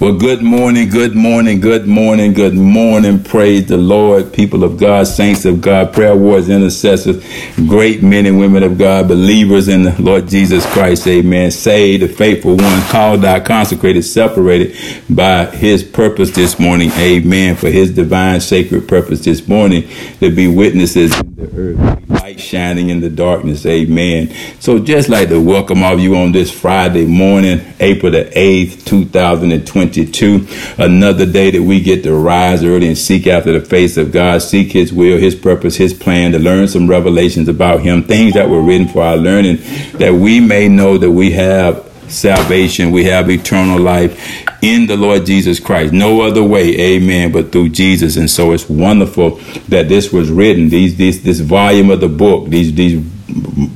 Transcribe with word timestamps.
Well, 0.00 0.14
good 0.14 0.40
morning, 0.42 0.88
good 0.88 1.14
morning, 1.14 1.60
good 1.60 1.86
morning, 1.86 2.32
good 2.32 2.54
morning. 2.54 3.22
Praise 3.22 3.66
the 3.66 3.76
Lord, 3.76 4.32
people 4.32 4.64
of 4.64 4.78
God, 4.78 5.06
saints 5.06 5.44
of 5.44 5.60
God, 5.60 5.92
prayer 5.92 6.16
warriors, 6.16 6.48
intercessors, 6.48 7.22
great 7.68 8.02
men 8.02 8.24
and 8.24 8.38
women 8.38 8.62
of 8.62 8.78
God, 8.78 9.08
believers 9.08 9.68
in 9.68 9.82
the 9.82 9.94
Lord 10.00 10.26
Jesus 10.26 10.64
Christ. 10.72 11.06
Amen. 11.06 11.50
Saved, 11.50 12.02
the 12.02 12.08
faithful 12.08 12.56
one, 12.56 12.80
called 12.84 13.26
out, 13.26 13.44
consecrated, 13.44 14.02
separated 14.02 14.74
by 15.10 15.44
his 15.44 15.82
purpose 15.84 16.30
this 16.30 16.58
morning. 16.58 16.90
Amen. 16.92 17.54
For 17.54 17.68
his 17.68 17.94
divine, 17.94 18.40
sacred 18.40 18.88
purpose 18.88 19.22
this 19.22 19.46
morning 19.46 19.86
to 20.20 20.34
be 20.34 20.48
witnesses 20.48 21.14
in 21.20 21.34
the 21.34 21.50
earth, 21.54 21.99
light 22.30 22.40
shining 22.40 22.90
in 22.90 23.00
the 23.00 23.10
darkness. 23.10 23.66
Amen. 23.66 24.32
So 24.60 24.78
just 24.78 25.08
like 25.08 25.30
to 25.30 25.40
welcome 25.40 25.82
all 25.82 25.94
of 25.94 26.00
you 26.00 26.14
on 26.16 26.30
this 26.30 26.48
Friday 26.50 27.04
morning, 27.04 27.60
April 27.80 28.12
the 28.12 28.24
8th, 28.24 28.84
2022. 28.86 30.46
Another 30.78 31.26
day 31.26 31.50
that 31.50 31.62
we 31.62 31.80
get 31.80 32.04
to 32.04 32.14
rise 32.14 32.62
early 32.62 32.86
and 32.86 32.96
seek 32.96 33.26
after 33.26 33.58
the 33.58 33.66
face 33.66 33.96
of 33.96 34.12
God, 34.12 34.42
seek 34.42 34.70
His 34.70 34.92
will, 34.92 35.18
His 35.18 35.34
purpose, 35.34 35.74
His 35.74 35.92
plan, 35.92 36.30
to 36.30 36.38
learn 36.38 36.68
some 36.68 36.88
revelations 36.88 37.48
about 37.48 37.80
Him, 37.80 38.04
things 38.04 38.34
that 38.34 38.48
were 38.48 38.62
written 38.62 38.86
for 38.86 39.02
our 39.02 39.16
learning, 39.16 39.56
that 39.94 40.14
we 40.14 40.38
may 40.38 40.68
know 40.68 40.98
that 40.98 41.10
we 41.10 41.32
have 41.32 41.84
salvation, 42.06 42.92
we 42.92 43.04
have 43.04 43.28
eternal 43.28 43.80
life 43.80 44.46
in 44.62 44.86
the 44.86 44.96
Lord 44.96 45.26
Jesus 45.26 45.58
Christ. 45.60 45.92
No 45.92 46.20
other 46.22 46.42
way, 46.44 46.78
amen, 46.78 47.32
but 47.32 47.52
through 47.52 47.70
Jesus. 47.70 48.16
And 48.16 48.30
so 48.30 48.52
it's 48.52 48.68
wonderful 48.68 49.36
that 49.68 49.88
this 49.88 50.12
was 50.12 50.30
written, 50.30 50.68
these, 50.68 50.96
these 50.96 51.22
this 51.22 51.40
volume 51.40 51.90
of 51.90 52.00
the 52.00 52.08
book, 52.08 52.48
these, 52.48 52.74
these, 52.74 53.04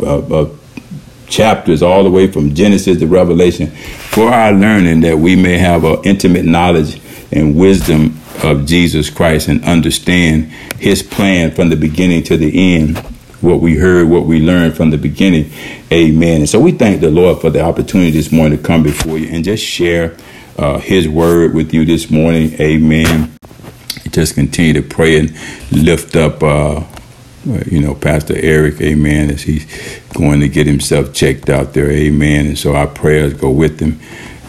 uh, 0.02 0.18
uh, 0.18 0.50
chapters 1.26 1.82
all 1.82 2.04
the 2.04 2.10
way 2.10 2.30
from 2.30 2.54
Genesis 2.54 2.98
to 2.98 3.06
Revelation 3.06 3.68
for 3.68 4.28
our 4.28 4.52
learning 4.52 5.00
that 5.00 5.18
we 5.18 5.34
may 5.34 5.58
have 5.58 5.84
an 5.84 5.98
intimate 6.04 6.44
knowledge 6.44 7.00
and 7.32 7.56
wisdom 7.56 8.16
of 8.42 8.66
Jesus 8.66 9.10
Christ 9.10 9.48
and 9.48 9.64
understand 9.64 10.44
his 10.78 11.02
plan 11.02 11.50
from 11.50 11.70
the 11.70 11.76
beginning 11.76 12.22
to 12.24 12.36
the 12.36 12.76
end. 12.76 12.98
What 13.40 13.60
we 13.60 13.76
heard, 13.76 14.08
what 14.08 14.24
we 14.24 14.40
learned 14.40 14.76
from 14.76 14.90
the 14.90 14.98
beginning. 14.98 15.50
Amen. 15.92 16.42
And 16.42 16.48
so 16.48 16.58
we 16.58 16.72
thank 16.72 17.00
the 17.00 17.10
Lord 17.10 17.40
for 17.40 17.50
the 17.50 17.60
opportunity 17.60 18.10
this 18.10 18.32
morning 18.32 18.58
to 18.58 18.64
come 18.64 18.82
before 18.82 19.18
you 19.18 19.28
and 19.28 19.44
just 19.44 19.62
share 19.62 20.16
uh, 20.58 20.78
his 20.78 21.08
word 21.08 21.54
with 21.54 21.72
you 21.74 21.84
this 21.84 22.10
morning. 22.10 22.54
Amen. 22.60 23.36
Just 24.10 24.34
continue 24.34 24.74
to 24.74 24.82
pray 24.82 25.18
and 25.18 25.32
lift 25.72 26.16
up 26.16 26.42
uh, 26.42 26.84
you 27.66 27.80
know, 27.80 27.94
Pastor 27.94 28.34
Eric, 28.36 28.80
amen, 28.80 29.30
as 29.30 29.42
he's 29.42 29.66
going 30.14 30.40
to 30.40 30.48
get 30.48 30.66
himself 30.66 31.12
checked 31.12 31.50
out 31.50 31.74
there, 31.74 31.90
amen. 31.90 32.46
And 32.46 32.58
so 32.58 32.74
our 32.74 32.86
prayers 32.86 33.34
go 33.34 33.50
with 33.50 33.80
him. 33.80 34.00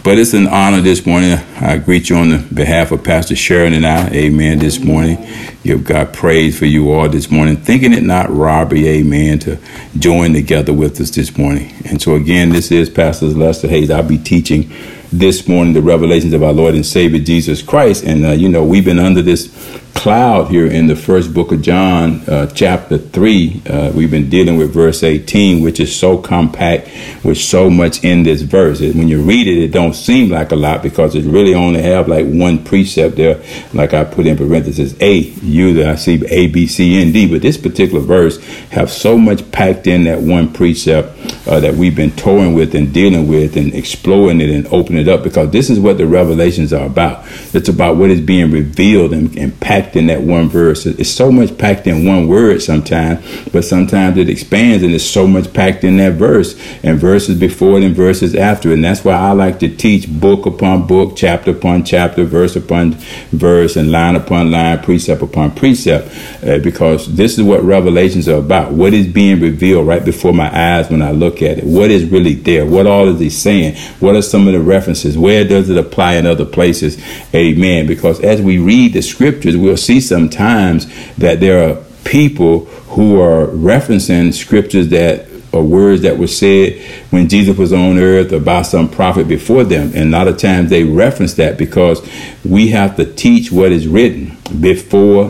But 0.04 0.20
it's 0.20 0.34
an 0.36 0.48
honor 0.48 0.82
this 0.82 1.06
morning. 1.06 1.32
I 1.60 1.80
greet 1.80 2.10
you 2.10 2.16
on 2.18 2.30
the 2.30 2.38
behalf 2.38 2.92
of 2.92 3.04
Pastor 3.04 3.36
Sharon 3.36 3.74
and 3.74 3.86
I, 3.86 4.08
amen, 4.10 4.60
this 4.60 4.80
morning. 4.80 5.18
Give 5.64 5.84
God 5.84 6.14
praise 6.14 6.58
for 6.58 6.68
you 6.68 6.92
all 6.94 7.10
this 7.10 7.32
morning. 7.32 7.58
Thinking 7.58 7.92
it 7.92 8.04
not 8.04 8.30
robbery, 8.30 8.88
amen, 8.88 9.40
to 9.40 9.58
join 9.98 10.34
together 10.34 10.74
with 10.74 11.02
us 11.02 11.10
this 11.10 11.36
morning. 11.38 11.74
And 11.86 12.00
so 12.00 12.16
again, 12.16 12.50
this 12.50 12.72
is 12.72 12.88
Pastor 12.88 13.26
Lester 13.26 13.68
Hayes. 13.68 13.90
I'll 13.90 14.04
be 14.04 14.20
teaching 14.20 14.72
this 15.20 15.48
morning 15.48 15.74
the 15.74 15.82
revelations 15.82 16.34
of 16.34 16.44
our 16.44 16.54
Lord 16.54 16.76
and 16.76 16.86
Savior 16.86 17.20
Jesus 17.20 17.62
Christ. 17.62 18.04
And, 18.04 18.26
uh, 18.26 18.32
you 18.32 18.50
know, 18.50 18.64
we've 18.64 18.86
been 18.86 19.00
under 19.00 19.22
this 19.22 19.48
cloud 19.96 20.52
here 20.52 20.68
in 20.68 20.86
the 20.86 20.96
first 20.96 21.34
book 21.34 21.52
of 21.52 21.62
John, 21.62 22.22
uh, 22.28 22.46
chapter 22.54 22.98
3. 22.98 23.62
Uh, 23.68 23.92
we've 23.96 24.12
been 24.12 24.30
dealing 24.30 24.58
with 24.58 24.72
verse 24.72 25.02
18, 25.02 25.64
which 25.64 25.80
is 25.80 25.96
so 25.96 26.18
compact 26.18 26.90
with 27.24 27.40
so 27.40 27.70
much 27.72 28.04
in 28.04 28.22
this 28.22 28.42
verse. 28.42 28.82
When 28.82 29.08
you 29.08 29.24
read 29.24 29.48
it, 29.48 29.58
it 29.58 29.72
don't 29.72 29.96
seem 29.96 30.30
like 30.30 30.52
a 30.52 30.56
lot 30.56 30.84
because 30.84 31.16
it 31.16 31.24
really 31.24 31.56
only 31.56 31.82
have 31.82 32.08
like 32.08 32.28
one 32.28 32.64
precept 32.64 33.16
there, 33.16 33.42
like 33.74 33.94
I 33.94 34.04
put 34.04 34.28
in 34.28 34.38
parentheses 34.38 34.96
A, 35.02 35.14
U, 35.16 35.74
that 35.76 35.88
I 35.88 35.96
see 35.96 36.24
A, 36.28 36.48
B, 36.48 36.68
C, 36.68 37.02
N, 37.02 37.12
D. 37.12 37.28
But 37.28 37.42
this 37.42 37.58
particular 37.58 38.02
verse 38.02 38.38
have 38.70 38.92
so 38.92 39.18
much 39.18 39.50
packed 39.52 39.88
in 39.88 40.04
that 40.04 40.22
one 40.22 40.54
precept 40.54 41.48
uh, 41.48 41.60
that 41.62 41.74
we've 41.74 41.96
been 41.96 42.12
toying 42.12 42.54
with 42.54 42.76
and 42.76 42.94
dealing 42.94 43.28
with 43.28 43.58
and 43.58 43.74
exploring 43.74 44.42
it 44.42 44.50
and 44.50 44.68
opening 44.68 45.02
it 45.02 45.08
up 45.08 45.24
because 45.24 45.50
this 45.52 45.70
is 45.70 45.80
what 45.80 45.98
the 45.98 46.06
revelations 46.06 46.74
are 46.74 46.86
about. 46.86 47.26
It's 47.54 47.70
about 47.70 47.96
what 47.96 48.10
is 48.10 48.22
being 48.22 48.52
revealed 48.52 49.14
and, 49.14 49.36
and 49.38 49.60
packed 49.60 49.85
packed 49.86 49.96
in 49.96 50.08
that 50.08 50.22
one 50.22 50.50
verse. 50.50 50.86
It's 50.86 51.10
so 51.10 51.32
much 51.32 51.58
packed 51.58 51.86
in 51.86 52.06
one 52.06 52.28
word 52.28 52.62
sometimes, 52.62 53.24
but 53.50 53.64
sometimes 53.64 54.18
it 54.18 54.30
expands 54.30 54.84
and 54.84 54.94
it's 54.94 55.04
so 55.04 55.28
much 55.28 55.54
packed 55.54 55.84
in 55.84 55.98
that 55.98 56.14
verse 56.14 56.56
and 56.84 57.00
verses 57.00 57.40
before 57.40 57.78
it 57.78 57.84
and 57.84 57.96
verses 57.96 58.34
after 58.36 58.72
it. 58.72 58.76
And 58.76 58.84
that's 58.84 59.04
why 59.04 59.14
I 59.14 59.32
like 59.32 59.60
to 59.60 59.70
teach 59.70 60.08
book 60.10 60.48
upon 60.48 60.88
book, 60.88 61.16
chapter 61.16 61.52
upon 61.52 61.84
chapter, 61.84 62.24
verse 62.24 62.56
upon 62.56 62.94
verse, 63.32 63.76
and 63.76 63.92
line 63.92 64.16
upon 64.16 64.52
line, 64.52 64.82
precept 64.82 65.22
upon 65.22 65.52
precept, 65.52 66.08
uh, 66.44 66.58
because 66.60 67.16
this 67.16 67.38
is 67.38 67.44
what 67.44 67.64
revelations 67.64 68.28
are 68.28 68.40
about. 68.40 68.72
What 68.72 68.94
is 68.94 69.08
being 69.08 69.40
revealed 69.40 69.88
right 69.88 70.04
before 70.04 70.34
my 70.34 70.50
eyes 70.52 70.90
when 70.90 71.02
I 71.02 71.12
look 71.12 71.42
at 71.42 71.60
it? 71.60 71.64
What 71.64 71.92
is 71.92 72.06
really 72.06 72.34
there? 72.34 72.66
What 72.66 72.88
all 72.88 73.08
is 73.08 73.20
he 73.20 73.30
saying? 73.30 73.76
What 74.00 74.16
are 74.16 74.22
some 74.22 74.48
of 74.48 74.54
the 74.54 74.60
references? 74.60 75.18
Where 75.18 75.44
does 75.48 75.70
it 75.70 75.78
apply 75.78 76.16
in 76.16 76.26
other 76.26 76.46
places? 76.46 77.02
Amen. 77.36 77.86
Because 77.86 78.20
as 78.22 78.42
we 78.42 78.58
read 78.58 78.94
the 78.94 79.02
scriptures, 79.02 79.56
we'll 79.56 79.75
see 79.78 80.00
sometimes 80.00 80.88
that 81.16 81.40
there 81.40 81.70
are 81.70 81.84
people 82.04 82.66
who 82.96 83.20
are 83.20 83.48
referencing 83.48 84.34
scriptures 84.34 84.90
that 84.90 85.28
or 85.52 85.64
words 85.64 86.02
that 86.02 86.18
were 86.18 86.28
said 86.28 86.82
when 87.12 87.30
Jesus 87.30 87.58
was 87.58 87.72
on 87.72 87.98
earth 87.98 88.34
or 88.34 88.42
by 88.42 88.62
some 88.62 88.90
prophet 88.90 89.28
before 89.28 89.64
them. 89.64 89.92
And 89.96 90.14
a 90.14 90.18
lot 90.18 90.28
of 90.28 90.38
times 90.38 90.70
they 90.70 90.84
reference 90.84 91.36
that 91.36 91.58
because 91.58 92.08
we 92.44 92.70
have 92.70 92.98
to 92.98 93.06
teach 93.06 93.52
what 93.52 93.72
is 93.72 93.88
written 93.88 94.38
before 94.60 95.30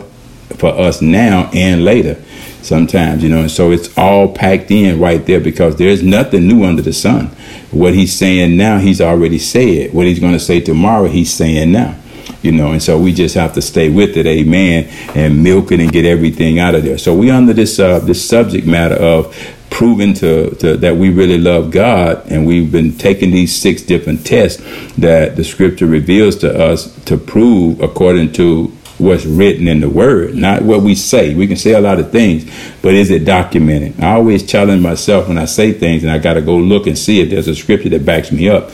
for 0.57 0.69
us 0.69 1.01
now 1.01 1.49
and 1.53 1.85
later 1.85 2.21
sometimes, 2.61 3.21
you 3.21 3.29
know, 3.29 3.41
and 3.41 3.51
so 3.51 3.71
it's 3.71 3.95
all 3.95 4.33
packed 4.33 4.71
in 4.71 4.99
right 4.99 5.23
there 5.27 5.39
because 5.39 5.75
there's 5.75 6.01
nothing 6.01 6.47
new 6.47 6.65
under 6.65 6.81
the 6.81 6.93
sun. 6.93 7.27
What 7.69 7.93
he's 7.93 8.13
saying 8.17 8.57
now, 8.57 8.79
he's 8.79 9.01
already 9.01 9.37
said. 9.37 9.93
What 9.93 10.07
he's 10.07 10.19
going 10.19 10.33
to 10.33 10.39
say 10.39 10.61
tomorrow, 10.61 11.07
he's 11.07 11.31
saying 11.31 11.71
now 11.71 11.95
you 12.41 12.51
know, 12.51 12.71
and 12.71 12.81
so 12.81 12.99
we 12.99 13.13
just 13.13 13.35
have 13.35 13.53
to 13.53 13.61
stay 13.61 13.89
with 13.89 14.17
it, 14.17 14.25
amen, 14.25 14.85
and 15.15 15.43
milk 15.43 15.71
it 15.71 15.79
and 15.79 15.91
get 15.91 16.05
everything 16.05 16.59
out 16.59 16.75
of 16.75 16.83
there. 16.83 16.97
So 16.97 17.15
we 17.15 17.29
under 17.31 17.53
this 17.53 17.79
uh, 17.79 17.99
this 17.99 18.27
subject 18.27 18.67
matter 18.67 18.95
of 18.95 19.35
proving 19.75 20.13
to, 20.13 20.51
to, 20.55 20.77
that 20.77 20.95
we 20.95 21.09
really 21.09 21.37
love 21.37 21.69
God, 21.69 22.31
and 22.31 22.45
we've 22.45 22.71
been 22.71 22.97
taking 22.97 23.31
these 23.31 23.53
six 23.53 23.81
different 23.81 24.25
tests 24.25 24.63
that 24.95 25.35
the 25.35 25.43
Scripture 25.43 25.85
reveals 25.85 26.37
to 26.37 26.57
us 26.57 26.95
to 27.05 27.17
prove 27.17 27.81
according 27.81 28.31
to 28.33 28.67
what's 28.97 29.25
written 29.25 29.67
in 29.67 29.81
the 29.81 29.89
Word, 29.89 30.35
not 30.35 30.61
what 30.61 30.81
we 30.81 30.95
say. 30.95 31.35
We 31.35 31.47
can 31.47 31.57
say 31.57 31.73
a 31.73 31.81
lot 31.81 31.99
of 31.99 32.11
things, 32.11 32.49
but 32.81 32.93
is 32.93 33.11
it 33.11 33.25
documented? 33.25 34.01
I 34.01 34.13
always 34.13 34.45
challenge 34.45 34.81
myself 34.81 35.27
when 35.27 35.37
I 35.37 35.43
say 35.43 35.73
things, 35.73 36.03
and 36.03 36.11
I 36.11 36.19
got 36.19 36.35
to 36.35 36.41
go 36.41 36.55
look 36.55 36.87
and 36.87 36.97
see 36.97 37.19
if 37.19 37.29
there's 37.29 37.49
a 37.49 37.55
Scripture 37.55 37.89
that 37.89 38.05
backs 38.05 38.31
me 38.31 38.47
up. 38.47 38.71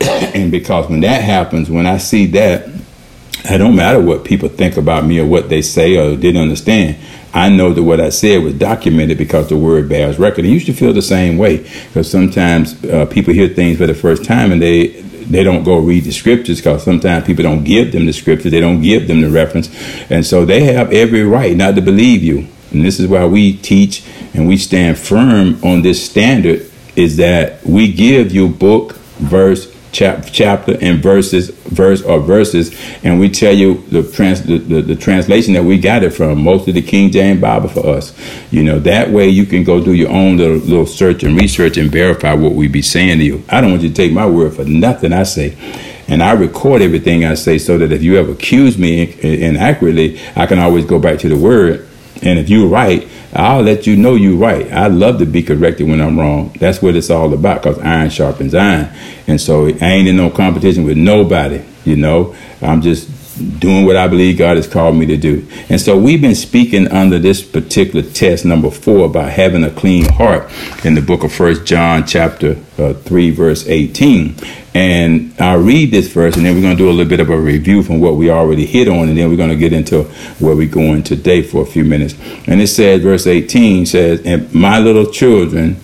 and 0.34 0.50
because 0.50 0.90
when 0.90 1.00
that 1.00 1.22
happens, 1.22 1.70
when 1.70 1.86
I 1.86 1.96
see 1.96 2.26
that 2.26 2.68
it 3.44 3.58
don't 3.58 3.76
matter 3.76 4.00
what 4.00 4.24
people 4.24 4.48
think 4.48 4.76
about 4.76 5.04
me 5.04 5.20
or 5.20 5.26
what 5.26 5.48
they 5.48 5.62
say 5.62 5.96
or 5.96 6.16
didn't 6.16 6.40
understand. 6.40 6.96
I 7.34 7.48
know 7.48 7.72
that 7.72 7.82
what 7.82 8.00
I 8.00 8.10
said 8.10 8.42
was 8.42 8.54
documented 8.54 9.18
because 9.18 9.48
the 9.48 9.56
word 9.56 9.88
bears 9.88 10.18
record. 10.18 10.44
And 10.44 10.54
you 10.54 10.60
should 10.60 10.78
feel 10.78 10.92
the 10.92 11.02
same 11.02 11.36
way 11.36 11.58
because 11.58 12.10
sometimes 12.10 12.82
uh, 12.84 13.06
people 13.06 13.34
hear 13.34 13.48
things 13.48 13.78
for 13.78 13.86
the 13.86 13.94
first 13.94 14.24
time 14.24 14.52
and 14.52 14.62
they 14.62 15.02
they 15.24 15.42
don't 15.42 15.64
go 15.64 15.78
read 15.78 16.04
the 16.04 16.12
scriptures 16.12 16.58
because 16.58 16.84
sometimes 16.84 17.26
people 17.26 17.42
don't 17.42 17.64
give 17.64 17.92
them 17.92 18.06
the 18.06 18.12
scripture. 18.12 18.50
They 18.50 18.60
don't 18.60 18.82
give 18.82 19.08
them 19.08 19.22
the 19.22 19.30
reference. 19.30 19.68
And 20.10 20.24
so 20.24 20.44
they 20.44 20.64
have 20.64 20.92
every 20.92 21.22
right 21.22 21.56
not 21.56 21.74
to 21.76 21.80
believe 21.80 22.22
you. 22.22 22.46
And 22.72 22.84
this 22.84 23.00
is 23.00 23.08
why 23.08 23.24
we 23.24 23.56
teach 23.56 24.04
and 24.34 24.46
we 24.46 24.56
stand 24.56 24.98
firm 24.98 25.62
on 25.64 25.82
this 25.82 26.04
standard 26.04 26.70
is 26.94 27.16
that 27.16 27.64
we 27.64 27.92
give 27.92 28.32
you 28.32 28.48
book, 28.48 28.94
verse, 29.16 29.73
chap- 29.94 30.26
chapter 30.30 30.76
and 30.80 31.02
verses, 31.02 31.50
verse 31.50 32.02
or 32.02 32.20
verses, 32.20 32.76
and 33.02 33.18
we 33.18 33.30
tell 33.30 33.54
you 33.54 33.82
the, 33.88 34.02
trans- 34.02 34.42
the, 34.42 34.58
the, 34.58 34.82
the, 34.82 34.96
translation 34.96 35.54
that 35.54 35.62
we 35.62 35.78
got 35.78 36.02
it 36.02 36.10
from, 36.10 36.42
most 36.42 36.68
of 36.68 36.74
the 36.74 36.82
King 36.82 37.10
James 37.10 37.40
Bible 37.40 37.68
for 37.68 37.86
us. 37.86 38.12
You 38.50 38.64
know, 38.64 38.78
that 38.80 39.10
way 39.10 39.28
you 39.28 39.46
can 39.46 39.64
go 39.64 39.82
do 39.82 39.94
your 39.94 40.10
own 40.10 40.36
little, 40.36 40.56
little 40.56 40.86
search 40.86 41.22
and 41.22 41.40
research 41.40 41.76
and 41.76 41.90
verify 41.90 42.34
what 42.34 42.52
we 42.52 42.68
be 42.68 42.82
saying 42.82 43.18
to 43.18 43.24
you. 43.24 43.42
I 43.48 43.60
don't 43.60 43.70
want 43.70 43.82
you 43.82 43.88
to 43.88 43.94
take 43.94 44.12
my 44.12 44.26
word 44.26 44.54
for 44.54 44.64
nothing 44.64 45.12
I 45.12 45.22
say. 45.22 45.56
And 46.06 46.22
I 46.22 46.32
record 46.32 46.82
everything 46.82 47.24
I 47.24 47.34
say 47.34 47.56
so 47.56 47.78
that 47.78 47.90
if 47.90 48.02
you 48.02 48.18
ever 48.18 48.32
accuse 48.32 48.76
me 48.76 49.16
inaccurately, 49.22 50.20
I 50.36 50.46
can 50.46 50.58
always 50.58 50.84
go 50.84 50.98
back 50.98 51.18
to 51.20 51.28
the 51.28 51.36
word. 51.36 51.88
And 52.22 52.38
if 52.38 52.50
you're 52.50 52.68
right, 52.68 53.08
I'll 53.34 53.62
let 53.62 53.86
you 53.86 53.96
know 53.96 54.14
you're 54.14 54.36
right. 54.36 54.70
I 54.72 54.86
love 54.86 55.18
to 55.18 55.26
be 55.26 55.42
corrected 55.42 55.88
when 55.88 56.00
I'm 56.00 56.18
wrong. 56.18 56.54
That's 56.60 56.80
what 56.80 56.94
it's 56.94 57.10
all 57.10 57.34
about 57.34 57.62
because 57.62 57.78
iron 57.80 58.10
sharpens 58.10 58.54
iron. 58.54 58.94
And 59.26 59.40
so 59.40 59.66
I 59.66 59.86
ain't 59.86 60.08
in 60.08 60.16
no 60.16 60.30
competition 60.30 60.84
with 60.84 60.96
nobody, 60.96 61.62
you 61.84 61.96
know. 61.96 62.36
I'm 62.62 62.80
just 62.80 63.10
doing 63.34 63.84
what 63.84 63.96
I 63.96 64.08
believe 64.08 64.38
God 64.38 64.56
has 64.56 64.66
called 64.66 64.96
me 64.96 65.06
to 65.06 65.16
do. 65.16 65.46
And 65.68 65.80
so 65.80 65.98
we've 65.98 66.20
been 66.20 66.34
speaking 66.34 66.88
under 66.88 67.18
this 67.18 67.42
particular 67.42 68.08
test, 68.08 68.44
number 68.44 68.70
four, 68.70 69.06
about 69.06 69.30
having 69.30 69.64
a 69.64 69.70
clean 69.70 70.10
heart 70.12 70.50
in 70.84 70.94
the 70.94 71.02
book 71.02 71.24
of 71.24 71.32
First 71.32 71.64
John, 71.64 72.06
chapter 72.06 72.56
uh, 72.78 72.94
3, 72.94 73.30
verse 73.30 73.66
18. 73.66 74.36
And 74.74 75.34
I'll 75.38 75.60
read 75.60 75.90
this 75.90 76.12
verse, 76.12 76.36
and 76.36 76.44
then 76.44 76.54
we're 76.54 76.62
going 76.62 76.76
to 76.76 76.82
do 76.82 76.88
a 76.88 76.92
little 76.92 77.08
bit 77.08 77.20
of 77.20 77.30
a 77.30 77.38
review 77.38 77.82
from 77.82 78.00
what 78.00 78.16
we 78.16 78.30
already 78.30 78.66
hit 78.66 78.88
on, 78.88 79.08
and 79.08 79.16
then 79.16 79.30
we're 79.30 79.36
going 79.36 79.50
to 79.50 79.56
get 79.56 79.72
into 79.72 80.04
where 80.38 80.56
we're 80.56 80.68
going 80.68 81.02
today 81.02 81.42
for 81.42 81.62
a 81.62 81.66
few 81.66 81.84
minutes. 81.84 82.14
And 82.46 82.60
it 82.60 82.68
says, 82.68 83.02
verse 83.02 83.26
18 83.26 83.86
says, 83.86 84.22
And 84.24 84.52
my 84.52 84.78
little 84.78 85.06
children, 85.06 85.76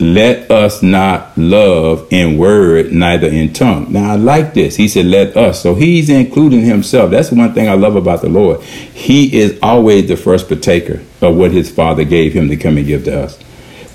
let 0.00 0.50
us 0.50 0.82
not 0.82 1.36
love 1.36 2.06
in 2.12 2.38
word, 2.38 2.92
neither 2.92 3.26
in 3.26 3.52
tongue. 3.52 3.92
Now, 3.92 4.12
I 4.12 4.16
like 4.16 4.54
this. 4.54 4.76
He 4.76 4.88
said, 4.88 5.06
let 5.06 5.36
us. 5.36 5.62
So 5.62 5.74
he's 5.74 6.08
including 6.08 6.62
himself. 6.62 7.10
That's 7.10 7.32
one 7.32 7.52
thing 7.54 7.68
I 7.68 7.74
love 7.74 7.96
about 7.96 8.22
the 8.22 8.28
Lord. 8.28 8.62
He 8.62 9.36
is 9.38 9.58
always 9.62 10.08
the 10.08 10.16
first 10.16 10.48
partaker 10.48 11.02
of 11.20 11.36
what 11.36 11.52
his 11.52 11.70
Father 11.70 12.04
gave 12.04 12.32
him 12.32 12.48
to 12.48 12.56
come 12.56 12.76
and 12.76 12.86
give 12.86 13.04
to 13.04 13.24
us. 13.24 13.38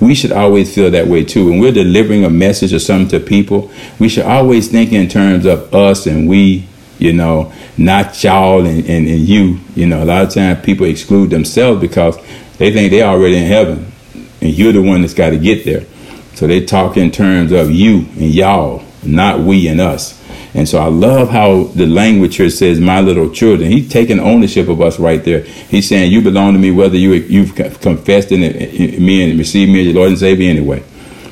We 0.01 0.15
should 0.15 0.33
always 0.33 0.73
feel 0.73 0.91
that 0.91 1.07
way 1.07 1.23
too. 1.23 1.50
When 1.50 1.59
we're 1.59 1.71
delivering 1.71 2.25
a 2.25 2.29
message 2.29 2.73
or 2.73 2.79
something 2.79 3.19
to 3.19 3.25
people, 3.25 3.71
we 3.99 4.09
should 4.09 4.25
always 4.25 4.69
think 4.69 4.91
in 4.91 5.07
terms 5.07 5.45
of 5.45 5.73
us 5.73 6.06
and 6.06 6.27
we, 6.27 6.67
you 6.99 7.13
know, 7.13 7.53
not 7.77 8.21
y'all 8.21 8.65
and, 8.65 8.79
and, 8.79 9.07
and 9.07 9.19
you. 9.19 9.59
You 9.75 9.88
know, 9.88 10.03
a 10.03 10.06
lot 10.06 10.23
of 10.23 10.33
times 10.33 10.65
people 10.65 10.85
exclude 10.88 11.29
themselves 11.29 11.79
because 11.79 12.17
they 12.57 12.73
think 12.73 12.91
they're 12.91 13.07
already 13.07 13.38
in 13.38 13.45
heaven 13.45 13.94
and 14.41 14.51
you're 14.53 14.73
the 14.73 14.81
one 14.81 15.01
that's 15.01 15.13
got 15.13 15.29
to 15.29 15.38
get 15.38 15.63
there. 15.63 15.85
So 16.35 16.47
they 16.47 16.65
talk 16.65 16.97
in 16.97 17.12
terms 17.12 17.51
of 17.51 17.71
you 17.71 18.07
and 18.19 18.33
y'all, 18.33 18.83
not 19.03 19.41
we 19.41 19.68
and 19.68 19.80
us. 19.80 20.19
And 20.56 20.69
so 20.69 20.77
I 20.77 20.88
love 20.88 21.30
how 21.30 21.63
the 21.75 21.88
language 21.88 22.35
here 22.35 22.50
says, 22.50 22.80
"My 22.80 23.01
little 23.01 23.30
children." 23.31 23.71
He's 23.71 23.89
taking 23.89 24.19
ownership 24.19 24.68
of 24.68 24.81
us 24.81 25.00
right 25.00 25.24
there. 25.24 25.44
He's 25.69 25.88
saying, 25.88 26.12
"You 26.12 26.21
belong 26.21 26.53
to 26.53 26.59
me, 26.59 26.69
whether 26.69 26.95
you 26.95 27.13
you've 27.13 27.56
confessed 27.56 28.31
in, 28.31 28.41
me 28.41 29.24
and 29.24 29.39
received 29.39 29.71
me 29.71 29.80
as 29.80 29.88
your 29.88 29.95
Lord 29.95 30.09
and 30.09 30.18
Savior 30.19 30.50
anyway." 30.50 30.83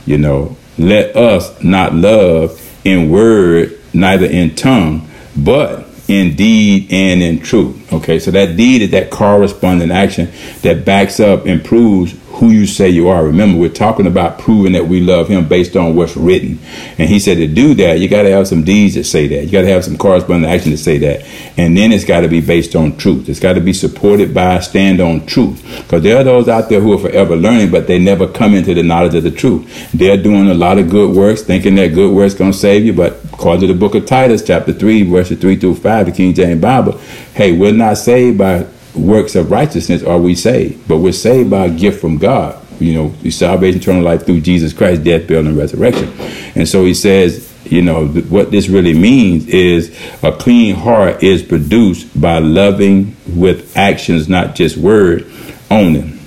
You 0.07 0.17
know, 0.17 0.55
let 0.79 1.15
us 1.15 1.51
not 1.61 1.95
love 1.95 2.59
in 2.83 3.09
word, 3.11 3.73
neither 3.93 4.25
in 4.25 4.55
tongue, 4.55 5.03
but 5.37 5.87
in 6.07 6.33
deed 6.33 6.87
and 6.91 7.21
in 7.21 7.39
truth. 7.39 7.93
Okay, 7.93 8.17
so 8.17 8.31
that 8.31 8.57
deed 8.57 8.81
is 8.81 8.89
that 8.89 9.11
corresponding 9.11 9.91
action 9.91 10.29
that 10.63 10.83
backs 10.83 11.19
up 11.19 11.45
and 11.45 11.63
proves 11.63 12.15
who 12.33 12.49
you 12.49 12.65
say 12.65 12.89
you 12.89 13.09
are. 13.09 13.23
Remember, 13.23 13.59
we're 13.59 13.69
talking 13.69 14.07
about 14.07 14.39
proving 14.39 14.73
that 14.73 14.87
we 14.87 14.99
love 14.99 15.27
Him 15.27 15.47
based 15.47 15.75
on 15.75 15.95
what's 15.95 16.17
written. 16.17 16.59
And 16.97 17.09
He 17.09 17.19
said 17.19 17.37
to 17.37 17.47
do 17.47 17.73
that, 17.75 17.99
you 17.99 18.07
got 18.07 18.23
to 18.23 18.31
have 18.31 18.47
some 18.47 18.63
deeds 18.63 18.95
that 18.95 19.03
say 19.03 19.27
that. 19.27 19.45
You 19.45 19.51
got 19.51 19.61
to 19.61 19.69
have 19.69 19.85
some 19.85 19.97
corresponding 19.97 20.49
action 20.49 20.71
to 20.71 20.77
say 20.77 20.97
that. 20.99 21.25
And 21.57 21.77
then 21.77 21.91
it's 21.91 22.05
got 22.05 22.21
to 22.21 22.27
be 22.27 22.41
based 22.41 22.75
on 22.75 22.97
truth. 22.97 23.29
It's 23.29 23.39
got 23.39 23.53
to 23.53 23.61
be 23.61 23.73
supported 23.73 24.33
by 24.33 24.59
stand 24.59 24.99
on 24.99 25.25
truth. 25.25 25.63
Because 25.83 26.03
there 26.03 26.17
are 26.17 26.23
those 26.23 26.47
out 26.47 26.69
there 26.69 26.81
who 26.81 26.93
are 26.93 26.97
forever 27.09 27.35
learning, 27.35 27.71
but 27.71 27.87
they 27.87 27.99
never 27.99 28.27
come 28.27 28.53
into 28.53 28.73
the 28.73 28.83
knowledge 28.83 29.15
of 29.15 29.23
the 29.23 29.31
truth. 29.31 29.91
They're 29.91 30.21
doing 30.21 30.49
a 30.49 30.53
lot 30.53 30.77
of 30.77 30.89
good 30.89 31.15
works, 31.15 31.41
thinking 31.41 31.75
that 31.75 31.93
good 31.93 32.13
works 32.13 32.33
going 32.33 32.51
to 32.51 32.57
save 32.57 32.85
you. 32.85 32.93
But 32.93 33.23
according 33.25 33.61
to 33.61 33.67
the 33.67 33.79
book 33.79 33.95
of 33.95 34.05
Titus, 34.05 34.45
chapter 34.45 34.73
3, 34.73 35.03
verses 35.03 35.39
3 35.39 35.55
through 35.57 35.75
5, 35.75 36.05
the 36.05 36.11
King 36.11 36.33
James 36.33 36.61
Bible, 36.61 36.97
hey, 37.33 37.51
we're 37.51 37.73
not 37.73 37.97
saved 37.97 38.37
by 38.37 38.65
works 38.95 39.35
of 39.35 39.51
righteousness 39.51 40.03
are 40.03 40.19
we 40.19 40.35
saved, 40.35 40.87
but 40.87 40.97
we're 40.97 41.13
saved 41.13 41.49
by 41.49 41.65
a 41.65 41.69
gift 41.69 42.01
from 42.01 42.17
God. 42.17 42.57
You 42.79 42.93
know, 42.95 43.29
salvation, 43.29 43.79
eternal 43.79 44.01
life 44.01 44.25
through 44.25 44.41
Jesus 44.41 44.73
Christ, 44.73 45.03
death, 45.03 45.27
burial, 45.27 45.47
and 45.47 45.57
resurrection. 45.57 46.11
And 46.55 46.67
so 46.67 46.83
he 46.83 46.95
says, 46.95 47.47
you 47.65 47.81
know, 47.81 48.11
th- 48.11 48.25
what 48.25 48.49
this 48.49 48.69
really 48.69 48.93
means 48.93 49.47
is 49.47 49.95
a 50.23 50.31
clean 50.31 50.75
heart 50.75 51.23
is 51.23 51.43
produced 51.43 52.19
by 52.19 52.39
loving 52.39 53.15
with 53.27 53.77
actions, 53.77 54.27
not 54.27 54.55
just 54.55 54.77
word 54.77 55.31
only. 55.69 56.19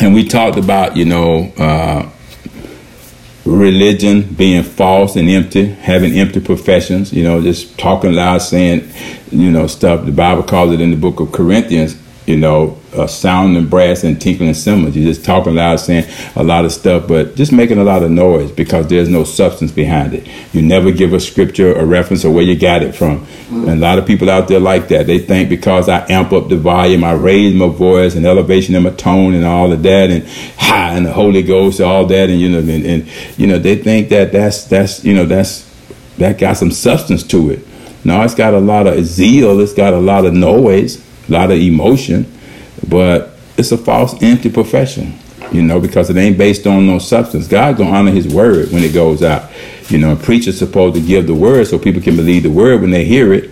And 0.00 0.14
we 0.14 0.26
talked 0.26 0.56
about, 0.56 0.96
you 0.96 1.04
know, 1.04 1.52
uh, 1.58 2.08
religion 3.44 4.22
being 4.22 4.62
false 4.62 5.16
and 5.16 5.28
empty, 5.28 5.66
having 5.66 6.12
empty 6.12 6.40
professions, 6.40 7.12
you 7.12 7.24
know, 7.24 7.42
just 7.42 7.78
talking 7.78 8.12
loud, 8.12 8.38
saying, 8.38 8.88
you 9.30 9.50
know, 9.50 9.66
stuff. 9.66 10.04
The 10.06 10.12
Bible 10.12 10.42
calls 10.42 10.72
it 10.72 10.80
in 10.80 10.90
the 10.90 10.96
book 10.96 11.20
of 11.20 11.32
Corinthians, 11.32 11.96
you 12.26 12.36
know, 12.36 12.78
uh, 12.94 13.06
sounding 13.06 13.66
brass 13.66 14.04
and 14.04 14.20
tinkling 14.20 14.54
cymbals. 14.54 14.94
You're 14.94 15.12
just 15.12 15.24
talking 15.24 15.54
loud, 15.54 15.80
saying 15.80 16.04
a 16.36 16.42
lot 16.42 16.64
of 16.64 16.72
stuff, 16.72 17.08
but 17.08 17.34
just 17.34 17.52
making 17.52 17.78
a 17.78 17.84
lot 17.84 18.02
of 18.02 18.10
noise 18.10 18.52
because 18.52 18.86
there's 18.86 19.08
no 19.08 19.24
substance 19.24 19.72
behind 19.72 20.14
it. 20.14 20.28
You 20.52 20.62
never 20.62 20.92
give 20.92 21.12
a 21.12 21.20
scripture, 21.20 21.74
a 21.74 21.84
reference, 21.84 22.24
or 22.24 22.30
where 22.30 22.44
you 22.44 22.56
got 22.56 22.82
it 22.82 22.94
from. 22.94 23.20
Mm-hmm. 23.20 23.68
And 23.68 23.70
a 23.70 23.76
lot 23.76 23.98
of 23.98 24.06
people 24.06 24.30
out 24.30 24.46
there 24.46 24.60
like 24.60 24.88
that. 24.88 25.06
They 25.06 25.18
think 25.18 25.48
because 25.48 25.88
I 25.88 26.06
amp 26.10 26.32
up 26.32 26.48
the 26.48 26.56
volume, 26.56 27.02
I 27.02 27.12
raise 27.12 27.54
my 27.54 27.68
voice 27.68 28.14
and 28.14 28.24
elevation 28.24 28.74
in 28.74 28.84
my 28.84 28.90
tone 28.90 29.34
and 29.34 29.44
all 29.44 29.72
of 29.72 29.82
that, 29.82 30.10
and 30.10 30.26
high 30.58 30.94
and 30.94 31.06
the 31.06 31.12
Holy 31.12 31.42
Ghost, 31.42 31.80
and 31.80 31.88
all 31.88 32.06
that, 32.06 32.30
and 32.30 32.40
you 32.40 32.48
know, 32.48 32.58
and, 32.58 32.86
and 32.86 33.08
you 33.38 33.46
know, 33.46 33.58
they 33.58 33.76
think 33.76 34.10
that 34.10 34.30
that's 34.32 34.64
that's 34.64 35.04
you 35.04 35.14
know 35.14 35.24
that's 35.24 35.68
that 36.18 36.38
got 36.38 36.56
some 36.56 36.70
substance 36.70 37.22
to 37.24 37.50
it. 37.50 37.66
No, 38.04 38.22
it's 38.22 38.34
got 38.34 38.54
a 38.54 38.58
lot 38.58 38.86
of 38.86 39.04
zeal. 39.04 39.60
It's 39.60 39.74
got 39.74 39.92
a 39.92 39.98
lot 39.98 40.24
of 40.24 40.34
noise, 40.34 41.04
lot 41.28 41.50
of 41.50 41.58
emotion 41.58 42.26
but 42.88 43.36
it's 43.56 43.72
a 43.72 43.78
false, 43.78 44.20
empty 44.22 44.50
profession, 44.50 45.18
you 45.52 45.62
know, 45.62 45.80
because 45.80 46.10
it 46.10 46.16
ain't 46.16 46.38
based 46.38 46.66
on 46.66 46.86
no 46.86 46.98
substance. 46.98 47.46
God 47.46 47.76
gonna 47.76 47.90
honor 47.90 48.10
His 48.10 48.32
word 48.32 48.72
when 48.72 48.82
it 48.82 48.92
goes 48.92 49.22
out. 49.22 49.50
You 49.88 49.98
know, 49.98 50.12
a 50.12 50.16
preacher's 50.16 50.58
supposed 50.58 50.94
to 50.94 51.00
give 51.00 51.26
the 51.26 51.34
word 51.34 51.66
so 51.66 51.78
people 51.78 52.00
can 52.00 52.16
believe 52.16 52.44
the 52.44 52.50
word 52.50 52.80
when 52.80 52.90
they 52.90 53.04
hear 53.04 53.32
it, 53.32 53.50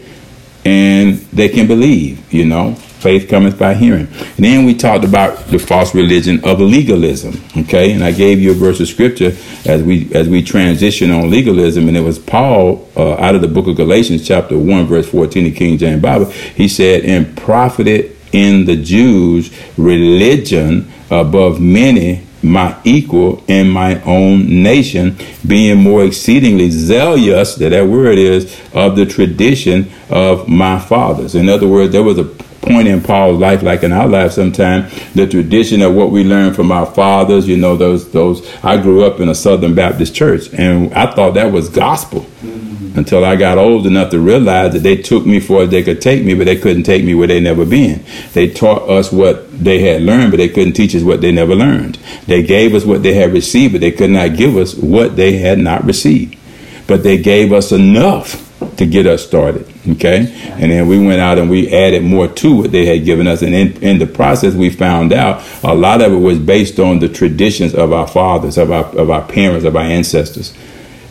and 0.64 1.18
they 1.32 1.48
can 1.48 1.66
believe. 1.66 2.32
You 2.32 2.46
know, 2.46 2.76
faith 3.00 3.28
cometh 3.28 3.58
by 3.58 3.74
hearing. 3.74 4.06
And 4.06 4.44
then 4.44 4.64
we 4.64 4.74
talked 4.74 5.04
about 5.04 5.46
the 5.46 5.58
false 5.58 5.94
religion 5.94 6.44
of 6.44 6.60
legalism. 6.60 7.42
Okay, 7.56 7.92
and 7.92 8.04
I 8.04 8.12
gave 8.12 8.40
you 8.40 8.52
a 8.52 8.54
verse 8.54 8.80
of 8.80 8.88
scripture 8.88 9.32
as 9.66 9.82
we 9.82 10.12
as 10.14 10.28
we 10.28 10.42
transition 10.42 11.10
on 11.10 11.30
legalism, 11.30 11.88
and 11.88 11.96
it 11.96 12.02
was 12.02 12.18
Paul 12.18 12.88
uh, 12.96 13.14
out 13.14 13.34
of 13.34 13.40
the 13.40 13.48
book 13.48 13.66
of 13.66 13.76
Galatians, 13.76 14.26
chapter 14.26 14.56
one, 14.58 14.86
verse 14.86 15.08
fourteen, 15.08 15.44
the 15.44 15.52
King 15.52 15.78
James 15.78 16.02
Bible. 16.02 16.26
He 16.26 16.68
said, 16.68 17.04
"And 17.04 17.36
profited." 17.36 18.16
in 18.32 18.64
the 18.64 18.76
Jews 18.76 19.50
religion 19.76 20.90
above 21.10 21.60
many 21.60 22.24
my 22.42 22.74
equal 22.84 23.42
in 23.48 23.68
my 23.68 24.00
own 24.04 24.62
nation, 24.62 25.16
being 25.46 25.78
more 25.78 26.04
exceedingly 26.04 26.70
zealous, 26.70 27.56
that 27.56 27.70
that 27.70 27.86
word 27.86 28.16
is, 28.16 28.58
of 28.72 28.96
the 28.96 29.04
tradition 29.04 29.90
of 30.08 30.48
my 30.48 30.78
fathers. 30.78 31.34
In 31.34 31.48
other 31.48 31.68
words, 31.68 31.92
there 31.92 32.02
was 32.02 32.18
a 32.18 32.24
point 32.62 32.88
in 32.88 33.02
Paul's 33.02 33.38
life, 33.38 33.62
like 33.62 33.82
in 33.82 33.92
our 33.92 34.08
life 34.08 34.32
sometime, 34.32 34.90
the 35.14 35.26
tradition 35.26 35.82
of 35.82 35.94
what 35.94 36.10
we 36.10 36.24
learned 36.24 36.56
from 36.56 36.70
our 36.72 36.86
fathers, 36.86 37.48
you 37.48 37.56
know, 37.56 37.76
those 37.76 38.10
those 38.12 38.46
I 38.62 38.80
grew 38.80 39.04
up 39.04 39.20
in 39.20 39.28
a 39.28 39.34
Southern 39.34 39.74
Baptist 39.74 40.14
church 40.14 40.52
and 40.52 40.92
I 40.94 41.12
thought 41.14 41.34
that 41.34 41.52
was 41.52 41.68
gospel. 41.68 42.20
Mm-hmm 42.20 42.70
until 42.96 43.24
I 43.24 43.36
got 43.36 43.58
old 43.58 43.86
enough 43.86 44.10
to 44.10 44.18
realize 44.18 44.72
that 44.72 44.80
they 44.80 44.96
took 44.96 45.26
me 45.26 45.40
for 45.40 45.66
they 45.66 45.82
could 45.82 46.00
take 46.00 46.24
me, 46.24 46.34
but 46.34 46.44
they 46.44 46.56
couldn't 46.56 46.82
take 46.82 47.04
me 47.04 47.14
where 47.14 47.26
they 47.26 47.40
never 47.40 47.64
been. 47.64 48.04
They 48.32 48.50
taught 48.50 48.88
us 48.88 49.12
what 49.12 49.50
they 49.52 49.80
had 49.80 50.02
learned, 50.02 50.32
but 50.32 50.38
they 50.38 50.48
couldn't 50.48 50.72
teach 50.74 50.94
us 50.94 51.02
what 51.02 51.20
they 51.20 51.32
never 51.32 51.54
learned. 51.54 51.96
They 52.26 52.42
gave 52.42 52.74
us 52.74 52.84
what 52.84 53.02
they 53.02 53.14
had 53.14 53.32
received, 53.32 53.72
but 53.74 53.80
they 53.80 53.92
could 53.92 54.10
not 54.10 54.36
give 54.36 54.56
us 54.56 54.74
what 54.74 55.16
they 55.16 55.38
had 55.38 55.58
not 55.58 55.84
received. 55.84 56.36
But 56.86 57.02
they 57.02 57.18
gave 57.22 57.52
us 57.52 57.72
enough 57.72 58.49
to 58.76 58.86
get 58.86 59.06
us 59.06 59.26
started. 59.26 59.66
Okay. 59.88 60.30
And 60.50 60.70
then 60.70 60.86
we 60.88 61.04
went 61.04 61.20
out 61.20 61.38
and 61.38 61.50
we 61.50 61.72
added 61.72 62.02
more 62.02 62.28
to 62.28 62.56
what 62.56 62.72
they 62.72 62.86
had 62.86 63.04
given 63.04 63.26
us. 63.26 63.42
And 63.42 63.54
in, 63.54 63.82
in 63.82 63.98
the 63.98 64.06
process, 64.06 64.54
we 64.54 64.70
found 64.70 65.12
out 65.12 65.42
a 65.62 65.74
lot 65.74 66.02
of 66.02 66.12
it 66.12 66.18
was 66.18 66.38
based 66.38 66.78
on 66.78 66.98
the 66.98 67.08
traditions 67.08 67.74
of 67.74 67.92
our 67.92 68.06
fathers, 68.06 68.58
of 68.58 68.70
our, 68.70 68.84
of 68.96 69.10
our 69.10 69.26
parents, 69.26 69.64
of 69.64 69.76
our 69.76 69.82
ancestors 69.82 70.54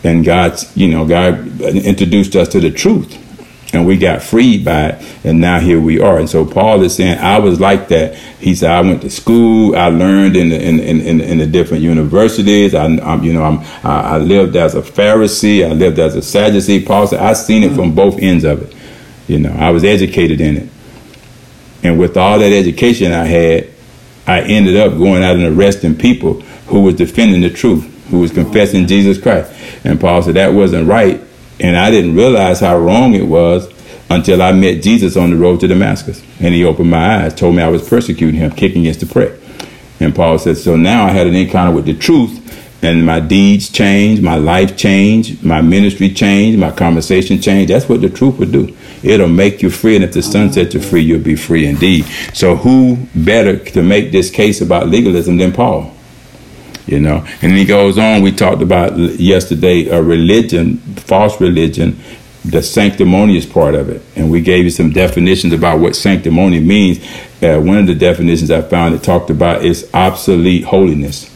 and 0.04 0.24
God, 0.24 0.58
you 0.76 0.88
know, 0.88 1.06
God 1.06 1.62
introduced 1.62 2.36
us 2.36 2.48
to 2.50 2.60
the 2.60 2.72
truth 2.72 3.18
and 3.74 3.86
we 3.86 3.98
got 3.98 4.24
freed 4.24 4.66
by 4.66 4.90
it 4.90 5.06
and 5.24 5.40
now 5.40 5.60
here 5.60 5.80
we 5.80 6.00
are. 6.00 6.18
And 6.18 6.30
so 6.30 6.46
paul 6.46 6.82
is 6.84 6.96
saying 6.96 7.20
i 7.20 7.38
was 7.40 7.60
like 7.60 7.88
that. 7.90 8.16
He 8.16 8.56
said 8.56 8.72
i 8.72 8.82
went 8.82 9.02
to 9.02 9.10
school. 9.10 9.76
I 9.76 9.90
learned 9.90 10.36
in 10.36 10.50
the 10.50 10.62
in, 10.62 10.80
in, 10.80 11.22
in 11.22 11.38
the 11.38 11.48
different 11.48 11.84
universities. 11.84 12.74
I 12.74 12.86
I'm, 12.86 13.24
you 13.24 13.34
know 13.34 13.44
I'm, 13.44 13.60
I, 13.84 14.16
I 14.16 14.18
lived 14.18 14.56
as 14.56 14.76
a 14.76 14.82
pharisee. 14.82 15.68
I 15.68 15.74
lived 15.74 16.00
as 16.00 16.16
a 16.16 16.22
sadducee. 16.22 16.84
Paul 16.86 17.08
said 17.08 17.20
i 17.20 17.34
seen 17.34 17.64
it 17.64 17.76
from 17.76 17.94
both 17.94 18.18
ends 18.20 18.44
of 18.44 18.64
it. 18.64 18.76
You 19.28 19.40
know 19.40 19.52
i 19.52 19.70
was 19.70 19.84
educated 19.84 20.42
in 20.42 20.58
it. 20.58 20.70
And 21.84 22.00
with 22.00 22.18
all 22.18 22.40
that 22.40 22.52
education 22.52 23.12
i 23.12 23.26
had 23.26 23.70
i 24.26 24.42
ended 24.42 24.78
up 24.78 24.98
going 24.98 25.24
out 25.24 25.36
and 25.36 25.58
arresting 25.58 25.96
people 25.96 26.42
who 26.68 26.82
was 26.82 26.96
defending 26.96 27.42
the 27.42 27.50
truth 27.50 27.86
who 28.10 28.20
was 28.20 28.32
confessing 28.32 28.88
jesus 28.88 29.22
christ. 29.22 29.54
And 29.84 30.00
Paul 30.00 30.24
said 30.24 30.36
that 30.36 30.54
wasn't 30.54 30.88
right. 30.88 31.22
And 31.60 31.76
I 31.76 31.92
didn't 31.92 32.16
realize 32.16 32.60
how 32.60 32.78
wrong 32.78 33.14
it 33.14 33.28
was 33.28 33.68
until 34.10 34.42
I 34.42 34.52
met 34.52 34.82
Jesus 34.82 35.16
on 35.16 35.30
the 35.30 35.36
road 35.36 35.60
to 35.60 35.68
Damascus. 35.68 36.24
And 36.40 36.54
he 36.54 36.64
opened 36.64 36.90
my 36.90 37.24
eyes, 37.24 37.36
told 37.36 37.56
me 37.56 37.62
I 37.62 37.68
was 37.68 37.88
persecuting 37.88 38.40
him, 38.40 38.52
kicking 38.52 38.82
against 38.82 39.02
the 39.02 39.06
prick. 39.06 39.40
And 40.00 40.16
Paul 40.16 40.40
said, 40.40 40.58
So 40.58 40.76
now 40.76 41.06
I 41.06 41.10
had 41.10 41.28
an 41.28 41.36
encounter 41.36 41.76
with 41.76 41.86
the 41.86 41.94
truth, 41.94 42.46
and 42.82 43.06
my 43.06 43.20
deeds 43.20 43.70
changed, 43.70 44.24
my 44.24 44.36
life 44.36 44.78
changed, 44.78 45.44
my 45.44 45.62
ministry 45.62 46.14
changed, 46.14 46.58
my 46.58 46.72
conversation 46.72 47.42
changed. 47.42 47.72
That's 47.72 47.90
what 47.90 48.02
the 48.02 48.10
truth 48.10 48.40
will 48.40 48.50
do. 48.50 48.76
It'll 49.04 49.28
make 49.28 49.62
you 49.62 49.70
free, 49.70 49.96
and 49.96 50.04
if 50.04 50.14
the 50.14 50.22
Son 50.22 50.52
sets 50.52 50.74
you 50.74 50.80
free, 50.80 51.02
you'll 51.02 51.22
be 51.22 51.36
free 51.36 51.66
indeed. 51.66 52.06
So, 52.34 52.56
who 52.56 52.98
better 53.14 53.58
to 53.58 53.84
make 53.84 54.12
this 54.12 54.32
case 54.32 54.62
about 54.62 54.88
legalism 54.88 55.38
than 55.38 55.52
Paul? 55.52 55.94
You 56.92 57.00
know, 57.00 57.26
and 57.42 57.52
he 57.52 57.66
goes 57.66 57.98
on. 57.98 58.22
We 58.22 58.32
talked 58.32 58.62
about 58.62 58.98
yesterday 58.98 59.88
a 59.88 60.02
religion, 60.02 60.78
false 60.78 61.40
religion, 61.40 62.00
the 62.44 62.64
sanctimonious 62.64 63.46
part 63.46 63.76
of 63.76 63.90
it, 63.90 64.02
and 64.16 64.32
we 64.32 64.42
gave 64.42 64.64
you 64.64 64.72
some 64.72 64.92
definitions 64.92 65.54
about 65.54 65.80
what 65.80 65.96
sanctimony 65.96 66.60
means. 66.60 67.00
Uh, 67.42 67.60
one 67.60 67.78
of 67.78 67.88
the 67.88 67.96
definitions 67.96 68.52
I 68.52 68.62
found 68.62 68.96
that 68.96 69.04
talked 69.04 69.30
about 69.30 69.64
is 69.64 69.90
obsolete 69.94 70.66
holiness 70.66 71.30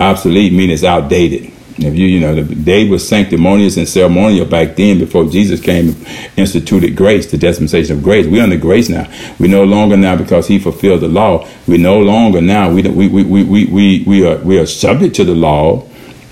obsolete 0.00 0.52
means 0.52 0.72
it's 0.72 0.84
outdated. 0.84 1.52
If 1.78 1.94
you, 1.94 2.06
you 2.06 2.20
know, 2.20 2.34
the 2.34 2.54
day 2.54 2.88
was 2.88 3.06
sanctimonious 3.08 3.76
and 3.76 3.88
ceremonial 3.88 4.46
back 4.46 4.74
then 4.74 4.98
before 4.98 5.26
Jesus 5.26 5.60
came 5.60 5.90
and 5.90 6.08
instituted 6.36 6.96
grace, 6.96 7.30
the 7.30 7.38
dispensation 7.38 7.98
of 7.98 8.02
grace. 8.02 8.26
We're 8.26 8.42
under 8.42 8.56
grace 8.58 8.88
now. 8.88 9.08
We 9.38 9.46
no 9.46 9.62
longer 9.64 9.96
now 9.96 10.16
because 10.16 10.48
he 10.48 10.58
fulfilled 10.58 11.02
the 11.02 11.08
law. 11.08 11.48
We 11.68 11.78
no 11.78 12.00
longer 12.00 12.40
now, 12.40 12.72
we, 12.72 12.82
we, 12.82 13.08
we, 13.08 13.22
we, 13.22 13.44
we, 13.44 13.64
we, 13.66 14.04
we, 14.04 14.26
are, 14.26 14.38
we 14.38 14.58
are 14.58 14.66
subject 14.66 15.14
to 15.16 15.24
the 15.24 15.34
law. 15.34 15.86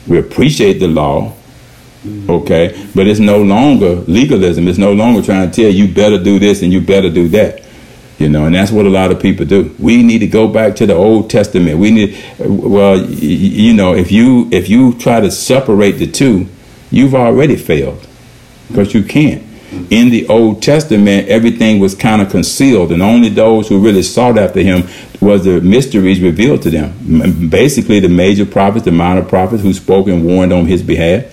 We 0.08 0.18
appreciate 0.18 0.74
the 0.80 0.88
law. 0.88 1.32
Okay. 2.28 2.88
But 2.94 3.06
it's 3.06 3.20
no 3.20 3.42
longer 3.42 3.96
legalism. 4.06 4.68
It's 4.68 4.78
no 4.78 4.92
longer 4.92 5.22
trying 5.22 5.50
to 5.50 5.54
tell 5.62 5.70
you 5.70 5.92
better 5.92 6.22
do 6.22 6.38
this 6.38 6.62
and 6.62 6.72
you 6.72 6.80
better 6.80 7.10
do 7.10 7.28
that. 7.28 7.65
You 8.18 8.30
know, 8.30 8.46
and 8.46 8.54
that's 8.54 8.72
what 8.72 8.86
a 8.86 8.90
lot 8.90 9.10
of 9.12 9.20
people 9.20 9.44
do. 9.44 9.74
We 9.78 10.02
need 10.02 10.20
to 10.20 10.26
go 10.26 10.48
back 10.48 10.74
to 10.76 10.86
the 10.86 10.94
Old 10.94 11.28
Testament. 11.28 11.78
We 11.78 11.90
need, 11.90 12.24
well, 12.38 12.98
you 12.98 13.74
know, 13.74 13.94
if 13.94 14.10
you 14.10 14.48
if 14.50 14.70
you 14.70 14.94
try 14.94 15.20
to 15.20 15.30
separate 15.30 15.92
the 15.92 16.06
two, 16.06 16.48
you've 16.90 17.14
already 17.14 17.56
failed 17.56 18.06
because 18.68 18.94
you 18.94 19.02
can't. 19.02 19.42
In 19.90 20.10
the 20.10 20.26
Old 20.28 20.62
Testament, 20.62 21.28
everything 21.28 21.78
was 21.78 21.94
kind 21.94 22.22
of 22.22 22.30
concealed, 22.30 22.92
and 22.92 23.02
only 23.02 23.28
those 23.28 23.68
who 23.68 23.84
really 23.84 24.02
sought 24.02 24.38
after 24.38 24.60
Him 24.60 24.84
was 25.20 25.44
the 25.44 25.60
mysteries 25.60 26.20
revealed 26.20 26.62
to 26.62 26.70
them. 26.70 27.50
Basically, 27.50 28.00
the 28.00 28.08
major 28.08 28.46
prophets, 28.46 28.84
the 28.84 28.92
minor 28.92 29.22
prophets 29.22 29.62
who 29.62 29.74
spoke 29.74 30.06
and 30.06 30.24
warned 30.24 30.52
on 30.52 30.66
His 30.66 30.82
behalf, 30.82 31.24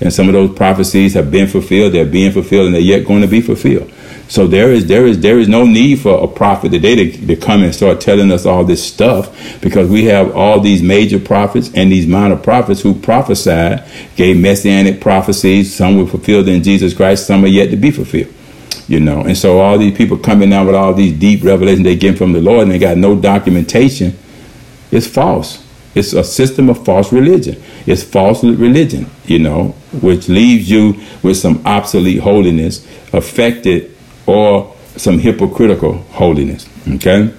and 0.00 0.12
some 0.12 0.28
of 0.28 0.32
those 0.32 0.56
prophecies 0.56 1.14
have 1.14 1.30
been 1.30 1.48
fulfilled. 1.48 1.92
They're 1.92 2.06
being 2.06 2.32
fulfilled, 2.32 2.66
and 2.66 2.74
they're 2.74 2.80
yet 2.80 3.04
going 3.06 3.22
to 3.22 3.28
be 3.28 3.42
fulfilled. 3.42 3.92
So 4.30 4.46
there 4.46 4.70
is 4.70 4.86
there 4.86 5.08
is 5.08 5.18
there 5.18 5.40
is 5.40 5.48
no 5.48 5.64
need 5.66 5.98
for 5.98 6.22
a 6.22 6.28
prophet 6.28 6.70
today 6.70 6.94
to, 6.94 7.26
to 7.26 7.34
come 7.34 7.64
and 7.64 7.74
start 7.74 8.00
telling 8.00 8.30
us 8.30 8.46
all 8.46 8.62
this 8.62 8.82
stuff 8.82 9.60
because 9.60 9.90
we 9.90 10.04
have 10.04 10.36
all 10.36 10.60
these 10.60 10.84
major 10.84 11.18
prophets 11.18 11.68
and 11.74 11.90
these 11.90 12.06
minor 12.06 12.36
prophets 12.36 12.80
who 12.80 12.94
prophesied, 12.94 13.84
gave 14.14 14.38
messianic 14.38 15.00
prophecies. 15.00 15.74
Some 15.74 15.98
were 15.98 16.06
fulfilled 16.06 16.46
in 16.46 16.62
Jesus 16.62 16.94
Christ, 16.94 17.26
some 17.26 17.44
are 17.44 17.48
yet 17.48 17.70
to 17.70 17.76
be 17.76 17.90
fulfilled. 17.90 18.32
You 18.86 19.00
know, 19.00 19.22
and 19.22 19.36
so 19.36 19.58
all 19.58 19.76
these 19.78 19.98
people 19.98 20.16
coming 20.16 20.52
out 20.52 20.66
with 20.66 20.76
all 20.76 20.94
these 20.94 21.18
deep 21.18 21.42
revelations 21.42 21.82
they 21.82 21.96
get 21.96 22.16
from 22.16 22.30
the 22.30 22.40
Lord 22.40 22.62
and 22.62 22.70
they 22.70 22.78
got 22.78 22.96
no 22.96 23.20
documentation. 23.20 24.16
It's 24.92 25.08
false. 25.08 25.66
It's 25.96 26.12
a 26.12 26.22
system 26.22 26.70
of 26.70 26.84
false 26.84 27.12
religion. 27.12 27.60
It's 27.84 28.04
false 28.04 28.44
religion, 28.44 29.10
you 29.26 29.40
know, 29.40 29.74
which 30.00 30.28
leaves 30.28 30.70
you 30.70 31.00
with 31.20 31.36
some 31.36 31.66
obsolete 31.66 32.20
holiness 32.20 32.86
affected 33.12 33.96
or 34.26 34.76
some 34.96 35.18
hypocritical 35.18 35.98
holiness. 36.12 36.68
Okay? 36.88 37.32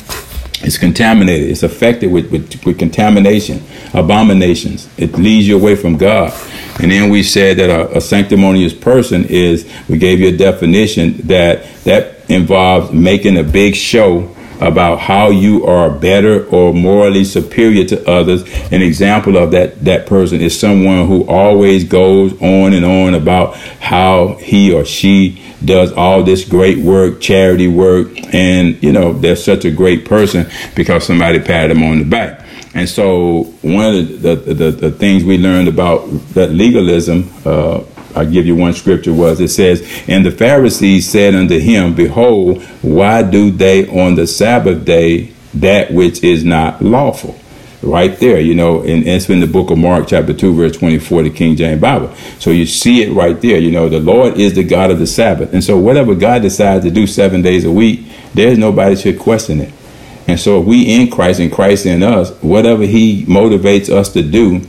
It's 0.64 0.78
contaminated. 0.78 1.50
It's 1.50 1.64
affected 1.64 2.12
with, 2.12 2.32
with, 2.32 2.64
with 2.66 2.78
contamination, 2.78 3.64
abominations. 3.94 4.88
It 4.98 5.14
leads 5.14 5.48
you 5.48 5.58
away 5.58 5.76
from 5.76 5.98
God. 5.98 6.34
And 6.80 6.92
then 6.92 7.10
we 7.10 7.24
said 7.24 7.58
that 7.58 7.70
a, 7.70 7.98
a 7.98 8.02
sanctimonious 8.02 8.74
person 8.74 9.26
is, 9.26 9.70
we 9.90 9.98
gave 9.98 10.20
you 10.20 10.30
a 10.30 10.38
definition 10.38 11.18
that 11.28 11.66
that 11.84 12.30
involves 12.30 12.92
making 12.92 13.38
a 13.38 13.44
big 13.44 13.76
show 13.76 14.36
about 14.62 15.00
how 15.00 15.30
you 15.30 15.66
are 15.66 15.90
better 15.90 16.46
or 16.48 16.74
morally 16.74 17.24
superior 17.24 17.84
to 17.86 18.10
others. 18.10 18.44
An 18.72 18.82
example 18.82 19.38
of 19.38 19.52
that 19.52 19.84
that 19.84 20.06
person 20.06 20.40
is 20.40 20.58
someone 20.58 21.08
who 21.08 21.28
always 21.28 21.84
goes 21.84 22.34
on 22.42 22.74
and 22.74 22.86
on 22.86 23.16
about 23.16 23.56
how 23.56 24.36
he 24.36 24.72
or 24.72 24.86
she 24.86 25.42
does 25.66 25.92
all 25.94 26.24
this 26.24 26.48
great 26.48 26.78
work, 26.80 27.22
charity 27.22 27.68
work, 27.68 28.10
and 28.34 28.82
you 28.84 28.92
know 28.92 29.14
they're 29.14 29.36
such 29.36 29.66
a 29.66 29.72
great 29.72 30.06
person 30.06 30.50
because 30.76 31.06
somebody 31.06 31.40
patted 31.40 31.76
them 31.76 31.84
on 31.84 32.00
the 32.00 32.06
back. 32.06 32.46
And 32.74 32.88
so 32.88 33.44
one 33.62 33.96
of 33.96 34.22
the 34.22 34.36
the, 34.36 34.54
the, 34.54 34.72
the 34.72 34.92
things 34.92 35.24
we 35.24 35.38
learned 35.38 35.68
about 35.68 36.08
that 36.34 36.52
legalism. 36.52 37.30
Uh, 37.46 37.84
I'll 38.16 38.30
give 38.30 38.46
you 38.46 38.56
one 38.56 38.74
scripture 38.74 39.14
was 39.14 39.40
it 39.40 39.50
says, 39.50 39.82
And 40.08 40.26
the 40.26 40.32
Pharisees 40.32 41.10
said 41.10 41.36
unto 41.36 41.60
him, 41.60 41.96
Behold, 41.96 42.64
why 42.82 43.24
do 43.24 43.52
they 43.52 43.88
on 43.88 44.16
the 44.16 44.28
Sabbath 44.28 44.86
day 44.86 45.34
that 45.54 45.92
which 45.92 46.24
is 46.24 46.44
not 46.44 46.82
lawful? 46.82 47.38
Right 47.84 48.16
there, 48.20 48.40
you 48.40 48.54
know, 48.54 48.82
and 48.82 49.08
it's 49.08 49.28
in 49.28 49.40
the 49.40 49.48
book 49.48 49.72
of 49.72 49.80
Mark, 49.80 50.08
chapter 50.08 50.34
2, 50.34 50.54
verse 50.54 50.78
24, 50.78 51.24
the 51.24 51.30
King 51.32 51.56
James 51.56 51.82
Bible. 51.82 52.14
So 52.38 52.52
you 52.52 52.68
see 52.68 53.02
it 53.02 53.12
right 53.12 53.40
there. 53.42 53.58
You 53.58 53.72
know, 53.72 53.90
the 53.90 54.00
Lord 54.00 54.40
is 54.40 54.54
the 54.54 54.64
God 54.64 54.92
of 54.92 55.00
the 55.00 55.08
Sabbath. 55.08 55.52
And 55.52 55.64
so 55.64 55.80
whatever 55.80 56.14
God 56.14 56.44
decides 56.44 56.86
to 56.86 56.92
do 56.92 57.08
seven 57.08 57.42
days 57.42 57.66
a 57.66 57.72
week, 57.72 58.06
there's 58.36 58.60
nobody 58.60 58.96
should 58.96 59.18
question 59.18 59.62
it. 59.62 59.74
And 60.28 60.40
so 60.40 60.62
if 60.62 60.68
we 60.68 60.94
in 60.94 61.10
Christ 61.10 61.40
and 61.40 61.52
Christ 61.52 61.88
in 61.88 62.04
us, 62.04 62.32
whatever 62.42 62.84
He 62.84 63.26
motivates 63.26 63.90
us 63.90 64.14
to 64.14 64.22
do, 64.22 64.62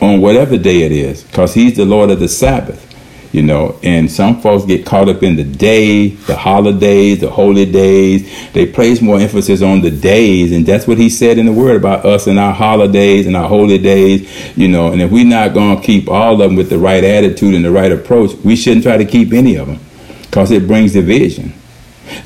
on 0.00 0.20
whatever 0.20 0.56
day 0.56 0.82
it 0.82 0.92
is, 0.92 1.22
because 1.24 1.54
He's 1.54 1.76
the 1.76 1.84
Lord 1.84 2.10
of 2.10 2.20
the 2.20 2.28
Sabbath. 2.28 2.88
You 3.32 3.40
know, 3.40 3.78
and 3.82 4.10
some 4.10 4.42
folks 4.42 4.66
get 4.66 4.84
caught 4.84 5.08
up 5.08 5.22
in 5.22 5.36
the 5.36 5.44
day, 5.44 6.08
the 6.08 6.36
holidays, 6.36 7.20
the 7.20 7.30
holy 7.30 7.64
days. 7.64 8.30
They 8.52 8.66
place 8.66 9.00
more 9.00 9.18
emphasis 9.18 9.62
on 9.62 9.80
the 9.80 9.90
days, 9.90 10.52
and 10.52 10.66
that's 10.66 10.86
what 10.86 10.98
he 10.98 11.08
said 11.08 11.38
in 11.38 11.46
the 11.46 11.52
word 11.52 11.76
about 11.76 12.04
us 12.04 12.26
and 12.26 12.38
our 12.38 12.52
holidays 12.52 13.26
and 13.26 13.34
our 13.34 13.48
holy 13.48 13.78
days. 13.78 14.30
You 14.54 14.68
know, 14.68 14.92
and 14.92 15.00
if 15.00 15.10
we're 15.10 15.24
not 15.24 15.54
going 15.54 15.80
to 15.80 15.82
keep 15.82 16.10
all 16.10 16.34
of 16.34 16.40
them 16.40 16.56
with 16.56 16.68
the 16.68 16.76
right 16.76 17.02
attitude 17.02 17.54
and 17.54 17.64
the 17.64 17.70
right 17.70 17.90
approach, 17.90 18.34
we 18.44 18.54
shouldn't 18.54 18.84
try 18.84 18.98
to 18.98 19.06
keep 19.06 19.32
any 19.32 19.56
of 19.56 19.66
them, 19.66 19.80
because 20.24 20.50
it 20.50 20.66
brings 20.66 20.92
division. 20.92 21.54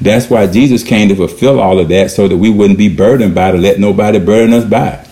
That's 0.00 0.28
why 0.28 0.48
Jesus 0.48 0.82
came 0.82 1.08
to 1.10 1.14
fulfill 1.14 1.60
all 1.60 1.78
of 1.78 1.88
that 1.90 2.10
so 2.10 2.26
that 2.26 2.36
we 2.36 2.50
wouldn't 2.50 2.80
be 2.80 2.88
burdened 2.92 3.36
by 3.36 3.52
to 3.52 3.58
let 3.58 3.78
nobody 3.78 4.18
burden 4.18 4.54
us 4.54 4.64
by. 4.64 5.06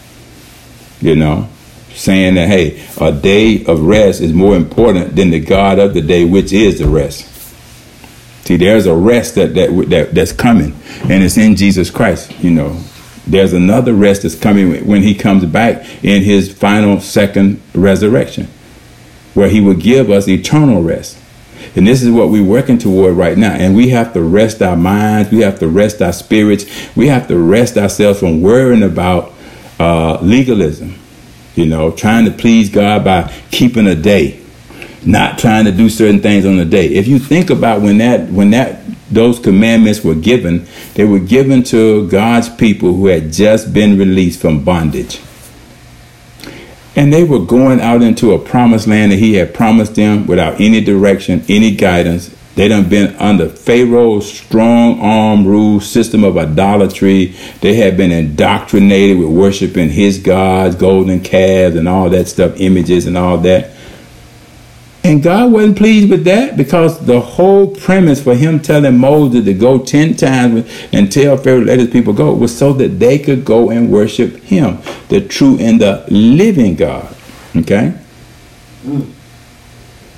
You 1.00 1.14
know 1.14 1.48
saying 1.94 2.34
that, 2.34 2.48
hey, 2.48 2.84
a 3.00 3.12
day 3.12 3.64
of 3.64 3.80
rest 3.80 4.20
is 4.20 4.32
more 4.32 4.56
important 4.56 5.16
than 5.16 5.30
the 5.30 5.40
God 5.40 5.78
of 5.78 5.94
the 5.94 6.00
day, 6.00 6.24
which 6.24 6.52
is 6.52 6.78
the 6.78 6.88
rest. 6.88 7.30
See, 8.46 8.56
there's 8.56 8.86
a 8.86 8.94
rest 8.94 9.36
that, 9.36 9.54
that, 9.54 9.70
that 9.88 10.14
that's 10.14 10.32
coming, 10.32 10.76
and 11.04 11.24
it's 11.24 11.38
in 11.38 11.56
Jesus 11.56 11.90
Christ, 11.90 12.32
you 12.42 12.50
know. 12.50 12.78
There's 13.26 13.54
another 13.54 13.94
rest 13.94 14.22
that's 14.22 14.34
coming 14.34 14.86
when 14.86 15.02
he 15.02 15.14
comes 15.14 15.46
back 15.46 16.04
in 16.04 16.22
his 16.22 16.52
final 16.52 17.00
second 17.00 17.62
resurrection, 17.74 18.48
where 19.32 19.48
he 19.48 19.62
will 19.62 19.74
give 19.74 20.10
us 20.10 20.28
eternal 20.28 20.82
rest. 20.82 21.18
And 21.74 21.86
this 21.86 22.02
is 22.02 22.10
what 22.10 22.28
we're 22.28 22.44
working 22.44 22.76
toward 22.76 23.16
right 23.16 23.38
now. 23.38 23.52
And 23.52 23.74
we 23.74 23.88
have 23.88 24.12
to 24.12 24.22
rest 24.22 24.60
our 24.60 24.76
minds. 24.76 25.32
We 25.32 25.40
have 25.40 25.58
to 25.60 25.68
rest 25.68 26.02
our 26.02 26.12
spirits. 26.12 26.66
We 26.94 27.08
have 27.08 27.26
to 27.28 27.38
rest 27.38 27.78
ourselves 27.78 28.20
from 28.20 28.42
worrying 28.42 28.82
about 28.82 29.32
uh, 29.80 30.18
legalism 30.20 30.96
you 31.54 31.66
know, 31.66 31.90
trying 31.90 32.24
to 32.24 32.30
please 32.30 32.68
God 32.68 33.04
by 33.04 33.32
keeping 33.50 33.86
a 33.86 33.94
day, 33.94 34.40
not 35.04 35.38
trying 35.38 35.64
to 35.66 35.72
do 35.72 35.88
certain 35.88 36.20
things 36.20 36.44
on 36.44 36.56
the 36.56 36.64
day. 36.64 36.86
If 36.86 37.06
you 37.06 37.18
think 37.18 37.50
about 37.50 37.82
when 37.82 37.98
that 37.98 38.30
when 38.30 38.50
that 38.50 38.80
those 39.10 39.38
commandments 39.38 40.02
were 40.02 40.14
given, 40.14 40.66
they 40.94 41.04
were 41.04 41.20
given 41.20 41.62
to 41.64 42.08
God's 42.08 42.48
people 42.48 42.94
who 42.94 43.06
had 43.06 43.32
just 43.32 43.72
been 43.72 43.98
released 43.98 44.40
from 44.40 44.64
bondage. 44.64 45.20
And 46.96 47.12
they 47.12 47.24
were 47.24 47.40
going 47.40 47.80
out 47.80 48.02
into 48.02 48.32
a 48.32 48.38
promised 48.38 48.86
land 48.86 49.12
that 49.12 49.18
he 49.18 49.34
had 49.34 49.52
promised 49.52 49.96
them 49.96 50.26
without 50.26 50.60
any 50.60 50.80
direction, 50.80 51.44
any 51.48 51.74
guidance, 51.74 52.34
they 52.54 52.68
done 52.68 52.88
been 52.88 53.16
under 53.16 53.48
Pharaoh's 53.48 54.32
strong 54.32 55.00
arm 55.00 55.44
rule 55.44 55.80
system 55.80 56.22
of 56.22 56.38
idolatry. 56.38 57.34
They 57.60 57.74
had 57.74 57.96
been 57.96 58.12
indoctrinated 58.12 59.18
with 59.18 59.28
worshiping 59.28 59.90
his 59.90 60.18
gods, 60.18 60.76
golden 60.76 61.20
calves, 61.20 61.74
and 61.74 61.88
all 61.88 62.08
that 62.10 62.28
stuff, 62.28 62.60
images 62.60 63.06
and 63.06 63.18
all 63.18 63.38
that. 63.38 63.70
And 65.02 65.22
God 65.22 65.52
wasn't 65.52 65.76
pleased 65.76 66.08
with 66.08 66.24
that 66.24 66.56
because 66.56 67.04
the 67.04 67.20
whole 67.20 67.74
premise 67.74 68.22
for 68.22 68.34
him 68.34 68.60
telling 68.60 68.96
Moses 68.96 69.44
to 69.44 69.52
go 69.52 69.78
10 69.78 70.14
times 70.14 70.66
and 70.92 71.12
tell 71.12 71.36
Pharaoh 71.36 71.60
let 71.60 71.78
his 71.78 71.90
people 71.90 72.14
go 72.14 72.32
was 72.32 72.56
so 72.56 72.72
that 72.74 73.00
they 73.00 73.18
could 73.18 73.44
go 73.44 73.68
and 73.68 73.90
worship 73.90 74.36
him, 74.44 74.78
the 75.08 75.20
true 75.20 75.58
and 75.60 75.80
the 75.80 76.06
living 76.08 76.76
God. 76.76 77.14
Okay? 77.54 77.92
Mm. 78.86 79.10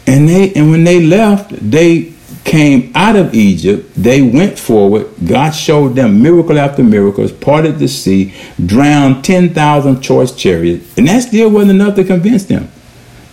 And 0.06 0.28
they 0.28 0.54
and 0.54 0.70
when 0.70 0.84
they 0.84 1.04
left, 1.04 1.50
they 1.50 2.14
came 2.46 2.92
out 2.94 3.16
of 3.16 3.34
Egypt, 3.34 3.92
they 3.96 4.22
went 4.22 4.56
forward. 4.56 5.08
God 5.26 5.50
showed 5.50 5.96
them 5.96 6.22
miracle 6.22 6.58
after 6.58 6.82
miracles, 6.82 7.32
parted 7.32 7.80
the 7.80 7.88
sea, 7.88 8.32
drowned 8.64 9.24
10,000 9.24 10.00
choice 10.00 10.32
chariots, 10.32 10.96
and 10.96 11.08
that 11.08 11.24
still 11.24 11.50
wasn't 11.50 11.72
enough 11.72 11.96
to 11.96 12.04
convince 12.04 12.44
them. 12.44 12.70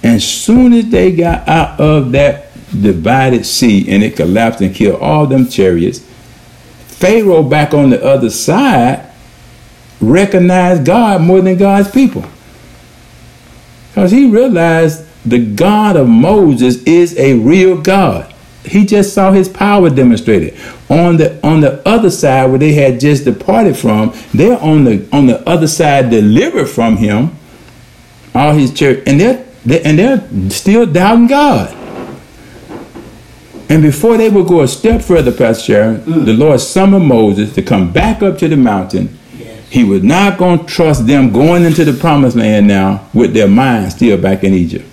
And 0.02 0.22
soon 0.22 0.74
as 0.74 0.90
they 0.90 1.16
got 1.16 1.48
out 1.48 1.80
of 1.80 2.12
that 2.14 2.48
divided 2.70 3.46
sea 3.46 3.88
and 3.90 4.04
it 4.04 4.16
collapsed 4.16 4.62
and 4.62 4.74
killed 4.74 5.00
all 5.00 5.28
them 5.28 5.48
chariots, 5.48 6.00
Pharaoh 6.88 7.44
back 7.44 7.74
on 7.74 7.92
the 7.92 8.04
other 8.04 8.32
side 8.32 9.12
recognized 10.02 10.86
God 10.86 11.22
more 11.22 11.40
than 11.42 11.58
God's 11.58 11.90
people. 11.92 12.26
Because 13.90 14.10
he 14.10 14.28
realized 14.28 15.06
the 15.24 15.40
God 15.40 15.96
of 15.98 16.10
Moses 16.10 16.82
is 16.84 17.18
a 17.18 17.36
real 17.36 17.80
God. 17.80 18.33
He 18.66 18.86
just 18.86 19.14
saw 19.14 19.32
his 19.32 19.50
power 19.50 19.90
demonstrated. 19.90 20.58
On 20.90 21.18
the 21.18 21.40
on 21.46 21.60
the 21.60 21.86
other 21.88 22.10
side 22.10 22.50
where 22.50 22.60
they 22.60 22.74
had 22.74 23.00
just 23.00 23.26
departed 23.26 23.78
from, 23.78 24.14
they're 24.34 24.60
on 24.60 24.86
the 24.86 25.08
on 25.12 25.26
the 25.26 25.48
other 25.48 25.68
side 25.68 26.10
delivered 26.10 26.68
from 26.68 26.98
him, 26.98 27.36
all 28.34 28.54
his 28.54 28.74
church, 28.74 29.04
and 29.06 29.20
they're, 29.20 29.46
they 29.66 29.82
and 29.82 30.00
they're 30.00 30.50
still 30.50 30.86
doubting 30.86 31.28
God. 31.28 31.76
And 33.70 33.82
before 33.82 34.18
they 34.18 34.30
would 34.30 34.48
go 34.48 34.62
a 34.62 34.68
step 34.68 35.02
further, 35.02 35.32
Pastor 35.32 35.64
Sharon, 35.64 35.98
mm. 36.02 36.26
the 36.26 36.34
Lord 36.34 36.60
summoned 36.62 37.08
Moses 37.08 37.54
to 37.56 37.62
come 37.62 37.92
back 37.92 38.22
up 38.22 38.38
to 38.38 38.48
the 38.48 38.58
mountain. 38.58 39.18
Yes. 39.36 39.68
He 39.70 39.84
was 39.84 40.04
not 40.04 40.38
going 40.38 40.60
to 40.60 40.66
trust 40.66 41.08
them 41.08 41.32
going 41.34 41.64
into 41.64 41.84
the 41.84 41.94
promised 41.94 42.36
land 42.36 42.68
now 42.68 43.10
with 43.14 43.34
their 43.34 43.48
minds 43.48 43.96
still 43.96 44.18
back 44.18 44.44
in 44.44 44.54
Egypt 44.54 44.86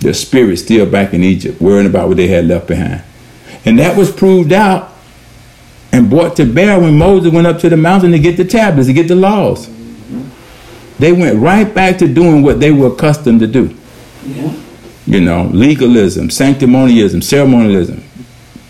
their 0.00 0.14
spirit 0.14 0.58
still 0.58 0.86
back 0.86 1.12
in 1.12 1.24
Egypt, 1.24 1.60
worrying 1.60 1.86
about 1.86 2.08
what 2.08 2.16
they 2.16 2.28
had 2.28 2.46
left 2.46 2.68
behind. 2.68 3.02
And 3.64 3.78
that 3.78 3.96
was 3.96 4.12
proved 4.12 4.52
out 4.52 4.92
and 5.92 6.08
brought 6.08 6.36
to 6.36 6.44
bear 6.44 6.78
when 6.78 6.96
Moses 6.96 7.32
went 7.32 7.46
up 7.46 7.58
to 7.60 7.68
the 7.68 7.76
mountain 7.76 8.12
to 8.12 8.18
get 8.18 8.36
the 8.36 8.44
tablets, 8.44 8.86
to 8.86 8.92
get 8.92 9.08
the 9.08 9.16
laws. 9.16 9.68
They 10.98 11.12
went 11.12 11.38
right 11.38 11.72
back 11.72 11.98
to 11.98 12.08
doing 12.08 12.42
what 12.42 12.60
they 12.60 12.72
were 12.72 12.88
accustomed 12.88 13.40
to 13.40 13.46
do. 13.46 13.74
Yeah. 14.24 14.54
You 15.06 15.20
know, 15.20 15.44
legalism, 15.52 16.28
sanctimonialism, 16.28 17.22
ceremonialism. 17.22 18.04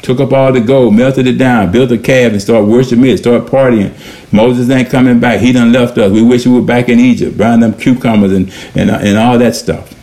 Took 0.03 0.21
up 0.21 0.33
all 0.33 0.53
the 0.53 0.61
gold, 0.61 0.95
melted 0.95 1.27
it 1.27 1.39
down, 1.39 1.73
built 1.73 1.91
a 1.91 1.99
calf, 1.99 2.33
and 2.33 2.41
started 2.41 2.69
worshiping 2.69 3.07
it, 3.07 3.19
started 3.19 3.51
partying. 3.51 3.93
Moses 4.33 4.71
ain't 4.71 4.91
coming 4.91 5.19
back. 5.19 5.41
He 5.41 5.53
done 5.53 5.73
left 5.73 5.99
us. 5.99 6.13
We 6.13 6.23
wish 6.23 6.47
we 6.47 6.53
were 6.53 6.63
back 6.63 6.89
in 6.89 7.01
Egypt, 7.01 7.37
buying 7.37 7.61
them 7.61 7.75
cucumbers 7.75 8.33
and, 8.33 8.53
and, 8.77 8.91
and 8.91 9.19
all 9.19 9.37
that 9.39 9.57
stuff 9.57 9.98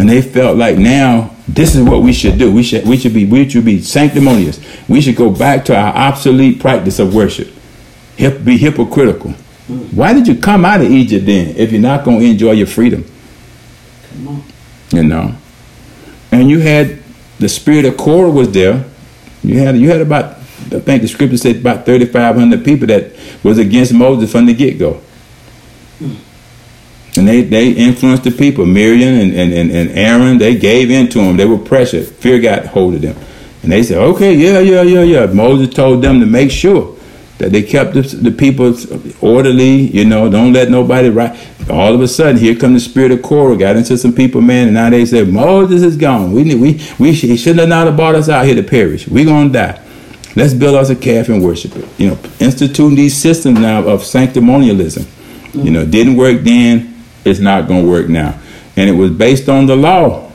and 0.00 0.08
they 0.08 0.22
felt 0.22 0.56
like 0.56 0.78
now 0.78 1.30
this 1.46 1.74
is 1.74 1.82
what 1.82 2.02
we 2.02 2.14
should 2.14 2.38
do. 2.38 2.50
We 2.50 2.62
should 2.62 2.86
we 2.86 2.96
should 2.96 3.12
be 3.12 3.26
we 3.26 3.46
should 3.46 3.66
be 3.66 3.82
sanctimonious. 3.82 4.58
We 4.88 5.02
should 5.02 5.16
go 5.16 5.28
back 5.28 5.66
to 5.66 5.76
our 5.76 5.94
obsolete 5.94 6.58
practice 6.58 6.98
of 6.98 7.14
worship. 7.14 7.48
Hip, 8.16 8.42
be 8.42 8.56
hypocritical. 8.56 9.32
Why 9.92 10.14
did 10.14 10.26
you 10.26 10.36
come 10.36 10.64
out 10.64 10.80
of 10.80 10.90
Egypt 10.90 11.26
then 11.26 11.54
if 11.56 11.70
you're 11.70 11.82
not 11.82 12.04
going 12.04 12.20
to 12.20 12.26
enjoy 12.26 12.52
your 12.52 12.66
freedom? 12.66 13.04
Come 14.08 14.28
on. 14.28 14.44
You 14.90 15.04
know, 15.04 15.34
and 16.32 16.48
you 16.48 16.60
had 16.60 17.02
the 17.38 17.48
spirit 17.48 17.84
of 17.84 17.98
Korah 17.98 18.30
was 18.30 18.50
there. 18.52 18.86
You 19.42 19.58
had 19.58 19.76
you 19.76 19.90
had 19.90 20.00
about 20.00 20.38
I 20.72 20.80
think 20.80 21.02
the 21.02 21.08
scripture 21.08 21.36
said 21.36 21.56
about 21.56 21.84
3,500 21.84 22.64
people 22.64 22.86
that 22.86 23.12
was 23.42 23.58
against 23.58 23.92
Moses 23.92 24.32
from 24.32 24.46
the 24.46 24.54
get 24.54 24.78
go. 24.78 25.02
And 27.16 27.26
they, 27.26 27.42
they 27.42 27.72
influenced 27.72 28.24
the 28.24 28.30
people. 28.30 28.64
Miriam 28.66 29.14
and, 29.14 29.32
and, 29.34 29.70
and, 29.70 29.90
Aaron, 29.90 30.38
they 30.38 30.56
gave 30.56 30.90
in 30.90 31.08
to 31.08 31.18
them. 31.18 31.36
They 31.36 31.46
were 31.46 31.58
pressured. 31.58 32.06
Fear 32.06 32.40
got 32.40 32.66
hold 32.66 32.94
of 32.94 33.00
them. 33.02 33.16
And 33.62 33.72
they 33.72 33.82
said, 33.82 33.98
okay, 33.98 34.34
yeah, 34.34 34.60
yeah, 34.60 34.82
yeah, 34.82 35.02
yeah. 35.02 35.26
Moses 35.26 35.74
told 35.74 36.02
them 36.02 36.20
to 36.20 36.26
make 36.26 36.50
sure 36.50 36.96
that 37.38 37.52
they 37.52 37.62
kept 37.62 37.94
the, 37.94 38.02
the 38.02 38.30
people 38.30 38.76
orderly, 39.20 39.90
you 39.90 40.04
know, 40.04 40.30
don't 40.30 40.52
let 40.52 40.70
nobody 40.70 41.08
right. 41.08 41.36
All 41.68 41.94
of 41.94 42.00
a 42.00 42.08
sudden, 42.08 42.36
here 42.36 42.54
come 42.54 42.74
the 42.74 42.80
spirit 42.80 43.12
of 43.12 43.22
Korah, 43.22 43.56
got 43.56 43.76
into 43.76 43.96
some 43.96 44.12
people, 44.12 44.40
man, 44.40 44.66
and 44.66 44.74
now 44.74 44.90
they 44.90 45.04
say, 45.04 45.24
Moses 45.24 45.82
is 45.82 45.96
gone. 45.96 46.32
We, 46.32 46.54
we, 46.54 46.80
we, 46.98 47.12
he 47.12 47.36
should 47.36 47.58
have 47.58 47.68
not 47.68 47.86
have 47.86 47.96
brought 47.96 48.14
us 48.14 48.28
out 48.28 48.44
here 48.44 48.54
to 48.54 48.62
perish. 48.62 49.08
We're 49.08 49.24
going 49.24 49.48
to 49.48 49.52
die. 49.52 49.82
Let's 50.36 50.54
build 50.54 50.76
us 50.76 50.90
a 50.90 50.96
calf 50.96 51.28
and 51.28 51.42
worship 51.42 51.76
it. 51.76 51.88
You 51.98 52.10
know, 52.10 52.18
instituting 52.38 52.94
these 52.94 53.16
systems 53.16 53.58
now 53.58 53.84
of 53.84 54.02
sanctimonialism. 54.02 55.06
You 55.54 55.70
know, 55.70 55.84
didn't 55.84 56.16
work 56.16 56.42
then, 56.42 56.89
it's 57.24 57.40
not 57.40 57.68
going 57.68 57.84
to 57.84 57.88
work 57.88 58.08
now. 58.08 58.38
And 58.76 58.88
it 58.88 58.94
was 58.94 59.10
based 59.10 59.48
on 59.48 59.66
the 59.66 59.76
law, 59.76 60.30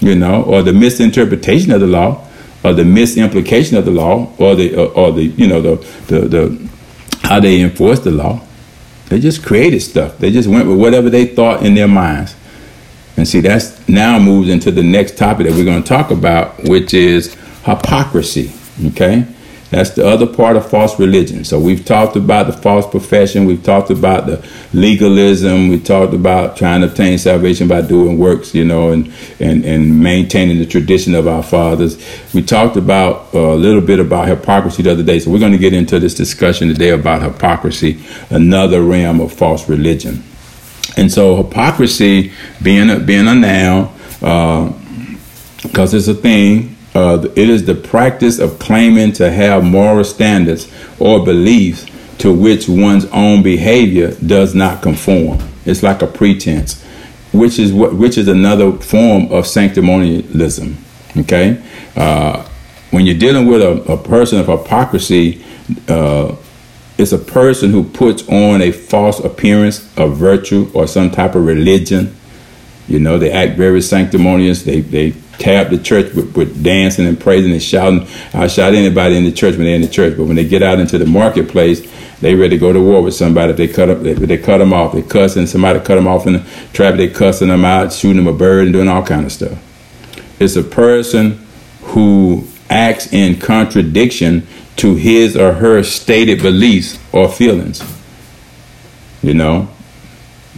you 0.00 0.14
know, 0.14 0.42
or 0.42 0.62
the 0.62 0.72
misinterpretation 0.72 1.72
of 1.72 1.80
the 1.80 1.86
law, 1.86 2.26
or 2.64 2.72
the 2.72 2.82
misimplication 2.82 3.76
of 3.76 3.84
the 3.84 3.90
law, 3.90 4.32
or 4.38 4.54
the 4.54 4.74
or, 4.76 4.88
or 4.92 5.12
the 5.12 5.24
you 5.24 5.46
know 5.46 5.60
the, 5.60 5.76
the 6.06 6.20
the 6.28 6.70
how 7.22 7.40
they 7.40 7.60
enforced 7.60 8.04
the 8.04 8.10
law. 8.10 8.40
They 9.08 9.20
just 9.20 9.44
created 9.44 9.80
stuff. 9.80 10.18
They 10.18 10.30
just 10.30 10.48
went 10.48 10.66
with 10.66 10.78
whatever 10.78 11.10
they 11.10 11.26
thought 11.26 11.64
in 11.64 11.74
their 11.74 11.88
minds. 11.88 12.34
And 13.16 13.28
see, 13.28 13.40
that's 13.40 13.86
now 13.88 14.18
moves 14.18 14.48
into 14.48 14.70
the 14.70 14.82
next 14.82 15.18
topic 15.18 15.46
that 15.46 15.54
we're 15.54 15.64
going 15.64 15.82
to 15.82 15.88
talk 15.88 16.10
about, 16.10 16.62
which 16.64 16.94
is 16.94 17.34
hypocrisy. 17.64 18.52
Okay, 18.86 19.26
that's 19.72 19.90
the 19.90 20.06
other 20.06 20.26
part 20.26 20.56
of 20.56 20.68
false 20.68 21.00
religion. 21.00 21.44
So 21.44 21.58
we've 21.58 21.82
talked 21.82 22.14
about 22.14 22.46
the 22.46 22.52
false 22.52 22.86
profession. 22.86 23.46
We've 23.46 23.62
talked 23.62 23.88
about 23.88 24.26
the 24.26 24.46
legalism. 24.74 25.68
We 25.68 25.80
talked 25.80 26.12
about 26.12 26.58
trying 26.58 26.82
to 26.82 26.88
obtain 26.88 27.16
salvation 27.16 27.68
by 27.68 27.80
doing 27.80 28.18
works, 28.18 28.54
you 28.54 28.66
know, 28.66 28.90
and, 28.90 29.10
and, 29.40 29.64
and 29.64 29.98
maintaining 29.98 30.58
the 30.58 30.66
tradition 30.66 31.14
of 31.14 31.26
our 31.26 31.42
fathers. 31.42 31.96
We 32.34 32.42
talked 32.42 32.76
about 32.76 33.34
uh, 33.34 33.38
a 33.38 33.56
little 33.56 33.80
bit 33.80 33.98
about 33.98 34.28
hypocrisy 34.28 34.82
the 34.82 34.92
other 34.92 35.02
day. 35.02 35.18
So 35.20 35.30
we're 35.30 35.38
going 35.38 35.52
to 35.52 35.58
get 35.58 35.72
into 35.72 35.98
this 35.98 36.14
discussion 36.14 36.68
today 36.68 36.90
about 36.90 37.22
hypocrisy, 37.22 37.98
another 38.28 38.82
realm 38.82 39.22
of 39.22 39.32
false 39.32 39.70
religion. 39.70 40.22
And 40.98 41.10
so 41.10 41.42
hypocrisy 41.42 42.30
being 42.62 42.90
a, 42.90 42.98
being 42.98 43.26
a 43.26 43.34
noun, 43.34 43.90
because 45.62 45.94
uh, 45.94 45.96
it's 45.96 46.08
a 46.08 46.14
thing, 46.14 46.71
uh, 46.94 47.26
it 47.36 47.48
is 47.48 47.64
the 47.64 47.74
practice 47.74 48.38
of 48.38 48.58
claiming 48.58 49.12
to 49.14 49.30
have 49.30 49.64
moral 49.64 50.04
standards 50.04 50.70
or 50.98 51.24
beliefs 51.24 51.86
to 52.18 52.32
which 52.32 52.68
one's 52.68 53.06
own 53.06 53.42
behavior 53.42 54.12
does 54.26 54.54
not 54.54 54.82
conform. 54.82 55.38
It's 55.64 55.82
like 55.82 56.02
a 56.02 56.06
pretense, 56.06 56.82
which 57.32 57.58
is 57.58 57.72
what 57.72 57.94
which 57.94 58.18
is 58.18 58.28
another 58.28 58.72
form 58.72 59.24
of 59.32 59.44
sanctimonialism. 59.44 60.76
Okay, 61.16 61.62
uh, 61.96 62.46
when 62.90 63.06
you're 63.06 63.18
dealing 63.18 63.46
with 63.46 63.62
a, 63.62 63.92
a 63.92 63.96
person 63.96 64.38
of 64.38 64.46
hypocrisy, 64.46 65.44
uh, 65.88 66.34
it's 66.98 67.12
a 67.12 67.18
person 67.18 67.70
who 67.70 67.84
puts 67.84 68.28
on 68.28 68.60
a 68.60 68.70
false 68.70 69.18
appearance 69.18 69.80
of 69.96 70.16
virtue 70.16 70.70
or 70.74 70.86
some 70.86 71.10
type 71.10 71.34
of 71.34 71.46
religion. 71.46 72.14
You 72.86 72.98
know, 72.98 73.18
they 73.18 73.30
act 73.30 73.56
very 73.56 73.80
sanctimonious. 73.80 74.62
They 74.64 74.80
they 74.80 75.14
tab 75.42 75.70
the 75.70 75.78
church 75.78 76.14
with, 76.14 76.36
with, 76.36 76.62
dancing 76.62 77.06
and 77.06 77.18
praising 77.18 77.50
and 77.50 77.62
shouting. 77.62 78.06
I 78.32 78.46
shout 78.46 78.74
anybody 78.74 79.16
in 79.16 79.24
the 79.24 79.32
church 79.32 79.56
when 79.56 79.64
they're 79.64 79.74
in 79.74 79.82
the 79.82 79.88
church, 79.88 80.16
but 80.16 80.24
when 80.24 80.36
they 80.36 80.46
get 80.46 80.62
out 80.62 80.78
into 80.78 80.98
the 80.98 81.06
marketplace, 81.06 81.80
they 82.20 82.36
ready 82.36 82.50
to 82.50 82.58
go 82.58 82.72
to 82.72 82.80
war 82.80 83.02
with 83.02 83.14
somebody. 83.14 83.50
If 83.50 83.56
they 83.56 83.66
cut 83.66 83.90
up, 83.90 84.02
they, 84.02 84.38
cut 84.38 84.58
them 84.58 84.72
off. 84.72 84.92
They 84.92 85.02
cussing 85.02 85.48
somebody 85.48 85.80
cut 85.80 85.96
them 85.96 86.06
off 86.06 86.28
in 86.28 86.34
the 86.34 86.38
traffic. 86.72 86.98
They 86.98 87.08
cussing 87.08 87.48
them 87.48 87.64
out, 87.64 87.92
shooting 87.92 88.24
them 88.24 88.32
a 88.32 88.38
bird, 88.38 88.64
and 88.64 88.72
doing 88.72 88.86
all 88.86 89.04
kind 89.04 89.26
of 89.26 89.32
stuff. 89.32 89.58
It's 90.38 90.54
a 90.54 90.62
person 90.62 91.44
who 91.82 92.46
acts 92.70 93.12
in 93.12 93.40
contradiction 93.40 94.46
to 94.76 94.94
his 94.94 95.36
or 95.36 95.54
her 95.54 95.82
stated 95.82 96.40
beliefs 96.40 97.00
or 97.10 97.28
feelings. 97.28 97.82
You 99.20 99.34
know, 99.34 99.68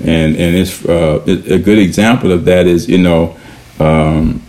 and 0.05 0.37
and 0.37 0.55
it's 0.55 0.85
uh, 0.85 1.25
a 1.27 1.59
good 1.59 1.79
example 1.79 2.33
of 2.33 2.45
that 2.45 2.67
is 2.67 2.89
you 2.89 2.99
know. 2.99 3.39
Um, 3.81 4.44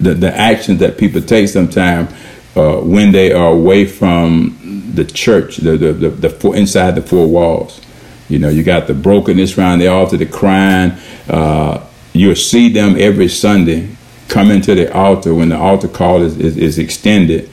the, 0.00 0.14
the 0.14 0.36
actions 0.36 0.80
that 0.80 0.98
people 0.98 1.20
take 1.20 1.48
sometimes 1.48 2.12
uh, 2.56 2.80
when 2.80 3.12
they 3.12 3.32
are 3.32 3.52
away 3.52 3.86
from 3.86 4.92
the 4.94 5.04
church, 5.04 5.58
the, 5.58 5.76
the, 5.76 5.92
the, 5.92 6.08
the 6.08 6.30
four, 6.30 6.56
inside 6.56 6.94
the 6.94 7.02
four 7.02 7.26
walls. 7.26 7.80
You 8.28 8.38
know, 8.38 8.48
you 8.48 8.62
got 8.62 8.86
the 8.86 8.94
brokenness 8.94 9.56
around 9.56 9.78
the 9.78 9.88
altar, 9.88 10.16
the 10.16 10.26
crying. 10.26 10.92
Uh, 11.28 11.86
you'll 12.12 12.36
see 12.36 12.68
them 12.68 12.96
every 12.98 13.28
Sunday 13.28 13.90
coming 14.28 14.60
to 14.62 14.74
the 14.74 14.92
altar 14.92 15.34
when 15.34 15.48
the 15.48 15.56
altar 15.56 15.88
call 15.88 16.22
is, 16.22 16.36
is, 16.36 16.56
is, 16.56 16.78
extended. 16.78 17.48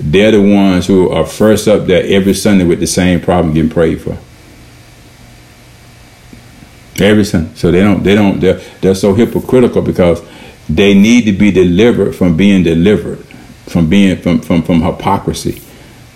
They're 0.00 0.32
the 0.32 0.42
ones 0.42 0.86
who 0.86 1.10
are 1.10 1.24
first 1.24 1.68
up 1.68 1.86
there 1.86 2.02
every 2.04 2.34
Sunday 2.34 2.64
with 2.64 2.80
the 2.80 2.86
same 2.86 3.20
problem 3.20 3.54
getting 3.54 3.70
prayed 3.70 4.00
for. 4.00 4.18
Every 7.00 7.24
Sunday. 7.24 7.54
So 7.54 7.70
they 7.70 7.80
don't, 7.80 8.02
they 8.02 8.14
don't, 8.14 8.40
they're, 8.40 8.60
they're 8.80 8.94
so 8.94 9.14
hypocritical 9.14 9.82
because 9.82 10.22
they 10.68 10.94
need 10.94 11.24
to 11.24 11.32
be 11.32 11.50
delivered 11.50 12.14
from 12.14 12.36
being 12.36 12.62
delivered, 12.62 13.18
from 13.66 13.88
being 13.88 14.20
from 14.20 14.40
from, 14.40 14.62
from 14.62 14.82
hypocrisy, 14.82 15.62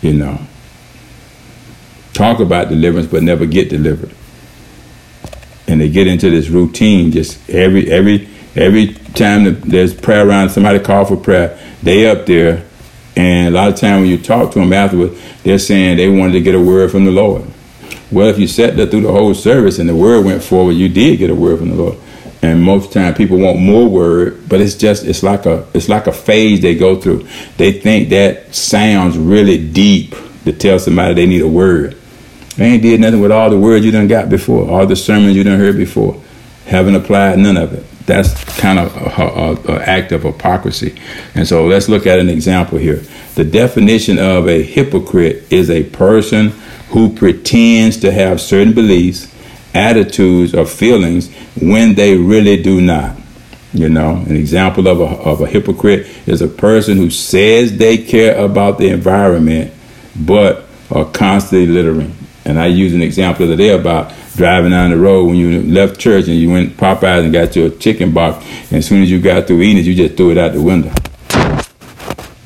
you 0.02 0.12
know. 0.12 0.38
Talk 2.12 2.40
about 2.40 2.68
deliverance 2.68 3.06
but 3.06 3.22
never 3.22 3.46
get 3.46 3.68
delivered. 3.68 4.10
And 5.66 5.80
they 5.80 5.88
get 5.88 6.08
into 6.08 6.30
this 6.30 6.48
routine 6.48 7.12
just 7.12 7.48
every 7.48 7.90
every 7.90 8.28
Every 8.56 8.94
time 9.14 9.60
there's 9.60 9.94
prayer 9.94 10.28
around, 10.28 10.50
somebody 10.50 10.80
call 10.80 11.04
for 11.04 11.16
prayer, 11.16 11.58
they 11.82 12.10
up 12.10 12.26
there, 12.26 12.64
and 13.16 13.54
a 13.54 13.56
lot 13.56 13.68
of 13.68 13.76
time 13.76 14.00
when 14.00 14.10
you 14.10 14.18
talk 14.18 14.52
to 14.52 14.58
them 14.58 14.72
afterwards, 14.72 15.20
they're 15.44 15.58
saying 15.58 15.96
they 15.96 16.08
wanted 16.08 16.32
to 16.32 16.40
get 16.40 16.54
a 16.54 16.60
word 16.60 16.90
from 16.90 17.04
the 17.04 17.12
Lord. 17.12 17.44
Well, 18.10 18.26
if 18.26 18.40
you 18.40 18.48
sat 18.48 18.76
there 18.76 18.86
through 18.86 19.02
the 19.02 19.12
whole 19.12 19.34
service 19.34 19.78
and 19.78 19.88
the 19.88 19.94
word 19.94 20.24
went 20.24 20.42
forward, 20.42 20.72
you 20.72 20.88
did 20.88 21.18
get 21.18 21.30
a 21.30 21.34
word 21.34 21.60
from 21.60 21.68
the 21.70 21.76
Lord. 21.76 21.96
And 22.42 22.62
most 22.62 22.92
time 22.92 23.14
people 23.14 23.38
want 23.38 23.58
more 23.58 23.86
word, 23.86 24.48
but 24.48 24.60
it's 24.60 24.74
just 24.74 25.04
it's 25.04 25.22
like 25.22 25.44
a 25.44 25.66
it's 25.74 25.88
like 25.88 26.06
a 26.06 26.12
phase 26.12 26.60
they 26.60 26.74
go 26.74 26.98
through. 26.98 27.28
They 27.58 27.72
think 27.72 28.08
that 28.10 28.54
sounds 28.54 29.18
really 29.18 29.62
deep 29.62 30.14
to 30.44 30.52
tell 30.52 30.78
somebody 30.78 31.14
they 31.14 31.26
need 31.26 31.42
a 31.42 31.48
word. 31.48 31.96
They 32.56 32.66
ain't 32.66 32.82
did 32.82 33.00
nothing 33.00 33.20
with 33.20 33.32
all 33.32 33.50
the 33.50 33.58
words 33.58 33.84
you 33.84 33.90
done 33.90 34.08
got 34.08 34.28
before, 34.28 34.68
all 34.70 34.86
the 34.86 34.96
sermons 34.96 35.36
you 35.36 35.44
done 35.44 35.58
heard 35.58 35.76
before. 35.76 36.20
Haven't 36.66 36.94
applied 36.94 37.38
none 37.38 37.56
of 37.56 37.72
it. 37.72 37.84
That's 38.06 38.32
kind 38.58 38.78
of 38.78 38.96
an 39.68 39.82
act 39.82 40.12
of 40.12 40.22
hypocrisy. 40.22 40.98
And 41.34 41.46
so 41.46 41.66
let's 41.66 41.88
look 41.88 42.06
at 42.06 42.18
an 42.18 42.28
example 42.28 42.78
here. 42.78 43.02
The 43.34 43.44
definition 43.44 44.18
of 44.18 44.48
a 44.48 44.62
hypocrite 44.62 45.52
is 45.52 45.70
a 45.70 45.84
person 45.84 46.48
who 46.90 47.14
pretends 47.14 47.98
to 47.98 48.10
have 48.10 48.40
certain 48.40 48.74
beliefs, 48.74 49.32
attitudes, 49.74 50.54
or 50.54 50.66
feelings 50.66 51.32
when 51.60 51.94
they 51.94 52.16
really 52.16 52.62
do 52.62 52.80
not. 52.80 53.16
You 53.72 53.88
know, 53.88 54.16
an 54.16 54.34
example 54.34 54.88
of 54.88 55.00
a, 55.00 55.04
of 55.04 55.40
a 55.40 55.46
hypocrite 55.46 56.06
is 56.26 56.42
a 56.42 56.48
person 56.48 56.96
who 56.96 57.08
says 57.08 57.76
they 57.76 57.98
care 57.98 58.36
about 58.44 58.78
the 58.78 58.88
environment 58.88 59.72
but 60.16 60.66
are 60.90 61.04
constantly 61.04 61.68
littering. 61.68 62.16
And 62.44 62.58
I 62.58 62.66
use 62.66 62.94
an 62.94 63.02
example 63.02 63.46
the 63.46 63.52
other 63.52 63.62
day 63.62 63.68
about 63.68 64.12
driving 64.34 64.70
down 64.70 64.90
the 64.90 64.96
road 64.96 65.26
when 65.26 65.36
you 65.36 65.62
left 65.62 66.00
church 66.00 66.26
and 66.26 66.36
you 66.36 66.50
went 66.50 66.76
Popeyes 66.76 67.22
and 67.22 67.32
got 67.32 67.54
your 67.54 67.70
chicken 67.70 68.12
box. 68.12 68.44
And 68.70 68.78
as 68.78 68.86
soon 68.86 69.02
as 69.02 69.10
you 69.10 69.20
got 69.20 69.46
through 69.46 69.62
eating 69.62 69.78
it, 69.78 69.84
you 69.84 69.94
just 69.94 70.16
threw 70.16 70.32
it 70.32 70.38
out 70.38 70.52
the 70.52 70.62
window. 70.62 70.92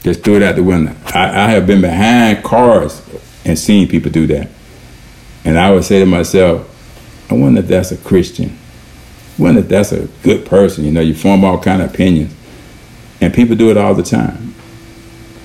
Just 0.02 0.22
threw 0.22 0.36
it 0.36 0.42
out 0.42 0.56
the 0.56 0.62
window. 0.62 0.94
I, 1.06 1.44
I 1.44 1.50
have 1.50 1.66
been 1.66 1.80
behind 1.80 2.44
cars 2.44 3.00
and 3.46 3.58
seen 3.58 3.88
people 3.88 4.10
do 4.10 4.26
that. 4.26 4.50
And 5.44 5.58
I 5.58 5.70
would 5.72 5.84
say 5.84 6.00
to 6.00 6.06
myself, 6.06 6.70
I 7.30 7.34
wonder 7.34 7.60
if 7.60 7.68
that's 7.68 7.92
a 7.92 7.96
Christian. 7.96 8.56
I 9.38 9.42
wonder 9.42 9.60
if 9.60 9.68
that's 9.68 9.92
a 9.92 10.06
good 10.22 10.46
person. 10.46 10.84
You 10.84 10.92
know, 10.92 11.00
you 11.00 11.14
form 11.14 11.44
all 11.44 11.58
kind 11.58 11.82
of 11.82 11.92
opinions. 11.92 12.34
And 13.20 13.32
people 13.32 13.56
do 13.56 13.70
it 13.70 13.76
all 13.76 13.94
the 13.94 14.02
time. 14.02 14.54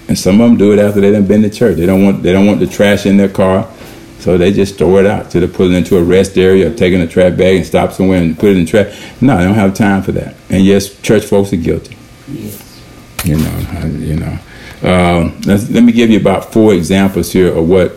And 0.08 0.18
some 0.18 0.42
of 0.42 0.50
them 0.50 0.58
do 0.58 0.74
it 0.74 0.80
after 0.80 1.02
they 1.02 1.12
done 1.12 1.28
been 1.28 1.44
to 1.44 1.50
church. 1.50 1.78
They 1.78 1.86
don't 1.86 2.04
want 2.04 2.24
they 2.24 2.34
don't 2.34 2.48
want 2.48 2.60
the 2.60 2.68
trash 2.68 3.06
in 3.06 3.18
their 3.18 3.30
car. 3.30 3.72
So 4.20 4.38
they 4.38 4.52
just 4.52 4.78
throw 4.78 4.98
it 4.98 5.06
out. 5.06 5.32
So 5.32 5.40
they 5.40 5.48
put 5.48 5.72
it 5.72 5.76
into 5.76 5.98
a 5.98 6.04
rest 6.04 6.38
area 6.38 6.70
or 6.70 6.76
taking 6.76 7.00
a 7.00 7.08
trash 7.08 7.38
bag 7.38 7.58
and 7.58 7.66
stop 7.66 7.94
somewhere 7.94 8.22
and 8.22 8.38
put 8.38 8.50
it 8.50 8.58
in 8.58 8.66
the 8.66 8.70
trash. 8.70 9.22
No, 9.22 9.38
they 9.38 9.46
don't 9.46 9.54
have 9.54 9.74
time 9.76 10.02
for 10.02 10.12
that. 10.14 10.36
And 10.50 10.66
yes, 10.66 11.00
church 11.02 11.26
folks 11.26 11.54
are 11.54 11.58
guilty. 11.58 11.96
Yes. 12.28 12.82
You 13.24 13.38
know, 13.38 13.86
you 14.00 14.16
know. 14.16 14.40
Um, 14.82 15.40
let 15.42 15.84
me 15.84 15.92
give 15.92 16.10
you 16.10 16.20
about 16.20 16.52
four 16.52 16.74
examples 16.74 17.32
here 17.32 17.56
of 17.56 17.68
what 17.68 17.92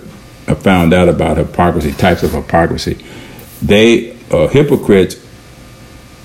I 0.46 0.54
found 0.54 0.92
out 0.92 1.08
about 1.08 1.38
hypocrisy, 1.38 1.92
types 1.92 2.22
of 2.22 2.32
hypocrisy. 2.32 3.04
They 3.62 4.16
uh, 4.30 4.48
hypocrites 4.48 5.16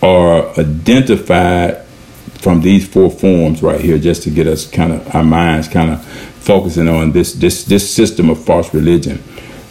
are 0.02 0.50
identified 0.60 1.86
from 2.40 2.62
these 2.62 2.88
four 2.88 3.10
forms 3.10 3.62
right 3.62 3.82
here, 3.82 3.98
just 3.98 4.24
to 4.24 4.30
get 4.30 4.48
us 4.48 4.70
kind 4.70 4.94
of 4.94 5.16
our 5.16 5.24
minds 5.24 5.68
kind 5.68 5.92
of 5.92 6.04
focusing 6.06 6.88
on 6.88 7.12
this 7.12 7.34
this 7.34 7.66
this 7.66 7.90
system 7.90 8.30
of 8.30 8.44
false 8.44 8.74
religion, 8.74 9.22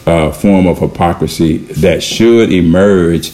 uh, 0.05 0.31
form 0.31 0.67
of 0.67 0.79
hypocrisy 0.79 1.57
that 1.57 2.03
should 2.03 2.51
emerge 2.51 3.31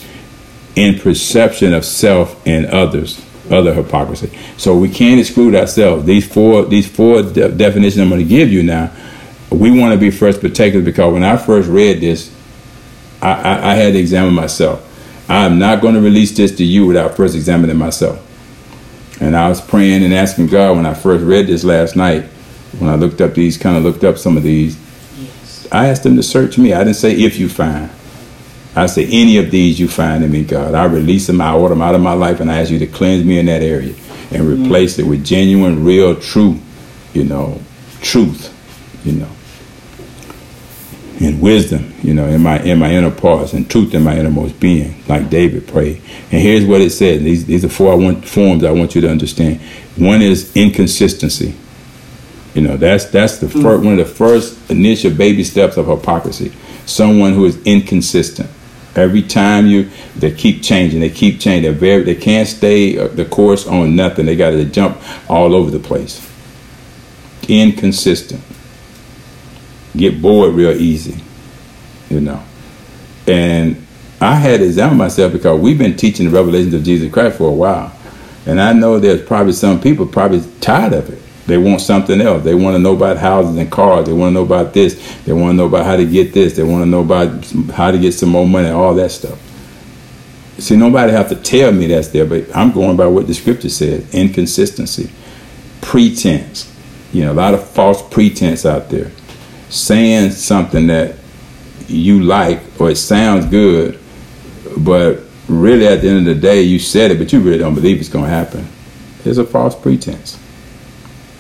in 0.76 0.98
perception 1.00 1.74
of 1.74 1.86
self 1.86 2.42
and 2.48 2.66
others 2.68 3.24
other 3.52 3.74
hypocrisy. 3.74 4.32
So 4.58 4.76
we 4.78 4.90
can't 4.90 5.20
exclude 5.20 5.56
ourselves. 5.56 6.06
These 6.06 6.32
four 6.32 6.66
these 6.66 6.88
four 6.88 7.22
de- 7.24 7.50
definitions 7.50 8.02
I'm 8.02 8.10
going 8.10 8.22
to 8.22 8.28
give 8.28 8.52
you 8.52 8.64
now. 8.64 8.92
We 9.52 9.78
want 9.78 9.94
to 9.94 10.00
be 10.00 10.10
first 10.10 10.42
partakers 10.42 10.84
because 10.84 11.14
when 11.14 11.24
I 11.24 11.38
first 11.38 11.70
read 11.70 12.02
this, 12.02 12.34
I, 13.24 13.32
I, 13.32 13.72
I 13.72 13.76
had 13.76 13.94
to 13.94 14.00
examine 14.00 14.34
myself. 14.34 14.90
I'm 15.30 15.58
not 15.58 15.82
going 15.82 15.96
to 15.96 16.02
release 16.02 16.36
this 16.36 16.56
to 16.58 16.64
you 16.64 16.86
without 16.86 17.16
first 17.16 17.36
examining 17.36 17.78
myself. 17.78 18.20
And 19.22 19.36
I 19.36 19.48
was 19.48 19.62
praying 19.62 20.04
and 20.04 20.14
asking 20.14 20.48
God 20.48 20.76
when 20.76 20.86
I 20.86 20.94
first 20.94 21.24
read 21.24 21.48
this 21.48 21.64
last 21.64 21.96
night, 21.96 22.26
when 22.80 22.90
I 22.90 22.96
looked 22.96 23.22
up 23.22 23.34
these, 23.34 23.58
kind 23.58 23.78
of 23.78 23.84
looked 23.84 24.04
up 24.04 24.18
some 24.18 24.36
of 24.36 24.44
these. 24.44 24.78
Yes. 25.18 25.68
I 25.72 25.88
asked 25.88 26.06
Him 26.06 26.18
to 26.18 26.24
search 26.24 26.58
me. 26.58 26.74
I 26.74 26.80
didn't 26.80 26.98
say 26.98 27.14
if 27.14 27.38
you 27.38 27.48
find. 27.48 27.90
I 28.76 28.88
say, 28.88 29.06
any 29.06 29.38
of 29.38 29.52
these 29.52 29.80
you 29.80 29.88
find 29.88 30.24
in 30.24 30.32
me, 30.32 30.44
God, 30.44 30.74
I 30.74 30.86
release 30.86 31.28
them, 31.28 31.40
I 31.42 31.54
order 31.54 31.76
them 31.76 31.84
out 31.84 31.94
of 31.94 32.02
my 32.02 32.14
life, 32.14 32.40
and 32.40 32.52
I 32.52 32.60
ask 32.60 32.72
you 32.72 32.80
to 32.80 32.88
cleanse 32.88 33.24
me 33.24 33.38
in 33.38 33.46
that 33.46 33.62
area 33.62 33.94
and 34.32 34.44
mm-hmm. 34.44 34.64
replace 34.64 34.98
it 34.98 35.06
with 35.06 35.24
genuine, 35.24 35.84
real, 35.84 36.20
true, 36.20 36.60
you 37.14 37.24
know, 37.24 37.62
truth, 38.02 38.52
you 39.06 39.14
know, 39.14 39.30
and 41.24 41.42
wisdom, 41.42 41.94
you 42.02 42.14
know, 42.14 42.28
in 42.28 42.42
my 42.42 42.60
in 42.62 42.80
my 42.80 42.92
inner 42.92 43.12
parts, 43.12 43.54
and 43.54 43.70
truth 43.70 43.94
in 43.94 44.04
my 44.04 44.18
innermost 44.18 44.60
being, 44.60 45.04
like 45.08 45.30
David 45.30 45.68
prayed. 45.68 46.02
And 46.32 46.42
here's 46.42 46.66
what 46.66 46.82
it 46.82 46.92
said. 46.92 47.22
These 47.22 47.46
these 47.46 47.64
are 47.66 47.70
four 47.70 47.92
I 47.94 47.96
want, 47.96 48.28
forms 48.28 48.64
I 48.64 48.72
want 48.72 48.96
you 48.96 49.02
to 49.02 49.10
understand. 49.10 49.62
One 49.96 50.22
is 50.22 50.56
inconsistency. 50.56 51.56
You 52.54 52.62
know, 52.62 52.78
that's 52.78 53.06
that's 53.06 53.38
the 53.38 53.48
mm-hmm. 53.48 53.62
first, 53.62 53.84
one 53.84 54.00
of 54.00 54.08
the 54.08 54.14
first 54.14 54.70
initial 54.70 55.12
baby 55.12 55.44
steps 55.44 55.78
of 55.78 55.88
hypocrisy. 55.88 56.54
Someone 56.86 57.34
who 57.34 57.46
is 57.46 57.62
inconsistent 57.66 58.50
Every 58.96 59.24
time 59.24 59.66
you, 59.66 59.90
they 60.16 60.32
keep 60.32 60.62
changing. 60.62 61.00
They 61.00 61.10
keep 61.10 61.40
changing. 61.40 61.64
They're 61.64 61.80
very, 61.80 62.04
they 62.04 62.16
can't 62.16 62.48
stay 62.48 62.98
uh, 62.98 63.08
the 63.08 63.26
course 63.26 63.66
on 63.68 63.96
nothing. 63.96 64.28
They 64.28 64.36
got 64.36 64.52
to 64.52 64.66
jump 64.66 65.02
all 65.30 65.56
over 65.56 65.72
the 65.72 65.80
place. 65.80 66.30
Inconsistent. 67.48 68.42
Get 69.96 70.22
bored 70.22 70.56
real 70.56 70.72
easy, 70.72 71.24
you 72.10 72.22
know. 72.22 72.44
And 73.28 73.86
I 74.20 74.36
had 74.36 74.60
to 74.60 74.66
examine 74.66 74.98
myself 74.98 75.34
because 75.34 75.60
we've 75.60 75.78
been 75.78 75.96
teaching 75.96 76.26
the 76.26 76.32
revelations 76.32 76.74
of 76.74 76.84
Jesus 76.84 77.12
Christ 77.12 77.38
for 77.38 77.50
a 77.50 77.54
while, 77.54 77.94
and 78.46 78.60
I 78.60 78.74
know 78.74 79.00
there's 79.00 79.22
probably 79.22 79.54
some 79.54 79.80
people 79.80 80.06
probably 80.06 80.44
tired 80.62 80.94
of 80.94 81.10
it. 81.10 81.20
They 81.46 81.58
want 81.58 81.82
something 81.82 82.22
else. 82.22 82.44
They 82.44 82.56
want 82.56 82.76
to 82.76 82.80
know 82.80 82.96
about 82.96 83.18
houses 83.18 83.58
and 83.58 83.70
cars. 83.70 84.06
They 84.06 84.14
want 84.14 84.30
to 84.30 84.34
know 84.34 84.46
about 84.46 84.74
this. 84.74 84.96
They 85.26 85.34
want 85.34 85.52
to 85.52 85.58
know 85.58 85.66
about 85.66 85.86
how 85.86 85.98
to 85.98 86.06
get 86.06 86.34
this. 86.34 86.56
They 86.56 86.64
want 86.64 86.84
to 86.84 86.90
know 86.90 87.02
about 87.02 87.46
how 87.72 87.92
to 87.92 87.98
get 87.98 88.14
some 88.14 88.30
more 88.30 88.48
money, 88.48 88.70
all 88.70 88.94
that 88.96 89.12
stuff. 89.12 89.40
See, 90.58 90.78
nobody 90.78 91.12
have 91.12 91.30
to 91.30 91.36
tell 91.36 91.72
me 91.72 91.88
that's 91.88 92.10
there, 92.10 92.26
but 92.26 92.56
I'm 92.56 92.72
going 92.72 92.96
by 92.96 93.08
what 93.08 93.28
the 93.28 93.34
scripture 93.34 93.70
says. 93.70 94.14
Inconsistency, 94.14 95.12
pretense. 95.82 96.72
You 97.12 97.26
know, 97.26 97.34
a 97.34 97.34
lot 97.34 97.54
of 97.54 97.68
false 97.68 98.02
pretense 98.02 98.66
out 98.66 98.90
there. 98.90 99.12
Saying 99.74 100.32
something 100.32 100.88
that 100.88 101.16
you 101.88 102.22
like 102.22 102.62
or 102.80 102.92
it 102.92 102.98
sounds 102.98 103.46
good, 103.48 104.00
but 104.78 105.22
really 105.48 105.88
at 105.88 106.02
the 106.02 106.10
end 106.10 106.20
of 106.20 106.36
the 106.36 106.40
day, 106.40 106.62
you 106.62 106.78
said 106.78 107.10
it, 107.12 107.18
but 107.18 107.34
you 107.34 107.40
really 107.40 107.58
don't 107.58 107.74
believe 107.74 108.00
it's 108.00 108.10
going 108.10 108.26
to 108.26 108.32
happen. 108.32 108.68
It's 109.26 109.40
a 109.40 109.46
false 109.46 109.76
pretense. 109.76 110.38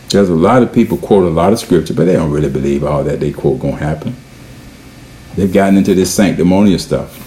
There's 0.09 0.29
a 0.29 0.35
lot 0.35 0.61
of 0.61 0.71
people 0.71 0.97
quote 0.97 1.23
a 1.23 1.29
lot 1.29 1.53
of 1.53 1.59
scripture, 1.59 1.93
but 1.93 2.05
they 2.05 2.13
don't 2.13 2.31
really 2.31 2.49
believe 2.49 2.83
all 2.83 3.03
that 3.03 3.19
they 3.19 3.31
quote 3.31 3.59
gonna 3.59 3.77
happen. 3.77 4.15
They've 5.35 5.51
gotten 5.51 5.75
into 5.75 5.95
this 5.95 6.13
sanctimonious 6.13 6.85
stuff. 6.85 7.19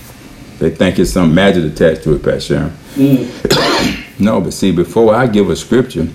They 0.61 0.71
think 0.71 0.99
it's 0.99 1.11
some 1.11 1.35
magic 1.35 1.65
attached 1.65 2.05
to 2.05 2.15
it, 2.15 2.23
Pastor 2.23 2.73
mm. 2.95 4.19
no, 4.21 4.41
but 4.41 4.53
see, 4.53 4.71
before 4.71 5.15
I 5.15 5.27
give 5.27 5.51
a 5.51 5.57
scripture, 5.57 6.09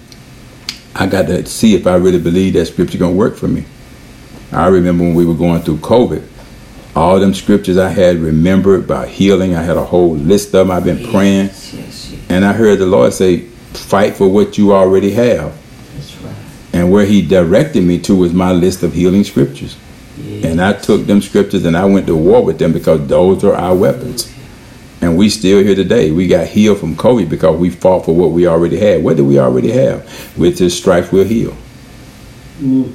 I 0.95 1.07
got 1.07 1.27
to 1.27 1.45
see 1.45 1.75
if 1.75 1.85
I 1.85 1.95
really 1.95 2.19
believe 2.19 2.53
that 2.53 2.65
scripture 2.67 2.97
gonna 2.97 3.15
work 3.15 3.35
for 3.35 3.49
me. 3.49 3.65
I 4.51 4.67
remember 4.67 5.03
when 5.03 5.13
we 5.13 5.25
were 5.25 5.33
going 5.33 5.61
through 5.61 5.77
COVID, 5.77 6.27
all 6.95 7.19
them 7.19 7.33
scriptures 7.33 7.77
I 7.77 7.89
had 7.89 8.17
remembered 8.17 8.83
about 8.83 9.07
healing. 9.07 9.55
I 9.55 9.63
had 9.63 9.77
a 9.77 9.85
whole 9.85 10.15
list 10.15 10.47
of 10.47 10.67
them. 10.67 10.71
I've 10.71 10.83
been 10.83 11.09
praying, 11.11 11.47
yes, 11.47 11.73
yes, 11.73 12.11
yes. 12.11 12.21
and 12.29 12.43
I 12.43 12.51
heard 12.53 12.79
the 12.79 12.85
Lord 12.85 13.13
say, 13.13 13.39
"Fight 13.39 14.15
for 14.15 14.27
what 14.27 14.57
you 14.57 14.73
already 14.73 15.11
have." 15.11 15.57
And 16.73 16.91
where 16.91 17.05
he 17.05 17.21
directed 17.21 17.83
me 17.83 17.99
to 17.99 18.15
was 18.15 18.33
my 18.33 18.53
list 18.53 18.81
of 18.83 18.93
healing 18.93 19.23
scriptures. 19.23 19.75
Yes. 20.17 20.45
And 20.45 20.61
I 20.61 20.73
took 20.73 21.05
them 21.05 21.21
scriptures 21.21 21.65
and 21.65 21.75
I 21.75 21.85
went 21.85 22.07
to 22.07 22.15
war 22.15 22.43
with 22.43 22.59
them 22.59 22.71
because 22.71 23.05
those 23.07 23.43
are 23.43 23.53
our 23.53 23.75
weapons. 23.75 24.33
And 25.01 25.17
we 25.17 25.29
still 25.29 25.63
here 25.63 25.75
today. 25.75 26.11
We 26.11 26.27
got 26.27 26.47
healed 26.47 26.79
from 26.79 26.95
COVID 26.95 27.27
because 27.27 27.59
we 27.59 27.71
fought 27.71 28.05
for 28.05 28.15
what 28.15 28.31
we 28.31 28.47
already 28.47 28.79
had. 28.79 29.03
What 29.03 29.17
do 29.17 29.25
we 29.25 29.39
already 29.39 29.71
have? 29.71 30.37
With 30.37 30.59
his 30.59 30.77
stripes 30.77 31.11
we're 31.11 31.25
healed. 31.25 31.57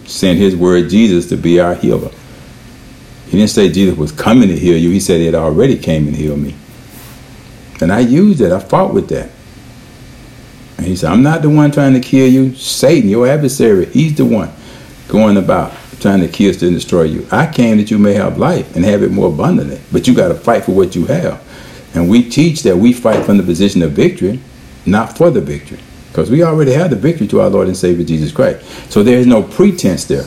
Sent 0.07 0.39
his 0.39 0.55
word 0.57 0.91
Jesus 0.91 1.29
to 1.31 1.37
be 1.37 1.61
our 1.61 1.75
healer. 1.75 2.11
He 3.27 3.39
didn't 3.39 3.51
say 3.51 3.71
Jesus 3.71 3.97
was 3.99 4.13
coming 4.13 4.49
to 4.49 4.57
heal 4.57 4.79
you. 4.79 4.91
He 4.91 5.01
said 5.01 5.21
it 5.21 5.35
already 5.35 5.77
came 5.77 6.07
and 6.07 6.17
healed 6.17 6.39
me. 6.39 6.55
And 7.81 7.93
I 7.93 8.01
used 8.01 8.41
it. 8.41 8.53
I 8.53 8.61
fought 8.61 8.95
with 8.95 9.09
that. 9.09 9.31
And 10.79 10.87
he 10.87 10.97
said, 10.97 11.11
I'm 11.11 11.23
not 11.23 11.43
the 11.43 11.51
one 11.51 11.71
trying 11.73 11.95
to 11.95 12.01
kill 12.01 12.29
you. 12.29 12.55
Satan, 12.55 13.09
your 13.11 13.27
adversary, 13.27 13.87
he's 13.87 14.17
the 14.17 14.25
one 14.25 14.53
going 15.09 15.37
about 15.37 15.73
trying 16.01 16.21
to 16.21 16.29
kill, 16.29 16.53
steal, 16.53 16.69
and 16.69 16.77
destroy 16.77 17.03
you. 17.03 17.27
I 17.33 17.47
came 17.51 17.79
that 17.79 17.91
you 17.91 17.99
may 17.99 18.15
have 18.15 18.39
life 18.39 18.77
and 18.77 18.85
have 18.85 19.03
it 19.03 19.11
more 19.11 19.29
abundantly. 19.29 19.81
But 19.91 20.07
you 20.07 20.15
got 20.15 20.29
to 20.29 20.35
fight 20.35 20.65
for 20.65 20.73
what 20.73 20.95
you 20.95 21.07
have. 21.07 21.43
And 21.95 22.09
we 22.09 22.29
teach 22.29 22.63
that 22.63 22.77
we 22.77 22.93
fight 22.93 23.25
from 23.25 23.39
the 23.39 23.43
position 23.43 23.83
of 23.83 23.93
victory. 23.93 24.41
not 24.87 25.17
for 25.17 25.31
the 25.31 25.41
victory. 25.41 25.81
Because 26.17 26.31
we 26.31 26.43
already 26.43 26.73
have 26.73 26.89
the 26.89 26.97
victory 26.97 27.27
to 27.27 27.43
our 27.43 27.51
Lord 27.51 27.69
and 27.69 27.77
Savior 27.77 28.03
Jesus 28.03 28.33
Christ. 28.33 28.65
So 28.91 29.03
there 29.03 29.19
is 29.19 29.27
no 29.27 29.43
pretense 29.43 30.07
there. 30.07 30.25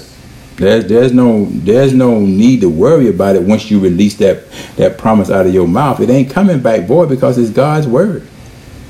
There's 0.58 0.86
there's 0.86 1.14
no 1.14 1.46
there's 1.46 1.96
no 1.96 2.20
need 2.20 2.62
to 2.62 2.70
worry 2.70 3.10
about 3.10 3.36
it 3.36 3.42
once 3.42 3.72
you 3.72 3.80
release 3.80 4.16
that 4.18 4.48
that 4.76 5.00
promise 5.00 5.32
out 5.32 5.48
of 5.48 5.54
your 5.54 5.68
mouth. 5.68 6.00
It 6.00 6.12
ain't 6.12 6.30
coming 6.30 6.60
back 6.60 6.86
void 6.86 7.10
because 7.10 7.40
it's 7.40 7.50
God's 7.50 7.88
word. 7.88 8.28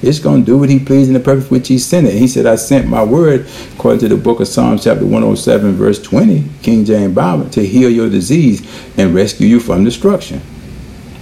It's 0.01 0.19
going 0.19 0.41
to 0.41 0.45
do 0.45 0.57
what 0.57 0.67
he 0.67 0.77
pleased 0.77 1.07
in 1.07 1.13
the 1.13 1.21
purpose 1.21 1.49
which 1.49 1.69
he 1.69 1.79
sent 1.79 2.05
it. 2.05 2.15
He 2.15 2.27
said, 2.27 2.45
I 2.45 2.55
sent 2.55 2.85
my 2.85 3.03
word, 3.03 3.47
according 3.75 4.01
to 4.01 4.09
the 4.09 4.17
book 4.17 4.41
of 4.41 4.49
Psalms, 4.49 4.83
chapter 4.83 5.05
107, 5.05 5.75
verse 5.75 6.01
20, 6.01 6.43
King 6.61 6.83
James 6.83 7.15
Bible, 7.15 7.49
to 7.51 7.65
heal 7.65 7.89
your 7.89 8.09
disease 8.09 8.61
and 8.97 9.15
rescue 9.15 9.47
you 9.47 9.61
from 9.61 9.85
destruction, 9.85 10.39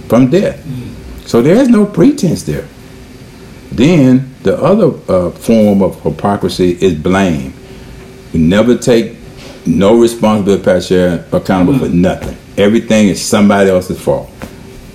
from 0.08 0.28
death. 0.28 0.60
So 1.24 1.40
there 1.40 1.56
is 1.56 1.68
no 1.68 1.86
pretense 1.86 2.42
there. 2.42 2.66
Then 3.70 4.34
the 4.42 4.56
other 4.56 4.86
uh, 5.12 5.30
form 5.30 5.82
of 5.82 6.02
hypocrisy 6.02 6.70
is 6.80 6.94
blame. 6.94 7.52
You 8.32 8.40
never 8.40 8.76
take 8.76 9.16
no 9.66 10.00
responsibility, 10.00 10.64
Pastor, 10.64 11.26
accountable 11.32 11.74
mm. 11.74 11.80
for 11.80 11.88
nothing. 11.88 12.36
Everything 12.56 13.08
is 13.08 13.24
somebody 13.24 13.70
else's 13.70 14.00
fault. 14.00 14.30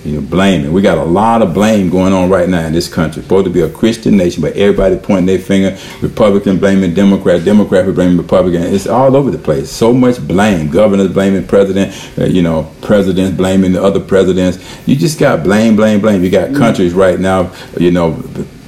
You 0.04 0.20
know, 0.20 0.20
blaming. 0.20 0.70
We 0.70 0.82
got 0.82 0.98
a 0.98 1.04
lot 1.04 1.40
of 1.40 1.54
blame 1.54 1.88
going 1.88 2.12
on 2.12 2.28
right 2.28 2.46
now 2.46 2.66
in 2.66 2.74
this 2.74 2.92
country. 2.92 3.22
Supposed 3.22 3.46
to 3.46 3.50
be 3.50 3.62
a 3.62 3.70
Christian 3.70 4.18
nation, 4.18 4.42
but 4.42 4.52
everybody 4.52 4.96
pointing 4.96 5.24
their 5.24 5.38
finger. 5.38 5.78
Republican 6.02 6.58
blaming 6.58 6.92
Democrat, 6.92 7.42
Democrat 7.42 7.86
blaming 7.94 8.18
Republican. 8.18 8.64
It's 8.64 8.86
all 8.86 9.16
over 9.16 9.30
the 9.30 9.38
place. 9.38 9.70
So 9.70 9.94
much 9.94 10.20
blame. 10.28 10.68
Governors 10.68 11.10
blaming 11.10 11.46
president. 11.46 12.18
Uh, 12.18 12.26
you 12.26 12.42
know, 12.42 12.70
presidents 12.82 13.34
blaming 13.34 13.72
the 13.72 13.82
other 13.82 14.00
presidents. 14.00 14.58
You 14.86 14.94
just 14.94 15.18
got 15.18 15.42
blame, 15.42 15.74
blame, 15.74 16.02
blame. 16.02 16.22
You 16.22 16.28
got 16.28 16.50
mm. 16.50 16.58
countries 16.58 16.92
right 16.92 17.18
now. 17.18 17.50
You 17.80 17.90
know, 17.90 18.22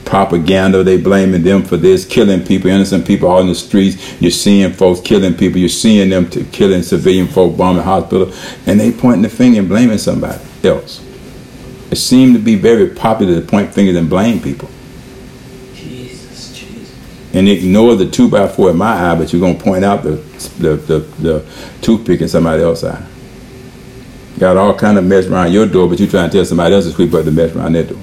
propaganda. 0.07 0.83
They 0.83 0.97
blaming 0.97 1.43
them 1.43 1.63
for 1.63 1.77
this, 1.77 2.07
killing 2.07 2.45
people, 2.45 2.71
innocent 2.71 3.07
people 3.07 3.31
out 3.31 3.41
in 3.41 3.49
the 3.49 3.55
streets. 3.55 4.21
You're 4.23 4.31
seeing 4.31 4.73
folks 4.73 5.01
killing 5.01 5.35
people. 5.35 5.59
You're 5.59 5.69
seeing 5.69 6.09
them 6.09 6.31
to 6.31 6.45
killing 6.45 6.83
civilian 6.83 7.27
folk, 7.27 7.57
bombing 7.57 7.83
hospital, 7.83 8.33
and 8.67 8.81
they 8.81 8.93
pointing 8.93 9.23
the 9.23 9.29
finger 9.29 9.59
and 9.59 9.69
blaming 9.69 9.99
somebody 9.99 10.43
else. 10.65 11.03
It 11.91 11.97
seemed 11.97 12.35
to 12.35 12.41
be 12.41 12.55
very 12.55 12.89
popular 12.89 13.41
to 13.41 13.47
point 13.47 13.75
fingers 13.75 13.97
and 13.97 14.09
blame 14.09 14.41
people. 14.41 14.71
Jesus, 15.75 16.57
Jesus. 16.59 16.95
And 17.35 17.49
ignore 17.49 17.95
the 17.97 18.09
two 18.09 18.29
by 18.31 18.49
four 18.49 18.71
in 18.71 18.77
my 18.77 19.11
eye, 19.11 19.15
but 19.17 19.33
you're 19.33 19.41
gonna 19.41 19.59
point 19.59 19.85
out 19.85 20.03
the 20.03 20.17
the 20.59 20.77
the, 20.77 20.99
the 21.21 21.47
toothpick 21.83 22.21
in 22.23 22.29
somebody 22.29 22.63
else's 22.63 22.91
eye. 22.91 23.07
Got 24.39 24.57
all 24.57 24.75
kind 24.75 24.99
of 24.99 25.05
mess 25.05 25.27
around 25.27 25.53
your 25.53 25.67
door, 25.67 25.89
but 25.89 25.99
you're 25.99 26.09
trying 26.09 26.29
to 26.29 26.37
tell 26.37 26.45
somebody 26.45 26.75
else 26.75 26.85
to 26.85 26.93
sweep 26.93 27.15
up 27.15 27.25
the 27.25 27.31
mess 27.31 27.55
around 27.55 27.73
their 27.73 27.85
door. 27.85 27.99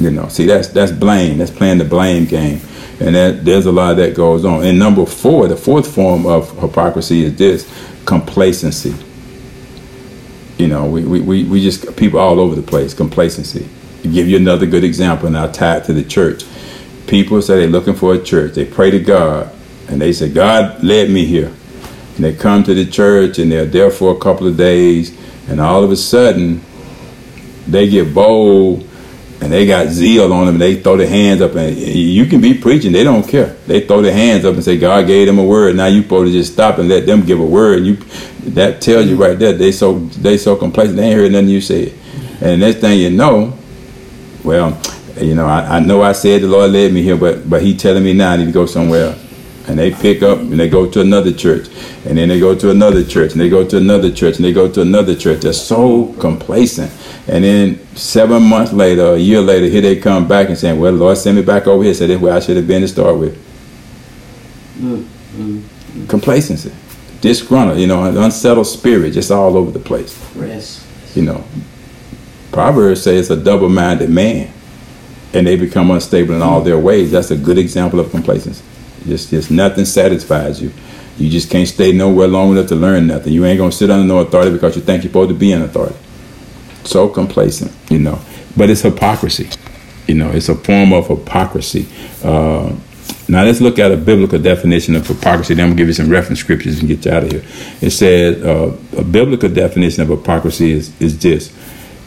You 0.00 0.10
know, 0.10 0.28
see 0.28 0.46
that's 0.46 0.68
that's 0.68 0.92
blame. 0.92 1.38
That's 1.38 1.50
playing 1.50 1.78
the 1.78 1.84
blame 1.84 2.24
game, 2.24 2.60
and 3.00 3.14
that, 3.14 3.44
there's 3.44 3.66
a 3.66 3.72
lot 3.72 3.94
that 3.98 4.14
goes 4.14 4.46
on. 4.46 4.64
And 4.64 4.78
number 4.78 5.04
four, 5.04 5.46
the 5.46 5.56
fourth 5.56 5.94
form 5.94 6.24
of 6.24 6.58
hypocrisy 6.58 7.24
is 7.24 7.36
this 7.36 7.70
complacency. 8.06 8.94
You 10.56 10.68
know, 10.68 10.86
we, 10.86 11.04
we, 11.04 11.20
we, 11.20 11.44
we 11.44 11.62
just 11.62 11.96
people 11.96 12.18
all 12.18 12.40
over 12.40 12.54
the 12.54 12.62
place. 12.62 12.94
Complacency. 12.94 13.68
To 14.02 14.08
give 14.08 14.26
you 14.26 14.38
another 14.38 14.64
good 14.64 14.84
example, 14.84 15.26
and 15.26 15.36
I'll 15.36 15.52
tie 15.52 15.76
it 15.76 15.84
to 15.84 15.92
the 15.92 16.04
church. 16.04 16.44
People 17.06 17.42
say 17.42 17.58
they're 17.58 17.68
looking 17.68 17.94
for 17.94 18.14
a 18.14 18.22
church. 18.22 18.54
They 18.54 18.64
pray 18.64 18.90
to 18.90 18.98
God, 18.98 19.52
and 19.88 20.00
they 20.00 20.12
say, 20.14 20.30
God 20.30 20.82
led 20.82 21.10
me 21.10 21.26
here. 21.26 21.52
And 22.16 22.24
they 22.24 22.34
come 22.34 22.62
to 22.64 22.72
the 22.72 22.86
church, 22.86 23.38
and 23.38 23.52
they're 23.52 23.66
there 23.66 23.90
for 23.90 24.16
a 24.16 24.18
couple 24.18 24.46
of 24.46 24.56
days, 24.56 25.14
and 25.48 25.60
all 25.60 25.84
of 25.84 25.90
a 25.90 25.96
sudden, 25.96 26.62
they 27.66 27.88
get 27.88 28.14
bold 28.14 28.89
and 29.40 29.50
they 29.50 29.66
got 29.66 29.88
zeal 29.88 30.32
on 30.32 30.46
them. 30.46 30.56
And 30.56 30.62
they 30.62 30.76
throw 30.76 30.96
their 30.96 31.08
hands 31.08 31.40
up, 31.40 31.54
and 31.54 31.76
you 31.76 32.26
can 32.26 32.40
be 32.40 32.54
preaching. 32.54 32.92
They 32.92 33.04
don't 33.04 33.26
care. 33.26 33.56
They 33.66 33.86
throw 33.86 34.02
their 34.02 34.12
hands 34.12 34.44
up 34.44 34.54
and 34.54 34.64
say, 34.64 34.76
"God 34.76 35.06
gave 35.06 35.26
them 35.26 35.38
a 35.38 35.44
word." 35.44 35.76
Now 35.76 35.86
you 35.86 36.02
supposed 36.02 36.32
to 36.32 36.38
just 36.38 36.52
stop 36.52 36.78
and 36.78 36.88
let 36.88 37.06
them 37.06 37.22
give 37.24 37.40
a 37.40 37.46
word. 37.46 37.78
And 37.78 37.86
you, 37.86 37.96
that 38.52 38.80
tells 38.80 39.06
you 39.06 39.16
right 39.16 39.38
there 39.38 39.52
they 39.52 39.72
so 39.72 39.98
they 39.98 40.36
so 40.36 40.56
complacent. 40.56 40.96
They 40.96 41.08
ain't 41.08 41.16
heard 41.16 41.32
nothing 41.32 41.48
you 41.48 41.60
said. 41.60 41.92
And 42.40 42.60
next 42.60 42.78
thing 42.80 42.98
you 42.98 43.10
know, 43.10 43.56
well, 44.44 44.80
you 45.20 45.34
know, 45.34 45.46
I, 45.46 45.76
I 45.76 45.80
know 45.80 46.02
I 46.02 46.12
said 46.12 46.42
the 46.42 46.48
Lord 46.48 46.70
led 46.70 46.92
me 46.92 47.02
here, 47.02 47.16
but 47.16 47.48
but 47.48 47.62
He 47.62 47.76
telling 47.76 48.04
me 48.04 48.12
now 48.12 48.32
I 48.32 48.36
need 48.36 48.46
to 48.46 48.52
go 48.52 48.66
somewhere 48.66 49.16
and 49.66 49.78
they 49.78 49.90
pick 49.92 50.22
up 50.22 50.38
and 50.38 50.58
they 50.58 50.68
go 50.68 50.90
to 50.90 51.00
another 51.00 51.32
church 51.32 51.68
and 52.06 52.18
then 52.18 52.28
they 52.28 52.40
go 52.40 52.54
to 52.54 52.70
another 52.70 53.04
church 53.04 53.32
and 53.32 53.40
they 53.40 53.48
go 53.48 53.66
to 53.66 53.76
another 53.76 54.10
church 54.10 54.36
and 54.36 54.44
they 54.44 54.52
go 54.52 54.70
to 54.70 54.80
another 54.80 55.14
church 55.14 55.40
they're 55.42 55.52
so 55.52 56.12
complacent 56.14 56.90
and 57.30 57.42
then 57.44 57.78
seven 57.96 58.42
months 58.42 58.72
later 58.72 59.14
a 59.14 59.18
year 59.18 59.40
later 59.40 59.66
here 59.66 59.80
they 59.80 59.96
come 59.96 60.28
back 60.28 60.48
and 60.48 60.58
saying 60.58 60.78
well 60.78 60.92
lord 60.92 61.16
send 61.16 61.36
me 61.36 61.42
back 61.42 61.66
over 61.66 61.82
here 61.82 61.94
so 61.94 62.06
that's 62.06 62.20
where 62.20 62.34
i 62.34 62.40
should 62.40 62.56
have 62.56 62.66
been 62.66 62.82
to 62.82 62.88
start 62.88 63.16
with 63.16 63.34
mm-hmm. 64.78 66.06
complacency 66.06 66.72
disgruntled 67.20 67.78
you 67.78 67.86
know 67.86 68.04
an 68.04 68.16
unsettled 68.16 68.66
spirit 68.66 69.12
just 69.12 69.30
all 69.30 69.56
over 69.56 69.70
the 69.70 69.78
place 69.78 70.18
yes. 70.36 70.86
you 71.14 71.22
know 71.22 71.42
proverbs 72.52 73.02
say 73.02 73.16
it's 73.16 73.30
a 73.30 73.36
double-minded 73.36 74.10
man 74.10 74.52
and 75.32 75.46
they 75.46 75.56
become 75.56 75.90
unstable 75.90 76.34
in 76.34 76.42
all 76.42 76.60
their 76.60 76.78
ways 76.78 77.10
that's 77.12 77.30
a 77.30 77.36
good 77.36 77.58
example 77.58 78.00
of 78.00 78.10
complacency 78.10 78.64
just, 79.06 79.30
just 79.30 79.50
nothing 79.50 79.84
satisfies 79.84 80.60
you. 80.60 80.72
You 81.18 81.30
just 81.30 81.50
can't 81.50 81.68
stay 81.68 81.92
nowhere 81.92 82.28
long 82.28 82.52
enough 82.52 82.68
to 82.68 82.76
learn 82.76 83.06
nothing. 83.06 83.32
You 83.32 83.44
ain't 83.44 83.58
gonna 83.58 83.72
sit 83.72 83.90
under 83.90 84.06
no 84.06 84.20
authority 84.20 84.52
because 84.52 84.76
you 84.76 84.82
think 84.82 85.02
you're 85.02 85.10
supposed 85.10 85.30
to 85.30 85.34
be 85.34 85.52
in 85.52 85.62
authority. 85.62 85.96
So 86.84 87.08
complacent, 87.08 87.72
you 87.90 87.98
know. 87.98 88.20
But 88.56 88.70
it's 88.70 88.82
hypocrisy. 88.82 89.48
You 90.06 90.14
know, 90.14 90.30
it's 90.30 90.48
a 90.48 90.54
form 90.54 90.92
of 90.92 91.08
hypocrisy. 91.08 91.86
Uh, 92.22 92.74
now 93.28 93.44
let's 93.44 93.60
look 93.60 93.78
at 93.78 93.92
a 93.92 93.96
biblical 93.96 94.40
definition 94.40 94.96
of 94.96 95.06
hypocrisy. 95.06 95.54
Then 95.54 95.64
I'm 95.64 95.70
gonna 95.70 95.78
give 95.78 95.86
you 95.86 95.92
some 95.92 96.08
reference 96.08 96.40
scriptures 96.40 96.80
and 96.80 96.88
get 96.88 97.04
you 97.04 97.12
out 97.12 97.24
of 97.24 97.30
here. 97.30 97.44
It 97.80 97.90
says 97.90 98.42
uh, 98.42 98.76
a 98.96 99.04
biblical 99.04 99.48
definition 99.48 100.02
of 100.02 100.08
hypocrisy 100.08 100.72
is 100.72 101.00
is 101.00 101.18
this: 101.20 101.54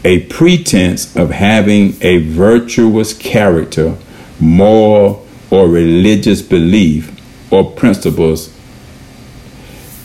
a 0.04 0.22
pretense 0.26 1.16
of 1.16 1.32
having 1.32 1.96
a 2.02 2.18
virtuous 2.18 3.14
character, 3.14 3.96
moral 4.40 5.26
or 5.50 5.68
religious 5.68 6.42
belief 6.42 7.12
or 7.54 7.72
principles 7.72 8.54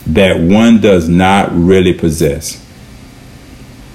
that 0.05 0.39
one 0.39 0.79
does 0.79 1.09
not 1.09 1.49
really 1.51 1.93
possess. 1.93 2.65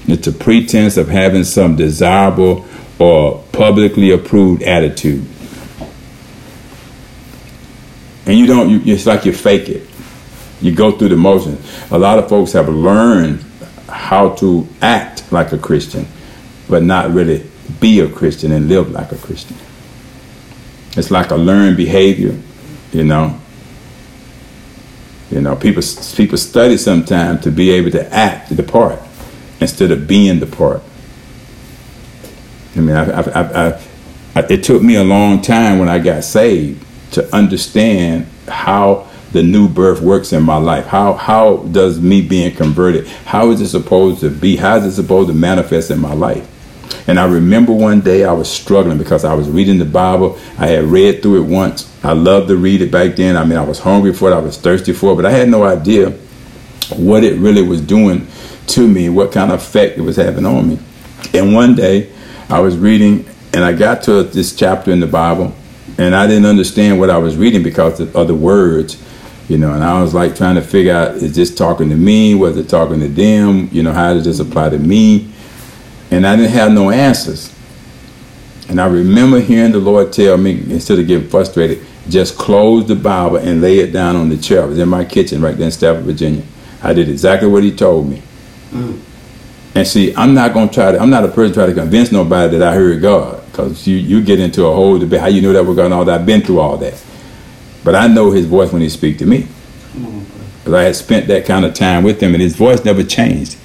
It's 0.06 0.26
a 0.26 0.32
pretense 0.32 0.96
of 0.96 1.08
having 1.08 1.44
some 1.44 1.76
desirable 1.76 2.66
or 2.98 3.42
publicly 3.52 4.10
approved 4.10 4.62
attitude. 4.62 5.26
And 8.26 8.38
you 8.38 8.46
don't, 8.46 8.70
you, 8.70 8.80
it's 8.92 9.06
like 9.06 9.24
you 9.24 9.32
fake 9.32 9.68
it. 9.68 9.88
You 10.60 10.74
go 10.74 10.92
through 10.92 11.08
the 11.08 11.16
motions. 11.16 11.60
A 11.90 11.98
lot 11.98 12.18
of 12.18 12.28
folks 12.28 12.52
have 12.52 12.68
learned 12.68 13.44
how 13.88 14.30
to 14.36 14.66
act 14.80 15.30
like 15.30 15.52
a 15.52 15.58
Christian, 15.58 16.06
but 16.68 16.82
not 16.82 17.10
really 17.10 17.46
be 17.80 18.00
a 18.00 18.08
Christian 18.08 18.52
and 18.52 18.68
live 18.68 18.90
like 18.90 19.12
a 19.12 19.16
Christian. 19.16 19.56
It's 20.96 21.10
like 21.10 21.30
a 21.30 21.36
learned 21.36 21.76
behavior, 21.76 22.38
you 22.92 23.04
know. 23.04 23.40
You 25.30 25.40
know, 25.40 25.56
people 25.56 25.82
people 26.14 26.38
study 26.38 26.76
sometimes 26.76 27.42
to 27.42 27.50
be 27.50 27.70
able 27.70 27.90
to 27.92 28.14
act 28.14 28.54
the 28.54 28.62
part 28.62 29.00
instead 29.64 29.90
of 29.90 30.06
being 30.06 30.40
the 30.40 30.46
part. 30.46 30.82
I 32.76 32.80
mean, 32.80 32.94
I, 32.94 33.20
I, 33.20 33.80
I, 34.34 34.40
it 34.48 34.62
took 34.62 34.82
me 34.82 34.96
a 34.96 35.04
long 35.04 35.40
time 35.40 35.78
when 35.78 35.88
I 35.88 35.98
got 35.98 36.22
saved 36.24 36.84
to 37.12 37.34
understand 37.34 38.26
how 38.46 39.08
the 39.32 39.42
new 39.42 39.68
birth 39.68 40.00
works 40.00 40.32
in 40.32 40.42
my 40.42 40.56
life. 40.56 40.86
How 40.86 41.14
how 41.14 41.58
does 41.72 42.00
me 42.00 42.20
being 42.22 42.54
converted? 42.54 43.06
How 43.06 43.50
is 43.50 43.60
it 43.60 43.68
supposed 43.68 44.20
to 44.20 44.30
be? 44.30 44.56
How 44.56 44.76
is 44.76 44.84
it 44.84 44.92
supposed 44.92 45.28
to 45.28 45.34
manifest 45.34 45.90
in 45.90 45.98
my 45.98 46.12
life? 46.12 46.50
And 47.08 47.18
I 47.18 47.26
remember 47.26 47.72
one 47.72 48.00
day 48.00 48.24
I 48.24 48.32
was 48.32 48.50
struggling 48.50 48.98
because 48.98 49.24
I 49.24 49.34
was 49.34 49.48
reading 49.48 49.78
the 49.78 49.84
Bible. 49.84 50.38
I 50.58 50.68
had 50.68 50.84
read 50.84 51.22
through 51.22 51.42
it 51.42 51.46
once. 51.46 51.90
I 52.04 52.12
loved 52.12 52.48
to 52.48 52.56
read 52.56 52.80
it 52.80 52.90
back 52.90 53.16
then. 53.16 53.36
I 53.36 53.44
mean, 53.44 53.58
I 53.58 53.64
was 53.64 53.78
hungry 53.78 54.12
for 54.12 54.30
it, 54.30 54.34
I 54.34 54.38
was 54.38 54.56
thirsty 54.58 54.92
for 54.92 55.12
it, 55.12 55.16
but 55.16 55.26
I 55.26 55.30
had 55.30 55.48
no 55.48 55.64
idea 55.64 56.10
what 56.96 57.24
it 57.24 57.38
really 57.38 57.62
was 57.62 57.80
doing 57.80 58.26
to 58.68 58.88
me, 58.88 59.08
what 59.08 59.32
kind 59.32 59.52
of 59.52 59.60
effect 59.60 59.98
it 59.98 60.02
was 60.02 60.16
having 60.16 60.46
on 60.46 60.68
me. 60.68 60.78
And 61.32 61.54
one 61.54 61.74
day 61.74 62.10
I 62.48 62.60
was 62.60 62.76
reading 62.76 63.26
and 63.52 63.64
I 63.64 63.72
got 63.72 64.02
to 64.04 64.22
this 64.24 64.54
chapter 64.54 64.90
in 64.90 65.00
the 65.00 65.06
Bible 65.06 65.54
and 65.98 66.14
I 66.14 66.26
didn't 66.26 66.46
understand 66.46 66.98
what 66.98 67.10
I 67.10 67.18
was 67.18 67.36
reading 67.36 67.62
because 67.62 68.00
of 68.00 68.26
the 68.26 68.34
words, 68.34 69.02
you 69.48 69.58
know, 69.58 69.72
and 69.72 69.84
I 69.84 70.02
was 70.02 70.14
like 70.14 70.34
trying 70.34 70.56
to 70.56 70.62
figure 70.62 70.94
out 70.94 71.16
is 71.16 71.34
this 71.34 71.54
talking 71.54 71.88
to 71.90 71.96
me? 71.96 72.34
Was 72.34 72.56
it 72.56 72.68
talking 72.68 73.00
to 73.00 73.08
them? 73.08 73.68
You 73.70 73.82
know, 73.82 73.92
how 73.92 74.14
does 74.14 74.24
this 74.24 74.40
apply 74.40 74.70
to 74.70 74.78
me? 74.78 75.30
And 76.10 76.26
I 76.26 76.36
didn't 76.36 76.52
have 76.52 76.72
no 76.72 76.90
answers. 76.90 77.54
And 78.68 78.80
I 78.80 78.86
remember 78.86 79.40
hearing 79.40 79.72
the 79.72 79.78
Lord 79.78 80.12
tell 80.12 80.36
me, 80.36 80.52
instead 80.70 80.98
of 80.98 81.06
getting 81.06 81.28
frustrated, 81.28 81.84
just 82.08 82.36
close 82.36 82.86
the 82.86 82.94
Bible 82.94 83.36
and 83.36 83.60
lay 83.60 83.78
it 83.78 83.92
down 83.92 84.16
on 84.16 84.28
the 84.28 84.36
chair. 84.36 84.62
I 84.62 84.66
was 84.66 84.78
in 84.78 84.88
my 84.88 85.04
kitchen 85.04 85.42
right 85.42 85.56
there 85.56 85.66
in 85.66 85.72
Stafford, 85.72 86.04
Virginia. 86.04 86.42
I 86.82 86.92
did 86.92 87.08
exactly 87.08 87.48
what 87.48 87.62
he 87.62 87.74
told 87.74 88.08
me. 88.08 88.22
Mm. 88.74 89.00
And 89.76 89.86
see, 89.86 90.14
I'm 90.14 90.34
not 90.34 90.52
going 90.52 90.68
to 90.68 90.74
try 90.74 90.92
to, 90.92 91.00
I'm 91.00 91.10
not 91.10 91.24
a 91.24 91.28
person 91.28 91.54
try 91.54 91.66
to 91.66 91.74
convince 91.74 92.12
nobody 92.12 92.58
that 92.58 92.68
I 92.68 92.74
heard 92.74 93.00
God. 93.02 93.44
because 93.46 93.86
you, 93.86 93.96
you 93.96 94.22
get 94.22 94.38
into 94.38 94.66
a 94.66 94.74
whole 94.74 94.98
debate. 94.98 95.20
How 95.20 95.26
you 95.28 95.40
know 95.40 95.52
that 95.52 95.64
we're 95.64 95.74
going 95.74 95.92
all 95.92 96.04
that? 96.04 96.20
I've 96.20 96.26
been 96.26 96.42
through 96.42 96.60
all 96.60 96.76
that. 96.78 97.02
But 97.82 97.94
I 97.94 98.06
know 98.06 98.30
his 98.30 98.46
voice 98.46 98.72
when 98.72 98.82
he 98.82 98.88
speaks 98.88 99.18
to 99.20 99.26
me. 99.26 99.46
Because 100.58 100.74
I 100.74 100.82
had 100.84 100.96
spent 100.96 101.26
that 101.28 101.44
kind 101.44 101.64
of 101.64 101.74
time 101.74 102.04
with 102.04 102.22
him, 102.22 102.34
and 102.34 102.42
his 102.42 102.56
voice 102.56 102.84
never 102.84 103.02
changed. 103.02 103.56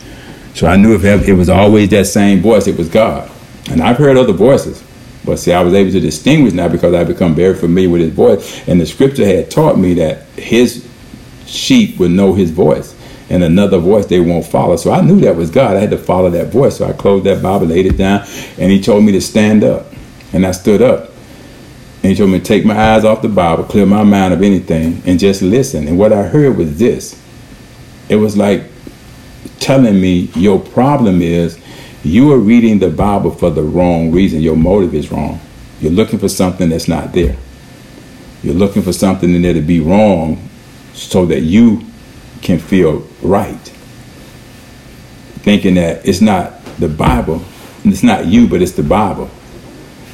So 0.56 0.68
I 0.68 0.76
knew 0.76 0.96
if 0.96 1.04
it 1.06 1.34
was 1.34 1.48
always 1.50 1.90
that 1.90 2.06
same 2.06 2.42
voice, 2.42 2.68
it 2.68 2.78
was 2.78 2.90
God. 2.90 3.32
And 3.72 3.82
I've 3.82 3.98
heard 3.98 4.18
other 4.18 4.34
voices. 4.34 4.84
But 5.24 5.38
see, 5.38 5.54
I 5.54 5.62
was 5.62 5.74
able 5.74 5.92
to 5.92 6.00
distinguish 6.00 6.54
now 6.54 6.68
because 6.68 6.94
I 6.94 7.04
become 7.04 7.36
very 7.36 7.56
familiar 7.56 7.90
with 7.90 8.02
his 8.02 8.14
voice. 8.14 8.68
And 8.68 8.82
the 8.82 8.86
scripture 8.86 9.26
had 9.26 9.50
taught 9.50 9.78
me 9.78 9.94
that 9.96 10.24
his 10.36 10.88
sheep 11.46 12.00
would 12.00 12.12
know 12.12 12.34
his 12.34 12.52
voice. 12.52 12.96
And 13.30 13.44
another 13.44 13.78
voice 13.78 14.08
they 14.08 14.20
won't 14.20 14.46
follow. 14.46 14.76
So 14.76 14.92
I 14.92 15.02
knew 15.02 15.20
that 15.22 15.36
was 15.36 15.52
God. 15.52 15.78
I 15.78 15.80
had 15.82 15.92
to 15.92 15.98
follow 15.98 16.30
that 16.32 16.48
voice. 16.48 16.78
So 16.78 16.88
I 16.88 16.94
closed 16.94 17.26
that 17.26 17.44
Bible, 17.44 17.68
laid 17.68 17.86
it 17.86 17.98
down, 17.98 18.26
and 18.58 18.72
he 18.72 18.82
told 18.82 19.04
me 19.04 19.12
to 19.12 19.22
stand 19.22 19.64
up. 19.64 19.86
And 20.34 20.46
I 20.46 20.52
stood 20.52 20.82
up. 20.82 21.12
And 22.02 22.12
he 22.12 22.16
told 22.16 22.32
me 22.32 22.40
to 22.40 22.46
take 22.46 22.66
my 22.66 22.78
eyes 22.94 23.04
off 23.04 23.22
the 23.22 23.30
Bible, 23.30 23.64
clear 23.66 23.86
my 23.86 24.04
mind 24.04 24.34
of 24.34 24.42
anything, 24.42 25.02
and 25.06 25.20
just 25.20 25.42
listen. 25.42 25.88
And 25.88 26.00
what 26.00 26.14
I 26.14 26.24
heard 26.24 26.58
was 26.58 26.80
this. 26.80 27.22
It 28.08 28.16
was 28.16 28.38
like 28.38 28.64
telling 29.60 30.00
me 30.00 30.32
your 30.36 30.60
problem 30.60 31.22
is 31.22 31.60
you 32.04 32.32
are 32.32 32.38
reading 32.38 32.80
the 32.80 32.90
Bible 32.90 33.32
for 33.32 33.50
the 33.50 33.64
wrong 33.64 34.12
reason. 34.12 34.42
Your 34.42 34.56
motive 34.56 34.96
is 34.96 35.12
wrong. 35.12 35.40
You're 35.82 35.92
looking 35.92 36.20
for 36.20 36.30
something 36.30 36.70
that's 36.70 36.88
not 36.88 37.14
there. 37.14 37.36
You're 38.42 38.56
looking 38.56 38.82
for 38.82 38.94
something 38.94 39.34
in 39.34 39.42
there 39.42 39.54
to 39.54 39.62
be 39.62 39.80
wrong 39.80 40.50
so 40.94 41.26
that 41.26 41.42
you 41.42 41.82
can 42.42 42.60
feel 42.60 43.08
right. 43.22 43.58
Thinking 45.42 45.76
that 45.76 46.08
it's 46.08 46.22
not 46.22 46.64
the 46.78 46.90
Bible, 46.90 47.44
it's 47.84 48.04
not 48.04 48.26
you, 48.26 48.48
but 48.48 48.62
it's 48.62 48.74
the 48.74 48.84
Bible. 48.84 49.30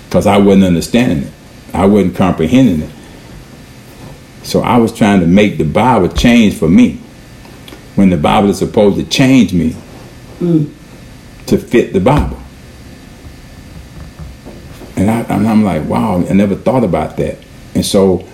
Because 0.06 0.28
I 0.28 0.38
wasn't 0.38 0.66
understanding 0.66 1.28
it, 1.28 1.34
I 1.74 1.86
wasn't 1.86 2.16
comprehending 2.16 2.82
it. 2.82 2.96
So 4.44 4.62
I 4.62 4.78
was 4.78 4.94
trying 4.94 5.22
to 5.22 5.28
make 5.28 5.58
the 5.58 5.64
Bible 5.64 6.10
change 6.10 6.56
for 6.56 6.70
me 6.70 7.02
when 7.96 8.10
the 8.10 8.18
Bible 8.18 8.50
is 8.50 8.60
supposed 8.60 8.98
to 8.98 9.04
change 9.04 9.54
me. 9.54 9.76
Mm 10.40 10.72
to 11.48 11.58
fit 11.58 11.94
the 11.94 12.00
Bible. 12.00 12.38
And, 14.98 15.12
I, 15.12 15.22
and 15.22 15.48
I'm 15.48 15.64
like, 15.64 15.84
wow, 15.86 16.18
I 16.18 16.34
never 16.34 16.56
thought 16.56 16.84
about 16.84 17.18
that. 17.18 17.38
And 17.74 17.86
so 17.86 18.28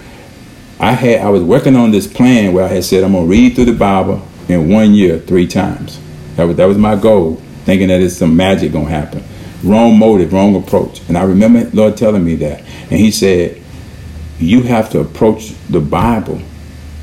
I 0.82 0.94
had 0.94 1.22
I 1.22 1.30
was 1.30 1.44
working 1.44 1.76
on 1.76 1.92
this 1.92 2.08
plan 2.08 2.54
where 2.54 2.66
I 2.66 2.68
had 2.68 2.84
said 2.84 3.04
I'm 3.04 3.14
gonna 3.14 3.28
read 3.28 3.54
through 3.54 3.66
the 3.66 3.74
Bible 3.74 4.28
in 4.50 4.68
one 4.68 4.96
year 4.96 5.20
three 5.20 5.46
times. 5.46 6.00
That 6.36 6.46
was 6.46 6.58
that 6.58 6.66
was 6.66 6.78
my 6.80 6.96
goal, 6.96 7.36
thinking 7.66 7.90
that 7.90 8.02
it's 8.02 8.18
some 8.18 8.36
magic 8.36 8.72
gonna 8.72 8.90
happen. 8.90 9.24
Wrong 9.64 9.96
motive, 10.00 10.34
wrong 10.34 10.56
approach. 10.56 11.08
And 11.08 11.20
I 11.20 11.24
remember 11.24 11.70
Lord 11.72 11.98
telling 11.98 12.26
me 12.26 12.34
that. 12.38 12.62
And 12.90 13.00
he 13.00 13.12
said, 13.12 13.62
You 14.40 14.64
have 14.64 14.90
to 14.90 15.00
approach 15.02 15.54
the 15.70 15.80
Bible 15.80 16.42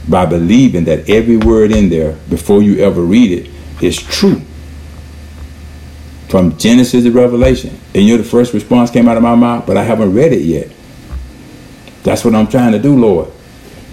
by 0.09 0.27
believing 0.27 0.83
that 0.87 1.09
every 1.09 1.37
word 1.37 1.71
in 1.71 1.88
there 1.88 2.14
before 2.29 2.61
you 2.61 2.81
ever 2.81 3.03
read 3.03 3.31
it 3.31 3.49
is 3.81 3.97
true 3.97 4.43
from 6.29 6.59
Genesis 6.59 7.05
to 7.05 7.12
Revelation. 7.12 7.79
And 7.95 8.03
you 8.03 8.17
know 8.17 8.23
the 8.25 8.29
first 8.29 8.53
response 8.53 8.91
came 8.91 9.09
out 9.09 9.17
of 9.17 9.23
my 9.23 9.37
mouth, 9.37 9.67
but 9.69 9.77
I 9.77 9.85
haven't 9.85 10.14
read 10.14 10.33
it 10.33 10.43
yet. 10.43 10.69
That's 12.03 12.25
what 12.25 12.35
I'm 12.35 12.49
trying 12.49 12.73
to 12.73 12.81
do, 12.81 12.99
Lord. 12.99 13.31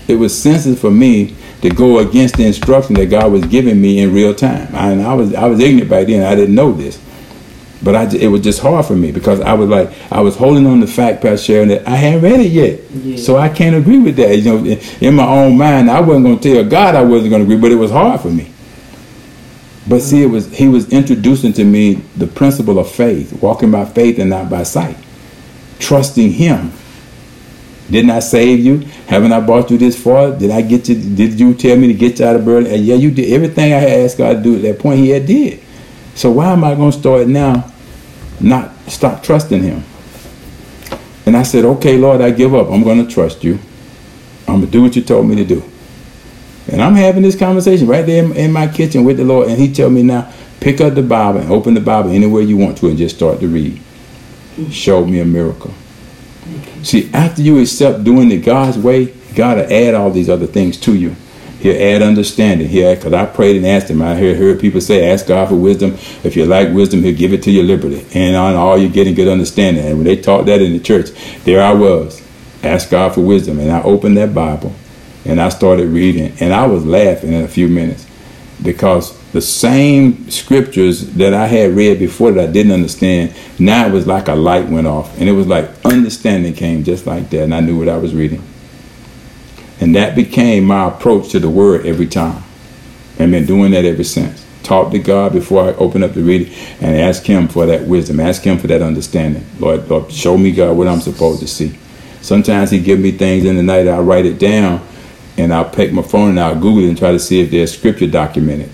It 0.08 0.16
was 0.16 0.40
sensitive 0.40 0.80
for 0.80 0.92
me 0.92 1.36
to 1.62 1.70
go 1.70 2.00
against 2.00 2.36
the 2.38 2.46
instruction 2.46 2.96
that 2.96 3.08
God 3.08 3.32
was 3.32 3.46
giving 3.46 3.82
me 3.82 4.00
in 4.00 4.14
real 4.14 4.36
time. 4.36 4.74
I, 4.76 4.92
and 4.92 5.02
I 5.02 5.14
was 5.14 5.34
I 5.34 5.46
was 5.48 5.60
ignorant 5.60 5.90
by 5.90 6.04
then. 6.04 6.24
I 6.24 6.36
didn't 6.36 6.56
know 6.56 6.72
this. 6.72 7.02
But 7.84 7.96
I, 7.96 8.16
it 8.16 8.28
was 8.28 8.42
just 8.42 8.62
hard 8.62 8.86
for 8.86 8.96
me 8.96 9.12
because 9.12 9.42
I 9.42 9.54
was 9.54 9.70
like, 9.70 9.92
I 10.12 10.22
was 10.22 10.36
holding 10.36 10.66
on 10.66 10.80
the 10.80 10.88
fact, 10.88 11.22
Pastor 11.22 11.46
Sharon, 11.46 11.68
that 11.68 11.88
I 11.88 11.96
hadn't 11.96 12.24
read 12.24 12.40
it 12.40 12.52
yet. 12.52 12.80
Yeah. 12.92 13.18
So 13.18 13.38
I 13.38 13.50
can't 13.50 13.76
agree 13.76 14.00
with 14.00 14.16
that. 14.16 14.36
You 14.38 14.44
know, 14.44 14.58
in, 14.66 14.80
in 15.02 15.14
my 15.14 15.28
own 15.28 15.58
mind, 15.58 15.92
I 15.92 16.00
wasn't 16.00 16.26
going 16.26 16.40
to 16.40 16.54
tell 16.54 16.64
God 16.64 16.96
I 16.96 17.04
wasn't 17.04 17.30
going 17.32 17.46
to 17.46 17.52
agree, 17.52 17.62
but 17.62 17.72
it 17.72 17.76
was 17.76 17.92
hard 17.92 18.22
for 18.22 18.30
me. 18.30 18.52
But 19.88 20.02
see, 20.02 20.24
it 20.24 20.28
was 20.28 20.52
he 20.52 20.68
was 20.68 20.92
introducing 20.92 21.54
to 21.54 21.64
me 21.64 21.96
the 22.16 22.26
principle 22.28 22.80
of 22.80 22.90
faith, 22.90 23.34
walking 23.42 23.70
by 23.72 23.86
faith 23.86 24.18
and 24.18 24.32
not 24.32 24.50
by 24.50 24.64
sight, 24.64 24.98
trusting 25.78 26.32
Him. 26.32 26.72
Didn't 27.90 28.10
I 28.10 28.20
save 28.20 28.60
you? 28.60 28.80
Haven't 29.08 29.32
I 29.32 29.40
brought 29.40 29.70
you 29.70 29.78
this 29.78 30.02
far? 30.02 30.32
Did 30.32 30.50
I 30.50 30.62
get 30.62 30.90
you? 30.90 30.96
Did 30.96 31.40
you 31.40 31.54
tell 31.54 31.78
me 31.78 31.88
to 31.88 31.94
get 31.94 32.20
you 32.20 32.26
out 32.26 32.36
of 32.36 32.44
burden? 32.44 32.72
And 32.72 32.84
yeah, 32.84 32.96
you 32.96 33.12
did 33.12 33.32
everything 33.32 33.74
I 33.74 33.78
had 33.78 34.00
asked 34.00 34.18
God 34.18 34.38
to 34.38 34.42
do 34.42 34.56
at 34.56 34.62
that 34.64 34.80
point. 34.80 35.00
He 35.00 35.10
had 35.10 35.26
did. 35.26 35.62
So 36.16 36.32
why 36.32 36.52
am 36.52 36.64
I 36.64 36.74
going 36.76 36.92
to 36.92 36.98
start 36.98 37.28
now? 37.28 37.72
Not 38.40 38.72
stop 38.88 39.22
trusting 39.22 39.62
Him. 39.62 39.84
And 41.26 41.38
I 41.38 41.44
said, 41.44 41.66
okay, 41.66 41.98
Lord, 41.98 42.22
I 42.22 42.32
give 42.32 42.56
up. 42.56 42.70
I'm 42.70 42.84
going 42.84 43.06
to 43.06 43.12
trust 43.12 43.44
you. 43.44 43.60
I'm 44.48 44.56
going 44.56 44.66
to 44.66 44.72
do 44.72 44.82
what 44.82 44.96
you 44.96 45.02
told 45.02 45.28
me 45.28 45.36
to 45.36 45.46
do. 45.46 45.64
And 46.72 46.82
I'm 46.82 46.96
having 46.96 47.22
this 47.22 47.38
conversation 47.38 47.88
right 47.88 48.06
there 48.06 48.24
in, 48.34 48.52
my 48.52 48.68
kitchen 48.68 49.04
with 49.04 49.18
the 49.18 49.24
Lord, 49.24 49.50
and 49.50 49.60
He 49.60 49.72
tell 49.72 49.90
me 49.90 50.02
now, 50.02 50.32
pick 50.60 50.82
up 50.82 50.96
the 50.96 51.04
Bible 51.04 51.40
and 51.40 51.52
open 51.52 51.76
the 51.76 51.82
Bible 51.82 52.10
anywhere 52.10 52.42
you 52.42 52.58
want 52.58 52.78
to, 52.80 52.88
and 52.88 52.98
just 52.98 53.16
start 53.16 53.40
to 53.42 53.48
read. 53.48 53.80
Show 54.72 55.06
me 55.06 55.20
a 55.20 55.26
miracle. 55.26 55.74
See, 56.86 57.10
after 57.14 57.42
you 57.42 57.60
accept 57.60 58.04
doing 58.04 58.32
it 58.32 58.40
God's 58.40 58.78
way, 58.78 59.06
God 59.36 59.58
will 59.58 59.74
add 59.74 59.96
all 59.96 60.12
these 60.12 60.30
other 60.30 60.48
things 60.48 60.78
to 60.82 60.96
you. 60.96 61.16
He'll 61.60 61.82
add 61.82 62.02
understanding. 62.02 62.68
He'll 62.68 62.96
because 62.96 63.14
I 63.14 63.26
prayed 63.26 63.58
and 63.58 63.66
asked 63.66 63.90
him. 63.90 64.02
I 64.02 64.16
heard, 64.16 64.38
heard 64.38 64.60
people 64.60 64.82
say, 64.82 65.12
ask 65.12 65.28
God 65.28 65.50
for 65.50 65.56
wisdom. 65.56 65.94
If 66.24 66.36
you 66.36 66.46
like 66.46 66.74
wisdom, 66.74 67.02
he'll 67.02 67.18
give 67.18 67.34
it 67.34 67.44
to 67.44 67.52
you 67.52 67.64
liberally. 67.64 68.06
And 68.14 68.36
on 68.36 68.56
all 68.56 68.78
you 68.78 68.88
getting 68.88 69.16
good 69.16 69.28
understanding. 69.28 69.84
And 69.84 69.98
when 69.98 70.06
they 70.06 70.16
taught 70.16 70.46
that 70.46 70.62
in 70.62 70.74
the 70.74 70.80
church, 70.80 71.10
there 71.44 71.62
I 71.62 71.74
was. 71.74 72.22
Ask 72.64 72.92
God 72.92 73.16
for 73.16 73.22
wisdom. 73.22 73.60
And 73.60 73.72
I 73.72 73.82
opened 73.82 74.18
that 74.18 74.34
Bible 74.34 74.74
and 75.26 75.42
I 75.42 75.50
started 75.50 75.88
reading, 75.90 76.34
and 76.40 76.54
I 76.54 76.68
was 76.68 76.86
laughing 76.86 77.34
in 77.34 77.44
a 77.44 77.48
few 77.48 77.68
minutes 77.68 78.06
because 78.62 79.20
the 79.36 79.42
same 79.42 80.32
scriptures 80.32 81.12
that 81.16 81.34
I 81.34 81.48
had 81.48 81.76
read 81.76 82.00
before 82.00 82.32
that 82.32 82.50
I 82.50 82.52
didn't 82.52 82.72
understand, 82.72 83.36
now 83.60 83.86
it 83.86 83.92
was 83.92 84.08
like 84.08 84.30
a 84.30 84.34
light 84.34 84.70
went 84.70 84.88
off, 84.88 85.20
and 85.20 85.28
it 85.28 85.34
was 85.34 85.46
like 85.46 85.70
understanding 85.84 86.54
came 86.54 86.86
just 86.86 87.06
like 87.06 87.30
that, 87.32 87.44
and 87.44 87.54
I 87.54 87.60
knew 87.60 87.78
what 87.78 87.90
I 87.90 87.98
was 87.98 88.16
reading. 88.16 88.42
And 89.82 89.94
that 89.94 90.16
became 90.16 90.64
my 90.64 90.88
approach 90.88 91.32
to 91.32 91.40
the 91.40 91.50
word 91.50 91.86
every 91.86 92.08
time. 92.08 92.44
I've 93.20 93.30
been 93.30 93.46
doing 93.46 93.72
that 93.72 93.84
ever 93.84 94.06
since. 94.06 94.46
Talk 94.64 94.92
to 94.94 95.00
God 95.00 95.34
before 95.34 95.66
I 95.66 95.74
open 95.74 96.02
up 96.02 96.14
the 96.14 96.24
reading 96.24 96.54
and 96.80 96.96
ask 96.96 97.24
Him 97.24 97.50
for 97.50 97.66
that 97.66 97.84
wisdom, 97.84 98.22
ask 98.22 98.42
Him 98.42 98.58
for 98.58 98.68
that 98.68 98.82
understanding. 98.82 99.46
Lord, 99.60 99.90
Lord 99.90 100.14
show 100.14 100.38
me, 100.38 100.54
God, 100.54 100.78
what 100.78 100.88
I'm 100.88 101.02
supposed 101.02 101.42
to 101.42 101.48
see. 101.48 101.78
Sometimes 102.22 102.72
He 102.72 102.80
give 102.80 103.02
me 103.02 103.12
things 103.12 103.44
in 103.44 103.58
the 103.58 103.64
night, 103.64 103.90
I 103.90 104.00
write 104.00 104.26
it 104.26 104.40
down, 104.40 104.82
and 105.38 105.54
I'll 105.54 105.70
pick 105.70 105.92
my 105.92 106.04
phone 106.04 106.30
and 106.30 106.40
I'll 106.40 106.56
Google 106.56 106.86
it 106.86 106.88
and 106.88 106.98
try 106.98 107.12
to 107.12 107.20
see 107.20 107.42
if 107.42 107.52
there's 107.52 107.78
scripture 107.78 108.08
documented. 108.08 108.72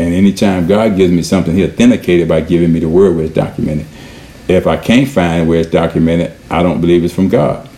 And 0.00 0.14
anytime 0.14 0.66
God 0.66 0.96
gives 0.96 1.12
me 1.12 1.22
something, 1.22 1.54
He 1.54 1.64
authenticated 1.64 2.28
by 2.28 2.40
giving 2.40 2.72
me 2.72 2.80
the 2.80 2.88
word 2.88 3.16
where 3.16 3.24
it's 3.24 3.34
documented. 3.34 3.86
If 4.48 4.66
I 4.66 4.76
can't 4.76 5.08
find 5.08 5.48
where 5.48 5.60
it's 5.60 5.70
documented, 5.70 6.32
I 6.50 6.62
don't 6.62 6.80
believe 6.80 7.04
it's 7.04 7.14
from 7.14 7.28
God. 7.28 7.68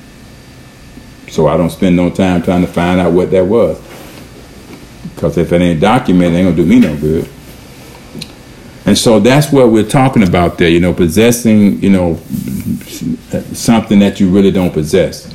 So 1.28 1.46
I 1.46 1.56
don't 1.56 1.70
spend 1.70 1.96
no 1.96 2.10
time 2.10 2.42
trying 2.42 2.60
to 2.60 2.66
find 2.66 3.00
out 3.00 3.12
what 3.12 3.30
that 3.30 3.46
was. 3.46 3.80
Because 5.14 5.36
if 5.38 5.52
it 5.52 5.60
ain't 5.60 5.80
documented, 5.80 6.34
it 6.34 6.36
ain't 6.38 6.46
gonna 6.46 6.56
do 6.56 6.66
me 6.66 6.78
no 6.78 6.96
good. 6.96 7.28
And 8.84 8.98
so 8.98 9.20
that's 9.20 9.52
what 9.52 9.70
we're 9.70 9.88
talking 9.88 10.26
about 10.26 10.58
there, 10.58 10.68
you 10.68 10.80
know, 10.80 10.92
possessing, 10.92 11.80
you 11.80 11.90
know, 11.90 12.16
something 13.52 14.00
that 14.00 14.20
you 14.20 14.28
really 14.28 14.50
don't 14.50 14.72
possess. 14.72 15.32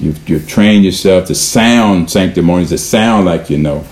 You've, 0.00 0.28
you've 0.28 0.48
trained 0.48 0.84
yourself 0.84 1.26
to 1.28 1.34
sound 1.34 2.10
sanctimonious, 2.10 2.70
to 2.70 2.78
sound 2.78 3.26
like 3.26 3.48
you 3.50 3.58
know. 3.58 3.84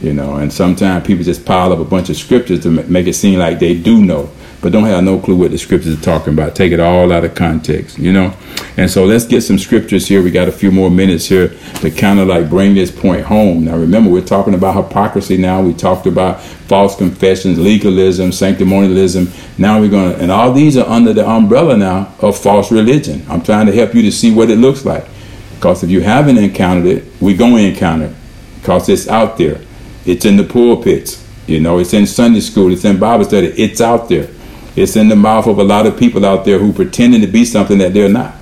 You 0.00 0.12
know, 0.12 0.36
and 0.36 0.52
sometimes 0.52 1.06
people 1.06 1.24
just 1.24 1.46
pile 1.46 1.72
up 1.72 1.78
a 1.78 1.84
bunch 1.84 2.10
of 2.10 2.16
scriptures 2.16 2.62
to 2.64 2.70
make 2.70 3.06
it 3.06 3.14
seem 3.14 3.38
like 3.38 3.58
they 3.58 3.74
do 3.74 4.04
know, 4.04 4.30
but 4.60 4.70
don't 4.70 4.84
have 4.84 5.02
no 5.02 5.18
clue 5.18 5.36
what 5.36 5.52
the 5.52 5.58
scriptures 5.58 5.98
are 5.98 6.02
talking 6.02 6.34
about. 6.34 6.54
Take 6.54 6.72
it 6.72 6.80
all 6.80 7.10
out 7.10 7.24
of 7.24 7.34
context, 7.34 7.98
you 7.98 8.12
know. 8.12 8.34
And 8.76 8.90
so 8.90 9.06
let's 9.06 9.24
get 9.24 9.40
some 9.40 9.56
scriptures 9.56 10.06
here. 10.06 10.22
We 10.22 10.30
got 10.30 10.48
a 10.48 10.52
few 10.52 10.70
more 10.70 10.90
minutes 10.90 11.26
here 11.26 11.48
to 11.76 11.90
kind 11.90 12.20
of 12.20 12.28
like 12.28 12.50
bring 12.50 12.74
this 12.74 12.90
point 12.90 13.24
home. 13.24 13.64
Now, 13.64 13.78
remember, 13.78 14.10
we're 14.10 14.20
talking 14.20 14.52
about 14.52 14.76
hypocrisy 14.76 15.38
now. 15.38 15.62
We 15.62 15.72
talked 15.72 16.06
about 16.06 16.42
false 16.42 16.94
confessions, 16.94 17.58
legalism, 17.58 18.30
sanctimonialism. 18.30 19.58
Now 19.58 19.80
we're 19.80 19.88
going 19.88 20.12
to, 20.12 20.20
and 20.20 20.30
all 20.30 20.52
these 20.52 20.76
are 20.76 20.86
under 20.86 21.14
the 21.14 21.26
umbrella 21.26 21.74
now 21.74 22.14
of 22.20 22.36
false 22.36 22.70
religion. 22.70 23.24
I'm 23.30 23.40
trying 23.40 23.64
to 23.64 23.72
help 23.72 23.94
you 23.94 24.02
to 24.02 24.12
see 24.12 24.30
what 24.30 24.50
it 24.50 24.56
looks 24.56 24.84
like. 24.84 25.06
Because 25.54 25.82
if 25.82 25.88
you 25.88 26.02
haven't 26.02 26.36
encountered 26.36 26.84
it, 26.84 27.04
we're 27.18 27.38
going 27.38 27.56
to 27.56 27.70
encounter 27.70 28.06
it. 28.06 28.14
Because 28.60 28.90
it's 28.90 29.08
out 29.08 29.38
there. 29.38 29.62
It's 30.06 30.24
in 30.24 30.36
the 30.36 30.44
pulpits. 30.44 31.24
You 31.46 31.60
know, 31.60 31.78
it's 31.78 31.92
in 31.92 32.06
Sunday 32.06 32.40
school. 32.40 32.72
It's 32.72 32.84
in 32.84 32.98
Bible 32.98 33.24
study. 33.24 33.48
It's 33.48 33.80
out 33.80 34.08
there. 34.08 34.30
It's 34.74 34.96
in 34.96 35.08
the 35.08 35.16
mouth 35.16 35.46
of 35.46 35.58
a 35.58 35.64
lot 35.64 35.86
of 35.86 35.98
people 35.98 36.24
out 36.24 36.44
there 36.44 36.58
who 36.58 36.72
pretending 36.72 37.20
to 37.22 37.26
be 37.26 37.44
something 37.44 37.78
that 37.78 37.94
they're 37.94 38.08
not. 38.08 38.34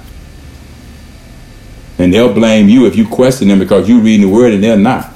And 1.99 2.12
they'll 2.12 2.33
blame 2.33 2.69
you 2.69 2.87
if 2.87 2.97
you 2.97 3.07
question 3.07 3.49
them 3.49 3.59
because 3.59 3.89
you're 3.89 4.01
reading 4.01 4.29
the 4.29 4.33
word 4.33 4.53
and 4.53 4.62
they're 4.62 4.77
not. 4.77 5.11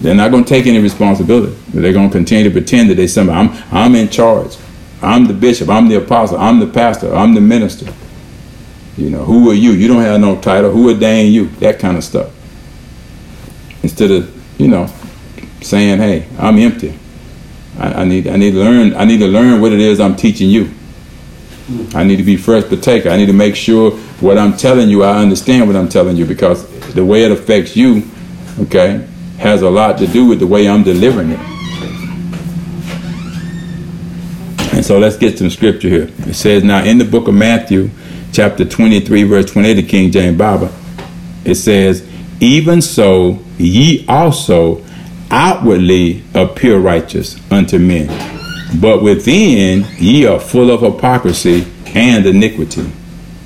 They're 0.00 0.14
not 0.14 0.30
going 0.30 0.44
to 0.44 0.48
take 0.48 0.66
any 0.66 0.78
responsibility. 0.78 1.54
They're 1.68 1.92
going 1.92 2.08
to 2.08 2.12
continue 2.12 2.44
to 2.44 2.50
pretend 2.50 2.90
that 2.90 2.94
they're 2.94 3.08
somebody. 3.08 3.48
I'm, 3.48 3.64
I'm 3.72 3.94
in 3.94 4.08
charge. 4.08 4.56
I'm 5.02 5.26
the 5.26 5.34
bishop, 5.34 5.68
I'm 5.68 5.88
the 5.88 5.96
apostle, 5.96 6.38
I'm 6.38 6.60
the 6.60 6.66
pastor, 6.66 7.14
I'm 7.14 7.34
the 7.34 7.40
minister. 7.40 7.90
You 8.96 9.08
know, 9.08 9.24
who 9.24 9.50
are 9.50 9.54
you? 9.54 9.72
You 9.72 9.88
don't 9.88 10.02
have 10.02 10.20
no 10.20 10.38
title. 10.40 10.70
Who 10.70 10.92
ordained 10.92 11.32
you? 11.32 11.46
That 11.60 11.78
kind 11.78 11.96
of 11.96 12.04
stuff. 12.04 12.30
Instead 13.82 14.10
of, 14.10 14.60
you 14.60 14.68
know, 14.68 14.86
saying, 15.62 15.98
hey, 15.98 16.26
I'm 16.38 16.58
empty. 16.58 16.98
I, 17.78 18.02
I 18.02 18.04
need 18.04 18.26
I 18.26 18.36
need 18.36 18.52
to 18.52 18.58
learn 18.58 18.94
I 18.94 19.04
need 19.04 19.18
to 19.18 19.26
learn 19.26 19.60
what 19.60 19.72
it 19.72 19.80
is 19.80 20.00
I'm 20.00 20.16
teaching 20.16 20.50
you. 20.50 20.70
I 21.94 22.04
need 22.04 22.16
to 22.16 22.24
be 22.24 22.36
first 22.36 22.68
partaker. 22.68 23.10
I 23.10 23.16
need 23.16 23.26
to 23.26 23.32
make 23.32 23.54
sure 23.54 23.92
what 24.20 24.36
I'm 24.38 24.56
telling 24.56 24.88
you, 24.88 25.04
I 25.04 25.18
understand 25.18 25.66
what 25.66 25.76
I'm 25.76 25.88
telling 25.88 26.16
you 26.16 26.26
because 26.26 26.66
the 26.94 27.04
way 27.04 27.22
it 27.22 27.30
affects 27.30 27.76
you, 27.76 28.02
okay, 28.58 29.06
has 29.38 29.62
a 29.62 29.70
lot 29.70 29.96
to 29.98 30.06
do 30.06 30.26
with 30.26 30.40
the 30.40 30.46
way 30.46 30.68
I'm 30.68 30.82
delivering 30.82 31.30
it. 31.30 31.40
And 34.74 34.84
so 34.84 34.98
let's 34.98 35.16
get 35.16 35.38
some 35.38 35.50
scripture 35.50 35.88
here. 35.88 36.10
It 36.26 36.34
says, 36.34 36.64
Now 36.64 36.84
in 36.84 36.98
the 36.98 37.04
book 37.04 37.28
of 37.28 37.34
Matthew, 37.34 37.90
chapter 38.32 38.64
23, 38.64 39.22
verse 39.24 39.50
28 39.50 39.78
of 39.78 39.88
King 39.88 40.10
James 40.10 40.36
Bible, 40.38 40.70
it 41.44 41.54
says, 41.54 42.09
Even 42.40 42.80
so, 42.80 43.38
ye 43.58 44.04
also 44.08 44.82
outwardly 45.30 46.24
appear 46.34 46.78
righteous 46.78 47.38
unto 47.52 47.78
men, 47.78 48.08
but 48.80 49.02
within 49.02 49.86
ye 49.98 50.26
are 50.26 50.40
full 50.40 50.70
of 50.70 50.80
hypocrisy 50.80 51.66
and 51.94 52.24
iniquity. 52.26 52.90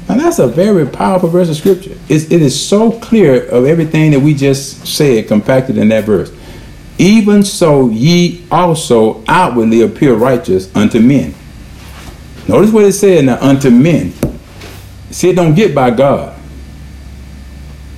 And 0.09 0.21
that's 0.21 0.39
a 0.39 0.47
very 0.47 0.87
powerful 0.87 1.29
verse 1.29 1.49
of 1.49 1.57
scripture. 1.57 1.97
It's, 2.09 2.31
it 2.31 2.43
is 2.43 2.69
so 2.69 2.93
clear 3.01 3.47
of 3.49 3.65
everything 3.65 4.13
that 4.13 4.21
we 4.21 4.35
just 4.35 4.87
said 4.87 5.29
compacted 5.29 5.79
in 5.79 5.89
that 5.89 6.05
verse. 6.05 6.31
Even 6.99 7.43
so, 7.43 7.89
ye 7.89 8.45
also 8.51 9.25
outwardly 9.27 9.83
appear 9.83 10.15
righteous 10.15 10.75
unto 10.77 11.01
men. 11.01 11.35
Notice 12.47 12.71
what 12.71 12.85
it 12.85 12.93
said 12.93 13.25
now, 13.25 13.39
unto 13.41 13.71
men. 13.71 14.13
See, 15.11 15.31
it 15.31 15.37
don't 15.37 15.55
get 15.55 15.75
by 15.75 15.91
God. 15.91 16.34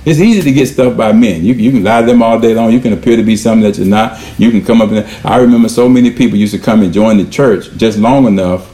It's 0.07 0.21
easy 0.21 0.41
to 0.41 0.53
get 0.53 0.67
stuff 0.67 0.95
by 0.95 1.11
men. 1.11 1.43
You, 1.43 1.53
you 1.53 1.69
can 1.69 1.83
lie 1.83 1.99
to 1.99 2.07
them 2.07 2.23
all 2.23 2.39
day 2.39 2.53
long. 2.53 2.71
You 2.71 2.79
can 2.79 2.93
appear 2.93 3.17
to 3.17 3.23
be 3.23 3.35
something 3.35 3.69
that 3.69 3.77
you're 3.77 3.85
not. 3.85 4.17
You 4.39 4.51
can 4.51 4.63
come 4.63 4.81
up 4.81 4.89
and 4.89 5.05
I 5.25 5.35
remember 5.39 5.67
so 5.67 5.89
many 5.89 6.11
people 6.11 6.37
used 6.37 6.53
to 6.53 6.59
come 6.59 6.81
and 6.81 6.93
join 6.93 7.17
the 7.17 7.25
church 7.29 7.69
just 7.75 7.97
long 7.97 8.25
enough 8.25 8.73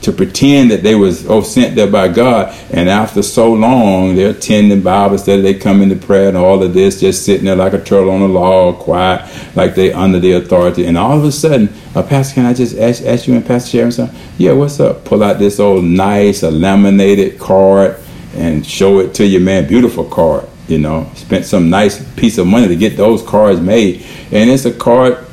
to 0.00 0.12
pretend 0.12 0.70
that 0.70 0.82
they 0.82 0.94
was 0.94 1.26
oh 1.26 1.42
sent 1.42 1.76
there 1.76 1.90
by 1.90 2.08
God, 2.08 2.54
and 2.70 2.88
after 2.88 3.22
so 3.22 3.52
long 3.52 4.14
they're 4.14 4.30
attending 4.30 4.82
Bible 4.82 5.18
study, 5.18 5.42
they 5.42 5.54
come 5.54 5.82
into 5.82 5.96
prayer 5.96 6.28
and 6.28 6.36
all 6.36 6.62
of 6.62 6.72
this, 6.74 7.00
just 7.00 7.24
sitting 7.24 7.44
there 7.46 7.56
like 7.56 7.72
a 7.72 7.82
turtle 7.82 8.10
on 8.10 8.20
a 8.20 8.26
log, 8.26 8.76
quiet, 8.76 9.26
like 9.56 9.74
they 9.74 9.94
under 9.94 10.20
the 10.20 10.32
authority, 10.32 10.84
and 10.84 10.98
all 10.98 11.16
of 11.16 11.24
a 11.24 11.32
sudden, 11.32 11.70
uh, 11.94 12.02
Pastor, 12.02 12.34
can 12.34 12.44
I 12.44 12.52
just 12.52 12.76
ask, 12.76 13.02
ask 13.02 13.26
you 13.26 13.34
and 13.34 13.46
Pastor 13.46 13.70
Sharon 13.70 13.92
something? 13.92 14.20
Yeah, 14.36 14.52
what's 14.52 14.78
up? 14.78 15.06
Pull 15.06 15.22
out 15.22 15.38
this 15.38 15.58
old 15.58 15.84
nice, 15.84 16.42
a 16.42 16.50
laminated 16.50 17.38
card 17.38 17.96
and 18.34 18.66
show 18.66 19.00
it 19.00 19.14
to 19.14 19.26
your 19.26 19.40
man, 19.40 19.66
beautiful 19.66 20.04
card. 20.04 20.48
You 20.68 20.78
know, 20.78 21.10
spent 21.14 21.44
some 21.44 21.68
nice 21.68 22.02
piece 22.14 22.38
of 22.38 22.46
money 22.46 22.68
to 22.68 22.76
get 22.76 22.96
those 22.96 23.22
cards 23.22 23.60
made, 23.60 24.04
and 24.32 24.48
it's 24.50 24.64
a 24.64 24.72
card 24.72 25.26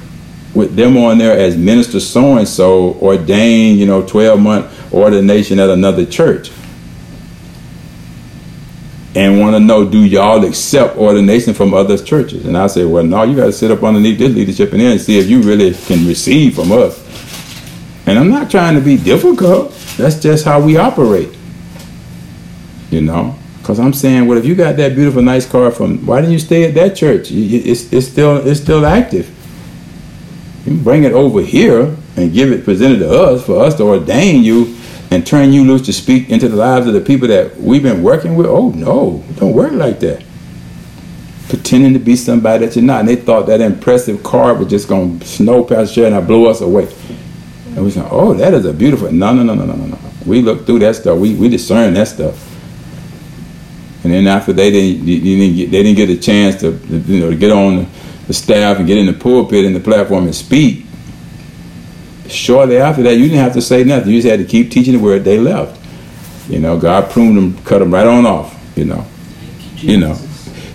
with 0.54 0.76
them 0.76 0.97
on 0.97 1.18
there 1.18 1.38
as 1.38 1.56
minister 1.56 1.99
so 1.99 2.38
and 2.38 2.47
so 2.47 2.93
ordained, 2.95 3.80
you 3.80 3.86
know, 3.86 4.06
12 4.06 4.39
month 4.39 4.93
ordination 4.93 5.60
at 5.60 5.70
another 5.70 6.06
church. 6.06 6.52
And 9.14 9.39
want 9.41 9.56
to 9.56 9.60
know, 9.60 9.88
do 9.88 9.99
y'all 9.99 10.43
accept 10.45 10.95
ordination 10.95 11.54
from 11.54 11.74
other 11.74 11.97
churches? 11.97 12.45
And 12.45 12.58
I 12.58 12.68
say, 12.68 12.86
well, 12.86 13.04
no, 13.04 13.24
you 13.24 13.36
got 13.36 13.45
to 13.45 13.54
sit 13.54 13.70
up 13.70 13.84
underneath 13.84 14.18
this 14.18 14.34
leadership 14.34 14.72
and 14.72 14.80
then 14.82 14.99
see 14.99 15.20
if 15.20 15.28
you 15.30 15.41
really 15.41 15.74
can 15.74 16.08
receive 16.08 16.56
from 16.56 16.72
us. 16.72 16.97
And 18.06 18.18
I'm 18.18 18.30
not 18.30 18.49
trying 18.49 18.76
to 18.76 18.82
be 18.82 18.97
difficult. 18.97 19.74
That's 19.97 20.20
just 20.20 20.45
how 20.45 20.62
we 20.62 20.78
operate. 20.78 21.30
You 22.92 23.02
know, 23.02 23.36
because 23.60 23.80
I'm 23.80 23.94
saying, 23.94 24.28
well, 24.28 24.38
if 24.38 24.46
you 24.46 24.54
got 24.54 24.76
that 24.78 24.96
beautiful, 24.96 25.22
nice 25.22 25.50
car 25.50 25.72
from, 25.72 26.06
why 26.06 26.20
didn't 26.20 26.34
you 26.34 26.39
stay 26.39 26.66
at 26.66 26.74
that 26.76 26.96
church? 26.96 27.32
It's, 27.32 27.92
it's 27.94 28.08
still 28.08 28.46
it's 28.46 28.60
still 28.60 28.86
active. 28.86 29.30
You 30.66 30.78
bring 30.78 31.06
it 31.06 31.14
over 31.14 31.42
here 31.42 31.96
and 32.18 32.34
give 32.34 32.52
it 32.52 32.66
presented 32.66 33.00
to 33.00 33.10
us 33.10 33.46
for 33.46 33.64
us 33.64 33.76
to 33.76 33.84
ordain 33.84 34.44
you 34.44 34.76
and 35.10 35.26
turn 35.26 35.54
you 35.54 35.64
loose 35.64 35.86
to 35.86 35.94
speak 35.94 36.30
into 36.30 36.50
the 36.50 36.56
lives 36.56 36.88
of 36.88 36.94
the 36.94 37.02
people 37.02 37.28
that 37.30 37.58
we've 37.58 37.82
been 37.82 38.04
working 38.04 38.36
with. 38.36 38.48
Oh 38.48 38.70
no, 38.72 39.24
don't 39.36 39.54
work 39.54 39.72
like 39.72 40.00
that. 40.02 40.24
Pretending 41.48 41.94
to 41.94 42.00
be 42.00 42.16
somebody 42.16 42.66
that 42.66 42.76
you're 42.76 42.84
not. 42.84 43.02
And 43.02 43.10
they 43.10 43.16
thought 43.16 43.46
that 43.48 43.62
impressive 43.62 44.24
car 44.24 44.54
was 44.54 44.68
just 44.70 44.89
gonna 44.89 45.24
snow 45.24 45.64
past 45.64 45.96
here 45.96 46.12
and 46.12 46.28
blow 46.28 46.46
us 46.46 46.62
away. 46.62 46.94
And 47.76 47.86
we 47.86 47.92
said, 47.92 48.08
Oh, 48.12 48.34
that 48.34 48.54
is 48.54 48.66
a 48.66 48.74
beautiful 48.74 49.12
no 49.12 49.34
no 49.34 49.44
no 49.44 49.56
no 49.56 49.66
no 49.66 49.76
no 49.76 49.86
no. 49.86 50.00
We 50.26 50.42
look 50.42 50.66
through 50.66 50.80
that 50.80 50.96
stuff, 50.96 51.18
we 51.18 51.36
we 51.36 51.48
discern 51.48 51.94
that 51.94 52.08
stuff. 52.08 52.51
And 54.04 54.12
then 54.12 54.28
after 54.28 54.52
they 54.52 54.72
didn't, 54.72 55.06
didn't 55.06 55.56
get, 55.56 55.72
they 55.72 55.84
didn't 55.84 55.97
get 55.97 56.10
a 56.10 56.18
chance 56.18 56.60
to, 56.62 56.72
you 56.72 57.20
know, 57.20 57.30
to 57.30 57.36
get 57.36 57.52
on 57.52 57.88
the 58.28 58.34
staff 58.34 58.78
and 58.78 58.88
get 58.88 58.97
in 58.97 59.06
the 59.06 59.14
pulpit 59.14 59.66
and 59.66 59.76
the 59.76 59.80
platform 59.80 60.26
and 60.26 60.36
speak. 60.36 60.86
Shortly 62.28 62.78
after 62.78 63.04
that, 63.04 63.16
you 63.16 63.24
didn't 63.26 63.39
have 63.39 63.54
to 63.54 63.62
say 63.62 63.84
nothing. 63.84 64.12
You 64.12 64.22
just 64.22 64.28
had 64.28 64.39
to 64.39 64.45
keep 64.45 64.72
teaching 64.72 64.93
the 64.93 64.99
word. 64.99 65.24
They 65.24 65.38
left. 65.38 65.80
You 66.49 66.60
know, 66.60 66.80
God 66.80 67.12
pruned 67.12 67.38
them, 67.38 67.58
cut 67.64 67.80
them 67.80 67.93
right 67.93 68.08
on 68.08 68.26
off. 68.26 68.58
You 68.76 68.86
know, 68.86 69.06
you, 69.78 69.93
you 69.93 69.99
know, 69.99 70.18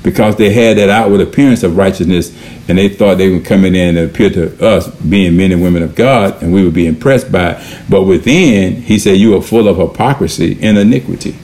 because 0.03 0.37
they 0.37 0.51
had 0.51 0.77
that 0.77 0.89
outward 0.91 1.21
appearance 1.21 1.63
of 1.63 1.77
righteousness, 1.77 2.31
and 2.69 2.79
they 2.79 2.89
thought 2.89 3.19
they 3.19 3.31
would 3.31 3.45
come 3.45 3.65
in 3.65 3.75
and 3.75 3.99
appear 3.99 4.31
to 4.31 4.65
us, 4.65 4.89
being 5.01 5.37
men 5.37 5.51
and 5.53 5.63
women 5.63 5.83
of 5.83 5.95
God, 5.95 6.43
and 6.43 6.53
we 6.53 6.63
would 6.63 6.75
be 6.75 6.87
impressed 6.87 7.33
by 7.33 7.53
it. 7.53 7.81
But 7.89 8.05
within, 8.05 8.83
He 8.83 8.99
said, 8.99 9.17
"You 9.17 9.37
are 9.37 9.43
full 9.43 9.67
of 9.67 9.79
hypocrisy 9.79 10.59
and 10.61 10.79
iniquity." 10.79 11.37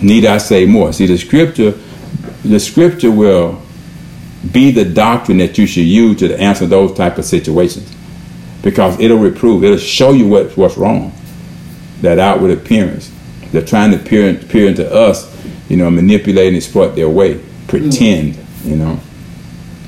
Need 0.00 0.26
I 0.26 0.38
say 0.38 0.66
more? 0.66 0.92
See, 0.92 1.06
the 1.06 1.16
scripture, 1.16 1.72
the 2.44 2.60
scripture 2.60 3.10
will 3.10 3.62
be 4.52 4.70
the 4.70 4.84
doctrine 4.84 5.38
that 5.38 5.58
you 5.58 5.66
should 5.66 5.86
use 5.86 6.18
to 6.20 6.40
answer 6.40 6.66
those 6.66 6.92
type 6.96 7.18
of 7.18 7.24
situations 7.24 7.92
because 8.62 8.98
it'll 9.00 9.18
reprove 9.18 9.64
it'll 9.64 9.78
show 9.78 10.12
you 10.12 10.28
what, 10.28 10.56
what's 10.56 10.76
wrong 10.76 11.12
that 12.00 12.18
outward 12.18 12.50
appearance 12.50 13.12
they're 13.52 13.64
trying 13.64 13.90
to 13.90 13.98
peer, 13.98 14.34
peer 14.34 14.68
into 14.68 14.88
us 14.92 15.34
you 15.68 15.76
know 15.76 15.90
manipulate 15.90 16.48
and 16.48 16.56
exploit 16.56 16.90
their 16.90 17.08
way 17.08 17.40
pretend 17.66 18.34
mm. 18.34 18.64
you 18.64 18.76
know 18.76 19.00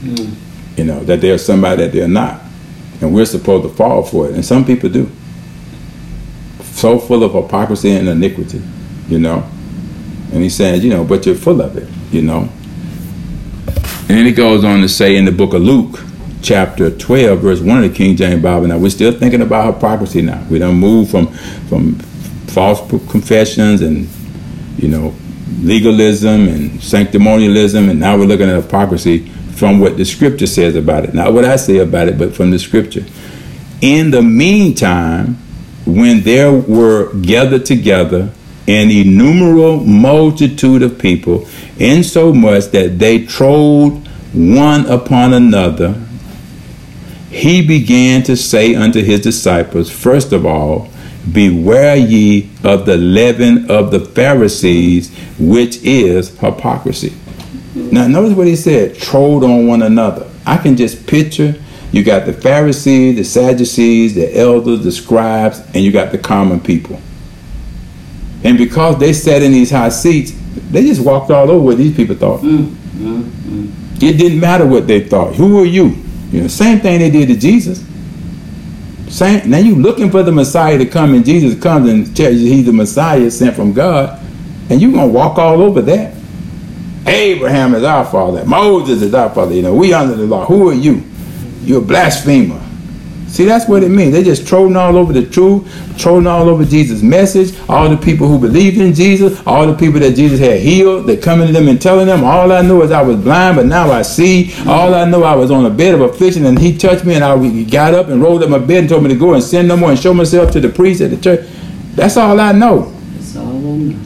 mm. 0.01 0.35
you 0.77 0.85
know 0.85 1.01
that 1.05 1.21
they're 1.21 1.39
somebody 1.39 1.85
that 1.85 1.93
they're 1.93 2.09
not 2.09 2.41
and 3.01 3.15
we're 3.15 3.25
supposed 3.25 3.69
to 3.69 3.75
fall 3.75 4.03
for 4.03 4.29
it 4.29 4.35
and 4.35 4.45
some 4.45 4.65
people 4.65 4.89
do 4.89 5.11
so 6.63 6.99
full 6.99 7.23
of 7.23 7.33
hypocrisy 7.33 7.91
and 7.91 8.09
iniquity 8.09 8.63
you 9.09 9.19
know 9.19 9.49
and 10.33 10.43
he 10.43 10.51
says, 10.51 10.85
you 10.85 10.91
know 10.91 11.05
but 11.05 11.25
you're 11.27 11.35
full 11.35 11.61
of 11.61 11.77
it 11.77 11.89
you 12.13 12.23
know 12.23 12.49
and 14.09 14.17
then 14.17 14.25
he 14.25 14.33
goes 14.33 14.65
on 14.65 14.81
to 14.81 14.89
say 14.89 15.17
in 15.17 15.27
the 15.27 15.33
book 15.33 15.53
of 15.53 15.61
Luke, 15.61 16.01
chapter 16.41 16.91
12, 16.91 17.41
verse 17.41 17.61
1 17.61 17.85
of 17.85 17.91
the 17.91 17.95
King 17.95 18.17
James 18.17 18.43
Bible. 18.43 18.67
Now, 18.67 18.79
we're 18.79 18.89
still 18.89 19.13
thinking 19.13 19.43
about 19.43 19.75
hypocrisy 19.75 20.23
now. 20.23 20.43
We 20.49 20.59
don't 20.59 20.77
move 20.77 21.11
from, 21.11 21.27
from 21.69 21.97
false 22.47 22.81
confessions 23.11 23.83
and, 23.83 24.09
you 24.79 24.89
know, 24.89 25.15
legalism 25.61 26.49
and 26.49 26.71
sanctimonialism, 26.81 27.91
and 27.91 28.01
now 28.01 28.17
we're 28.17 28.25
looking 28.25 28.49
at 28.49 28.63
hypocrisy 28.63 29.29
from 29.57 29.79
what 29.79 29.99
the 29.99 30.07
scripture 30.07 30.47
says 30.47 30.75
about 30.75 31.05
it. 31.05 31.13
Not 31.13 31.35
what 31.35 31.45
I 31.45 31.57
say 31.57 31.77
about 31.77 32.09
it, 32.09 32.17
but 32.17 32.35
from 32.35 32.51
the 32.51 32.59
scripture. 32.59 33.05
In 33.83 34.11
the 34.11 34.23
meantime, 34.23 35.35
when 35.85 36.23
there 36.23 36.51
were 36.51 37.13
gathered 37.13 37.67
together 37.67 38.33
an 38.69 38.91
innumerable 38.91 39.85
multitude 39.85 40.83
of 40.83 40.99
people, 40.99 41.49
insomuch 41.79 42.67
that 42.67 42.99
they 42.99 43.25
trode 43.25 44.07
one 44.35 44.85
upon 44.87 45.33
another, 45.33 45.95
he 47.31 47.67
began 47.67 48.23
to 48.23 48.37
say 48.37 48.75
unto 48.75 49.03
his 49.03 49.23
disciples, 49.23 49.91
First 49.91 50.33
of 50.33 50.45
all, 50.45 50.91
beware 51.33 51.97
ye 51.97 52.51
of 52.63 52.85
the 52.85 52.99
leaven 52.99 53.71
of 53.71 53.91
the 53.91 54.01
Pharisees, 54.01 55.17
which 55.39 55.83
is 55.83 56.39
hypocrisy. 56.39 57.15
Now, 57.75 58.07
notice 58.07 58.37
what 58.37 58.47
he 58.47 58.57
said 58.57 58.99
trode 58.99 59.45
on 59.45 59.67
one 59.67 59.83
another. 59.83 60.29
I 60.45 60.59
can 60.59 60.77
just 60.77 61.07
picture 61.07 61.55
you 61.91 62.05
got 62.05 62.27
the 62.27 62.35
Pharisees, 62.35 63.17
the 63.17 63.25
Sadducees, 63.25 64.15
the 64.15 64.37
elders, 64.39 64.85
the 64.85 64.93
scribes, 64.93 65.61
and 65.75 65.77
you 65.77 65.91
got 65.91 66.13
the 66.13 66.19
common 66.19 66.61
people. 66.61 67.01
And 68.45 68.57
because 68.57 68.99
they 68.99 69.13
sat 69.13 69.43
in 69.43 69.53
these 69.53 69.71
high 69.71 69.89
seats, 69.89 70.33
they 70.71 70.83
just 70.85 71.05
walked 71.05 71.31
all 71.31 71.51
over 71.51 71.65
what 71.65 71.79
these 71.79 71.95
people 71.97 72.15
thought. 72.15 72.41
Mm, 72.41 72.67
mm, 72.67 73.23
mm. 73.23 74.03
It 74.03 74.17
didn't 74.17 74.39
matter 74.39 74.67
what 74.67 74.87
they 74.87 75.01
thought. 75.01 75.35
Who 75.35 75.61
are 75.61 75.67
you? 75.67 75.97
You 76.31 76.43
know, 76.43 76.49
same 76.49 76.79
thing 76.81 77.01
they 77.01 77.11
did 77.11 77.29
to 77.29 77.37
Jesus. 77.37 77.85
Same. 79.09 79.51
Now 79.51 79.59
you 79.59 79.75
looking 79.75 80.11
for 80.11 80.23
the 80.23 80.31
Messiah 80.33 80.79
to 80.79 80.87
come, 80.87 81.15
and 81.15 81.25
Jesus 81.25 81.61
comes 81.61 81.89
and 81.89 82.15
tells 82.17 82.37
you 82.37 82.53
he's 82.53 82.67
the 82.67 82.73
Messiah 82.73 83.31
sent 83.31 83.57
from 83.57 83.73
God, 83.73 84.21
and 84.71 84.81
you 84.81 84.93
gonna 84.93 85.09
walk 85.09 85.39
all 85.39 85.63
over 85.63 85.81
that. 85.83 86.15
Abraham 87.07 87.75
is 87.75 87.85
our 87.85 88.05
father. 88.05 88.45
Moses 88.45 89.01
is 89.01 89.15
our 89.15 89.31
father. 89.31 89.55
You 89.55 89.63
know, 89.63 89.75
we 89.75 89.95
under 89.95 90.15
the 90.15 90.27
law. 90.27 90.45
Who 90.45 90.69
are 90.69 90.75
you? 90.75 91.03
You're 91.63 91.79
a 91.79 91.85
blasphemer. 91.85 92.61
See, 93.29 93.45
that's 93.45 93.69
what 93.69 93.85
it 93.85 93.91
means. 93.91 94.13
They 94.13 94.25
just 94.25 94.49
trolling 94.49 94.75
all 94.75 94.97
over 94.97 95.13
the 95.13 95.25
truth, 95.25 95.69
trolling 95.99 96.27
all 96.27 96.49
over 96.49 96.65
Jesus' 96.65 97.03
message. 97.03 97.55
All 97.69 97.89
the 97.89 97.97
people 97.97 98.27
who 98.27 98.39
believed 98.39 98.79
in 98.79 98.95
Jesus, 98.95 99.41
all 99.47 99.67
the 99.67 99.77
people 99.77 100.01
that 100.01 100.17
Jesus 100.17 100.41
had 100.41 100.61
healed, 100.61 101.07
they 101.07 101.17
coming 101.17 101.47
to 101.47 101.53
them 101.53 101.69
and 101.69 101.81
telling 101.81 102.07
them, 102.07 102.25
all 102.25 102.51
I 102.51 102.63
know 102.63 102.83
is 102.83 102.91
I 102.91 103.03
was 103.03 103.19
blind, 103.19 103.57
but 103.57 103.67
now 103.67 103.93
I 103.93 104.03
see. 104.03 104.55
All 104.67 104.95
I 104.95 105.05
know 105.05 105.25
I 105.25 105.37
was 105.37 105.51
on 105.51 105.67
a 105.67 105.71
bed 105.71 105.95
of 105.95 106.01
affliction, 106.01 106.47
and 106.47 106.59
he 106.59 106.77
touched 106.77 107.05
me, 107.05 107.15
and 107.15 107.23
I 107.23 107.63
got 107.65 107.93
up 107.95 108.09
and 108.09 108.23
rolled 108.23 108.43
up 108.43 108.49
my 108.49 108.59
bed 108.59 108.79
and 108.79 108.89
told 108.89 109.03
me 109.03 109.11
to 109.11 109.15
go 109.15 109.35
and 109.35 109.43
sin 109.43 109.69
no 109.69 109.77
more 109.77 109.91
and 109.91 109.99
show 109.99 110.15
myself 110.15 110.51
to 110.53 110.61
the 110.61 110.71
priest 110.71 111.03
at 111.03 111.11
the 111.11 111.19
church. 111.19 111.47
That's 111.95 112.17
all 112.17 112.41
I 112.41 112.53
know. 112.53 112.95
That's 113.15 113.37
all 113.37 113.49
I 113.49 113.53
know. 113.53 113.97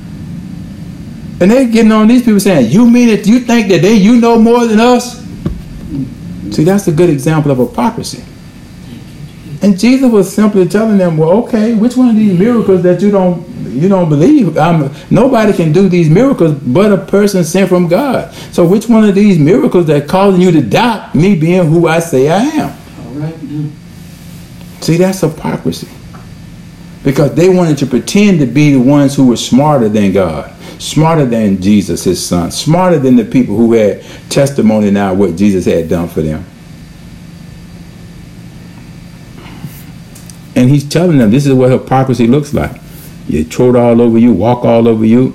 And 1.40 1.50
they 1.50 1.66
getting 1.66 1.92
on 1.92 2.08
these 2.08 2.22
people 2.22 2.40
saying, 2.40 2.70
"You 2.70 2.88
mean 2.88 3.08
it? 3.08 3.26
You 3.26 3.40
think 3.40 3.68
that 3.68 3.82
they 3.82 3.94
you 3.94 4.20
know 4.20 4.38
more 4.38 4.66
than 4.66 4.80
us?" 4.80 5.24
See, 6.50 6.64
that's 6.64 6.86
a 6.88 6.92
good 6.92 7.10
example 7.10 7.50
of 7.50 7.58
hypocrisy. 7.58 8.22
And 9.62 9.78
Jesus 9.78 10.10
was 10.10 10.32
simply 10.32 10.66
telling 10.68 10.98
them, 10.98 11.16
"Well, 11.16 11.30
okay, 11.44 11.74
which 11.74 11.96
one 11.96 12.10
of 12.10 12.16
these 12.16 12.36
miracles 12.36 12.82
that 12.82 13.00
you 13.00 13.10
don't 13.10 13.46
you 13.72 13.88
don't 13.88 14.08
believe? 14.08 14.56
Um, 14.58 14.90
nobody 15.10 15.52
can 15.52 15.72
do 15.72 15.88
these 15.88 16.08
miracles 16.10 16.54
but 16.54 16.92
a 16.92 16.98
person 16.98 17.44
sent 17.44 17.68
from 17.68 17.88
God. 17.88 18.32
So, 18.52 18.66
which 18.66 18.88
one 18.88 19.04
of 19.04 19.14
these 19.14 19.38
miracles 19.38 19.86
that 19.86 20.08
causing 20.08 20.40
you 20.40 20.50
to 20.52 20.62
doubt 20.62 21.14
me 21.14 21.36
being 21.36 21.70
who 21.70 21.88
I 21.88 22.00
say 22.00 22.28
I 22.28 22.40
am? 22.40 22.70
All 23.06 23.14
right. 23.14 23.34
See, 24.80 24.96
that's 24.96 25.20
hypocrisy. 25.20 25.88
Because 27.04 27.34
they 27.34 27.48
wanted 27.48 27.78
to 27.78 27.86
pretend 27.86 28.38
to 28.40 28.46
be 28.46 28.72
the 28.72 28.80
ones 28.80 29.16
who 29.16 29.26
were 29.26 29.36
smarter 29.36 29.88
than 29.88 30.12
God, 30.12 30.52
smarter 30.80 31.24
than 31.24 31.60
Jesus, 31.60 32.04
his 32.04 32.24
son, 32.24 32.50
smarter 32.52 32.98
than 32.98 33.16
the 33.16 33.24
people 33.24 33.56
who 33.56 33.72
had 33.72 34.04
testimony 34.28 34.90
now 34.90 35.12
what 35.12 35.34
Jesus 35.34 35.64
had 35.64 35.88
done 35.88 36.08
for 36.08 36.22
them. 36.22 36.44
And 40.62 40.70
he's 40.70 40.88
telling 40.88 41.18
them 41.18 41.32
this 41.32 41.44
is 41.44 41.54
what 41.54 41.72
hypocrisy 41.72 42.28
looks 42.28 42.54
like. 42.54 42.80
You 43.26 43.42
trot 43.42 43.74
all 43.74 44.00
over 44.00 44.16
you, 44.16 44.32
walk 44.32 44.64
all 44.64 44.86
over 44.86 45.04
you, 45.04 45.34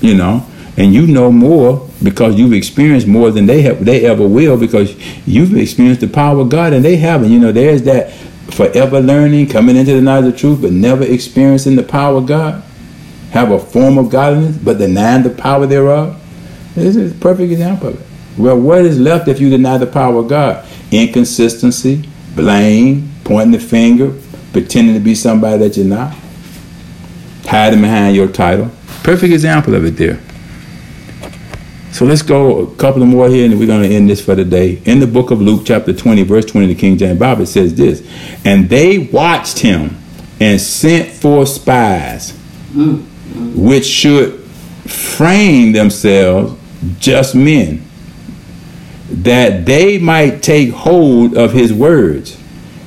you 0.00 0.14
know, 0.14 0.46
and 0.76 0.94
you 0.94 1.08
know 1.08 1.32
more 1.32 1.88
because 2.04 2.38
you've 2.38 2.52
experienced 2.52 3.08
more 3.08 3.32
than 3.32 3.46
they 3.46 3.62
have 3.62 3.84
they 3.84 4.06
ever 4.06 4.28
will 4.28 4.56
because 4.56 4.94
you've 5.26 5.56
experienced 5.56 6.02
the 6.02 6.06
power 6.06 6.38
of 6.38 6.50
God 6.50 6.72
and 6.72 6.84
they 6.84 6.98
haven't. 6.98 7.32
You 7.32 7.40
know, 7.40 7.50
there's 7.50 7.82
that 7.82 8.12
forever 8.52 9.00
learning, 9.00 9.48
coming 9.48 9.74
into 9.74 9.92
the 9.92 10.00
knowledge 10.00 10.34
of 10.34 10.38
truth, 10.38 10.62
but 10.62 10.70
never 10.70 11.02
experiencing 11.02 11.74
the 11.74 11.82
power 11.82 12.18
of 12.18 12.26
God. 12.26 12.62
Have 13.32 13.50
a 13.50 13.58
form 13.58 13.98
of 13.98 14.08
godliness, 14.08 14.56
but 14.56 14.78
denying 14.78 15.24
the 15.24 15.30
power 15.30 15.66
thereof. 15.66 16.16
This 16.76 16.94
is 16.94 17.10
a 17.10 17.14
perfect 17.16 17.50
example 17.50 17.88
of 17.88 18.00
it. 18.00 18.06
Well, 18.38 18.60
what 18.60 18.84
is 18.84 19.00
left 19.00 19.26
if 19.26 19.40
you 19.40 19.50
deny 19.50 19.78
the 19.78 19.86
power 19.88 20.20
of 20.20 20.28
God? 20.28 20.64
Inconsistency, 20.92 22.08
blame, 22.36 23.10
pointing 23.24 23.50
the 23.50 23.58
finger, 23.58 24.14
pretending 24.52 24.94
to 24.94 25.00
be 25.00 25.14
somebody 25.14 25.58
that 25.58 25.76
you're 25.76 25.86
not, 25.86 26.14
hiding 27.46 27.80
behind 27.80 28.16
your 28.16 28.28
title. 28.28 28.70
Perfect 29.02 29.32
example 29.32 29.74
of 29.74 29.84
it 29.84 29.96
there. 29.96 30.20
So 31.92 32.04
let's 32.04 32.22
go 32.22 32.60
a 32.60 32.74
couple 32.76 33.02
of 33.02 33.08
more 33.08 33.28
here, 33.28 33.44
and 33.44 33.58
we're 33.58 33.66
going 33.66 33.88
to 33.88 33.94
end 33.94 34.08
this 34.08 34.24
for 34.24 34.34
the 34.34 34.44
day. 34.44 34.80
In 34.84 35.00
the 35.00 35.06
book 35.06 35.30
of 35.30 35.40
Luke, 35.40 35.62
chapter 35.64 35.92
20, 35.92 36.22
verse 36.22 36.44
20, 36.44 36.68
the 36.68 36.74
King 36.74 36.96
James 36.96 37.18
Bible 37.18 37.46
says 37.46 37.74
this 37.74 38.06
And 38.44 38.68
they 38.68 38.98
watched 38.98 39.58
him 39.58 39.96
and 40.40 40.60
sent 40.60 41.10
for 41.10 41.46
spies, 41.46 42.32
which 43.34 43.84
should 43.84 44.40
frame 44.86 45.72
themselves 45.72 46.58
just 46.98 47.34
men, 47.34 47.84
that 49.10 49.66
they 49.66 49.98
might 49.98 50.42
take 50.42 50.70
hold 50.70 51.36
of 51.36 51.52
his 51.52 51.72
words 51.72 52.39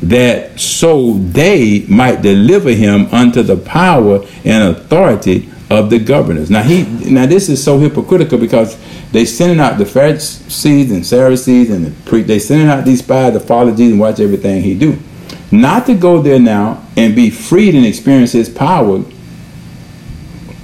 that 0.10 0.60
so 0.60 1.14
they 1.14 1.86
might 1.88 2.22
deliver 2.22 2.72
him 2.72 3.08
unto 3.08 3.42
the 3.42 3.58
power 3.58 4.26
and 4.44 4.76
authority 4.76 5.50
of 5.70 5.90
the 5.90 6.00
governors. 6.00 6.50
Now 6.50 6.64
he 6.64 6.84
now 7.10 7.26
this 7.26 7.50
is 7.50 7.64
so 7.64 7.80
hypocritical 7.80 8.38
because 8.38 8.78
they 9.12 9.26
sending 9.26 9.60
out 9.60 9.78
the 9.78 9.86
Pharisees 9.86 10.92
and 10.92 11.06
Sadducees 11.06 11.70
and 11.70 11.86
the 11.86 12.10
pre 12.10 12.22
they 12.22 12.40
sending 12.40 12.68
out 12.68 12.86
these 12.86 13.00
spies 13.00 13.34
to 13.34 13.40
follow 13.40 13.72
Jesus 13.72 13.92
and 13.92 14.00
watch 14.00 14.20
everything 14.20 14.62
he 14.62 14.78
do. 14.78 15.00
Not 15.52 15.86
to 15.86 15.96
go 15.96 16.22
there 16.22 16.40
now 16.40 16.84
and 16.98 17.16
be 17.16 17.30
freed 17.30 17.76
and 17.76 17.86
experience 17.86 18.32
his 18.32 18.50
power, 18.50 19.04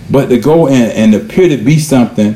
but 0.10 0.28
to 0.28 0.40
go 0.40 0.68
and, 0.68 0.92
and 0.92 1.16
appear 1.16 1.48
to 1.50 1.64
be 1.64 1.80
something 1.80 2.36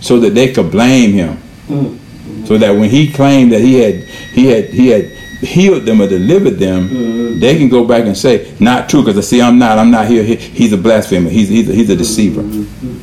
so 0.00 0.20
that 0.20 0.30
they 0.30 0.52
could 0.52 0.70
blame 0.70 1.12
him. 1.12 1.36
Mm-hmm. 1.66 2.46
So 2.46 2.56
that 2.56 2.70
when 2.70 2.88
he 2.88 3.12
claimed 3.12 3.52
that 3.52 3.60
he 3.60 3.74
had 3.74 3.94
he 4.32 4.46
had 4.46 4.64
he 4.70 4.88
had 4.88 5.17
healed 5.40 5.84
them 5.84 6.00
or 6.00 6.08
delivered 6.08 6.58
them, 6.58 6.88
mm-hmm. 6.88 7.40
they 7.40 7.56
can 7.56 7.68
go 7.68 7.84
back 7.84 8.04
and 8.04 8.16
say, 8.16 8.54
not 8.58 8.88
true, 8.88 9.02
because 9.02 9.18
I 9.18 9.20
see 9.20 9.40
I'm 9.40 9.58
not, 9.58 9.78
I'm 9.78 9.90
not 9.90 10.06
here. 10.08 10.22
He, 10.22 10.36
he's 10.36 10.72
a 10.72 10.76
blasphemer. 10.76 11.30
He's, 11.30 11.48
he's, 11.48 11.68
a, 11.68 11.72
he's 11.72 11.90
a 11.90 11.96
deceiver. 11.96 12.42
Mm-hmm. 12.42 12.98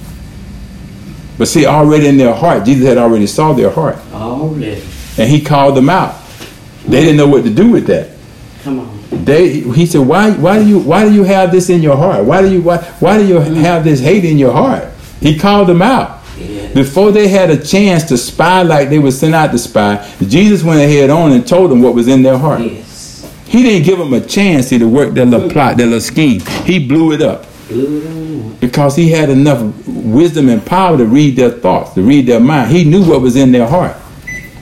But 1.38 1.48
see, 1.48 1.66
already 1.66 2.08
in 2.08 2.18
their 2.18 2.34
heart, 2.34 2.66
Jesus 2.66 2.88
had 2.88 2.98
already 2.98 3.28
saw 3.28 3.54
their 3.54 3.70
heart. 3.70 3.98
Already. 4.14 4.82
And 5.18 5.30
he 5.30 5.42
called 5.42 5.76
them 5.76 5.90
out. 5.90 6.22
They 6.86 7.02
didn't 7.02 7.18
know 7.18 7.28
what 7.28 7.44
to 7.44 7.50
do 7.50 7.72
with 7.72 7.88
that. 7.88 8.12
Come 8.64 8.80
on. 8.80 9.00
They, 9.12 9.60
he 9.60 9.86
said, 9.86 10.02
why, 10.02 10.32
why 10.32 10.60
do 10.60 10.68
you, 10.68 10.80
why 10.80 11.06
do 11.08 11.14
you 11.14 11.24
have 11.24 11.52
this 11.52 11.70
in 11.70 11.82
your 11.82 11.96
heart? 11.96 12.26
Why 12.26 12.42
do 12.42 12.52
you, 12.52 12.62
why, 12.62 12.78
why 13.00 13.18
do 13.18 13.26
you 13.26 13.40
have 13.40 13.84
this 13.84 14.00
hate 14.00 14.26
in 14.26 14.38
your 14.38 14.52
heart? 14.52 14.92
He 15.20 15.38
called 15.38 15.68
them 15.68 15.82
out. 15.82 16.15
Before 16.76 17.14
they 17.14 17.30
had 17.30 17.50
a 17.50 17.58
chance 17.64 18.04
to 18.10 18.18
spy 18.18 18.62
like 18.62 18.90
they 18.90 19.00
were 19.00 19.10
sent 19.10 19.34
out 19.34 19.52
to 19.52 19.58
spy, 19.58 20.06
Jesus 20.20 20.62
went 20.62 20.82
ahead 20.82 21.10
on 21.10 21.32
and 21.32 21.48
told 21.48 21.72
them 21.72 21.82
what 21.82 21.96
was 21.96 22.10
in 22.10 22.22
their 22.22 22.38
heart. 22.38 22.60
Yes. 22.60 23.34
He 23.46 23.64
didn't 23.64 23.86
give 23.86 23.98
them 23.98 24.12
a 24.12 24.20
chance 24.20 24.68
to 24.68 24.84
work 24.84 25.14
their 25.14 25.26
little 25.26 25.50
plot, 25.50 25.78
their 25.78 25.86
little 25.86 26.02
scheme. 26.02 26.42
He 26.66 26.86
blew 26.86 27.14
it 27.14 27.22
up. 27.22 27.46
Blew 27.70 28.02
it 28.02 28.52
up. 28.54 28.60
Because 28.60 28.94
he 28.94 29.10
had 29.10 29.30
enough 29.30 29.62
wisdom 29.88 30.50
and 30.50 30.66
power 30.66 30.98
to 30.98 31.06
read 31.06 31.38
their 31.38 31.52
thoughts, 31.52 31.94
to 31.94 32.02
read 32.02 32.28
their 32.28 32.42
mind. 32.42 32.72
He 32.72 32.84
knew 32.84 33.06
what 33.06 33.22
was 33.22 33.38
in 33.38 33.54
their 33.54 33.68
heart. 33.68 33.96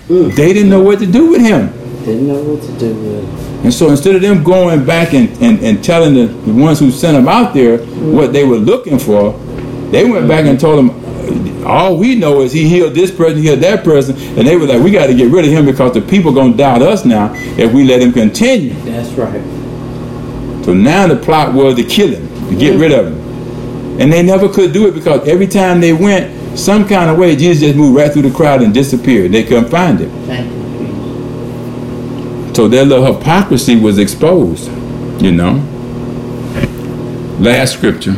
Mm. 0.07 0.35
They 0.35 0.53
didn't 0.53 0.69
know 0.69 0.83
what 0.83 0.99
to 0.99 1.07
do 1.07 1.31
with 1.31 1.41
him. 1.41 1.69
Didn't 2.05 2.27
know 2.27 2.43
what 2.43 2.61
to 2.61 2.77
do 2.77 2.93
with 2.93 3.27
him. 3.27 3.63
And 3.63 3.73
so 3.73 3.89
instead 3.89 4.13
of 4.13 4.21
them 4.21 4.43
going 4.43 4.85
back 4.85 5.15
and, 5.15 5.31
and, 5.41 5.59
and 5.63 5.83
telling 5.83 6.13
the, 6.13 6.27
the 6.27 6.53
ones 6.53 6.79
who 6.79 6.91
sent 6.91 7.17
them 7.17 7.27
out 7.27 7.55
there 7.55 7.79
mm. 7.79 8.13
what 8.13 8.33
they 8.33 8.43
were 8.43 8.57
looking 8.57 8.99
for, 8.99 9.31
they 9.89 10.07
went 10.07 10.27
back 10.27 10.45
and 10.45 10.59
told 10.59 10.77
them, 10.77 11.02
all 11.65 11.97
we 11.97 12.15
know 12.15 12.41
is 12.41 12.51
he 12.51 12.67
healed 12.67 12.93
this 12.93 13.11
person, 13.11 13.37
he 13.37 13.43
healed 13.43 13.61
that 13.61 13.83
person, 13.83 14.15
and 14.37 14.47
they 14.47 14.55
were 14.57 14.65
like, 14.65 14.81
we 14.83 14.91
got 14.91 15.07
to 15.07 15.13
get 15.13 15.31
rid 15.31 15.45
of 15.45 15.51
him 15.51 15.65
because 15.65 15.93
the 15.93 16.01
people 16.01 16.31
are 16.31 16.35
gonna 16.35 16.55
doubt 16.55 16.81
us 16.81 17.05
now 17.05 17.33
if 17.57 17.71
we 17.71 17.83
let 17.83 18.01
him 18.01 18.11
continue. 18.11 18.73
That's 18.83 19.09
right. 19.11 19.41
So 20.65 20.73
now 20.73 21.07
the 21.07 21.15
plot 21.15 21.53
was 21.53 21.75
to 21.75 21.83
kill 21.83 22.09
him, 22.09 22.27
to 22.49 22.55
get 22.55 22.77
rid 22.77 22.91
of 22.91 23.07
him, 23.07 23.19
and 24.01 24.11
they 24.11 24.23
never 24.23 24.49
could 24.49 24.73
do 24.73 24.87
it 24.87 24.93
because 24.93 25.27
every 25.27 25.47
time 25.47 25.79
they 25.81 25.93
went 25.93 26.57
some 26.57 26.87
kind 26.87 27.09
of 27.09 27.17
way, 27.17 27.35
Jesus 27.35 27.61
just 27.61 27.75
moved 27.77 27.95
right 27.95 28.11
through 28.11 28.23
the 28.23 28.31
crowd 28.31 28.61
and 28.61 28.73
disappeared. 28.73 29.31
They 29.31 29.43
couldn't 29.43 29.69
find 29.69 29.99
him. 29.99 30.11
So 32.53 32.67
their 32.67 32.85
little 32.85 33.13
hypocrisy 33.15 33.75
was 33.75 33.97
exposed, 33.97 34.69
you 35.21 35.31
know. 35.31 35.53
Last 37.39 37.73
scripture. 37.73 38.13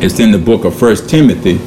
It's 0.00 0.18
in 0.18 0.30
the 0.32 0.38
book 0.38 0.64
of 0.64 0.74
First 0.78 1.10
Timothy, 1.10 1.58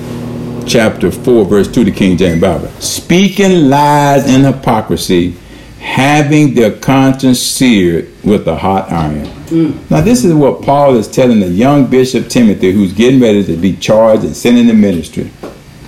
chapter 0.68 1.12
4, 1.12 1.46
verse 1.46 1.68
2, 1.72 1.86
the 1.86 1.92
King 1.92 2.18
James 2.18 2.42
Bible. 2.42 2.68
Speaking 2.80 3.70
lies 3.70 4.26
and 4.28 4.46
hypocrisy, 4.46 5.36
having 5.80 6.54
their 6.54 6.78
conscience 6.78 7.40
seared 7.40 8.10
with 8.24 8.48
a 8.48 8.56
hot 8.56 8.92
iron. 8.92 9.26
Mm. 9.26 9.90
Now, 9.90 10.02
this 10.02 10.24
is 10.24 10.34
what 10.34 10.62
Paul 10.62 10.96
is 10.96 11.08
telling 11.08 11.40
the 11.40 11.48
young 11.48 11.88
Bishop 11.88 12.30
Timothy, 12.30 12.72
who's 12.72 12.94
getting 12.94 13.20
ready 13.20 13.44
to 13.44 13.58
be 13.58 13.76
charged 13.76 14.24
and 14.24 14.36
sent 14.36 14.58
in 14.58 14.68
the 14.68 14.74
ministry 14.74 15.32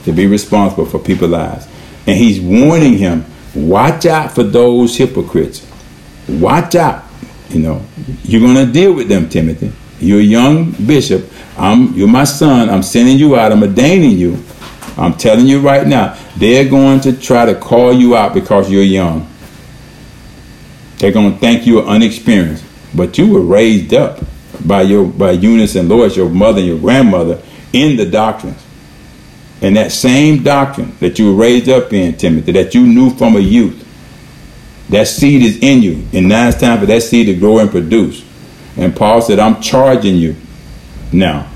to 0.04 0.12
be 0.12 0.28
responsible 0.28 0.86
for 0.86 1.00
people's 1.00 1.32
lives. 1.32 1.68
And 2.06 2.18
he's 2.18 2.42
warning 2.42 2.98
him 2.98 3.26
watch 3.56 4.06
out 4.06 4.34
for 4.34 4.44
those 4.44 4.98
hypocrites. 4.98 5.66
Watch 6.28 6.76
out. 6.76 7.04
You 7.50 7.60
know, 7.60 7.86
you're 8.24 8.42
going 8.42 8.66
to 8.66 8.72
deal 8.72 8.94
with 8.94 9.10
them, 9.10 9.30
Timothy. 9.30 9.72
You're 10.00 10.20
a 10.20 10.24
young 10.24 10.72
bishop. 10.72 11.30
I'm, 11.58 11.94
you're 11.94 12.08
my 12.08 12.24
son. 12.24 12.70
I'm 12.70 12.84
sending 12.84 13.18
you 13.18 13.36
out. 13.36 13.52
I'm 13.52 13.64
ordaining 13.64 14.18
you. 14.18 14.44
I'm 14.98 15.16
telling 15.16 15.48
you 15.48 15.60
right 15.60 15.88
now, 15.88 16.18
they're 16.38 16.70
going 16.70 17.00
to 17.02 17.14
try 17.14 17.46
to 17.46 17.56
call 17.56 17.94
you 17.94 18.16
out 18.16 18.34
because 18.34 18.70
you're 18.70 18.84
young. 18.84 19.28
They're 20.98 21.12
going 21.12 21.34
to 21.34 21.40
think 21.40 21.66
you're 21.66 21.86
unexperienced. 21.86 22.64
But 22.96 23.18
you 23.18 23.34
were 23.34 23.42
raised 23.42 23.94
up 23.94 24.20
by 24.66 24.84
your 24.84 25.06
by 25.06 25.32
Eunice 25.32 25.76
and 25.76 25.90
Lois, 25.90 26.16
your 26.16 26.30
mother 26.30 26.60
and 26.60 26.68
your 26.68 26.80
grandmother, 26.80 27.42
in 27.74 27.98
the 27.98 28.06
doctrines. 28.06 28.64
And 29.62 29.76
that 29.78 29.92
same 29.92 30.44
doctrine 30.44 30.96
that 31.00 31.18
you 31.18 31.34
were 31.34 31.42
raised 31.42 31.70
up 31.70 31.92
in, 31.92 32.16
Timothy, 32.18 32.52
that 32.52 32.76
you 32.76 32.86
knew 32.86 33.10
from 33.16 33.36
a 33.36 33.40
youth, 33.40 33.80
that 34.90 35.08
seed 35.08 35.42
is 35.42 35.58
in 35.60 35.82
you. 35.82 36.06
And 36.14 36.28
now 36.28 36.50
it's 36.50 36.60
time 36.60 36.80
for 36.80 36.86
that 36.86 37.02
seed 37.02 37.28
to 37.28 37.34
grow 37.34 37.60
and 37.60 37.72
produce. 37.72 38.24
And 38.78 38.96
Paul 38.96 39.22
said, 39.22 39.40
I'm 39.40 39.62
charging 39.62 40.18
you 40.18 40.36
now 41.12 41.50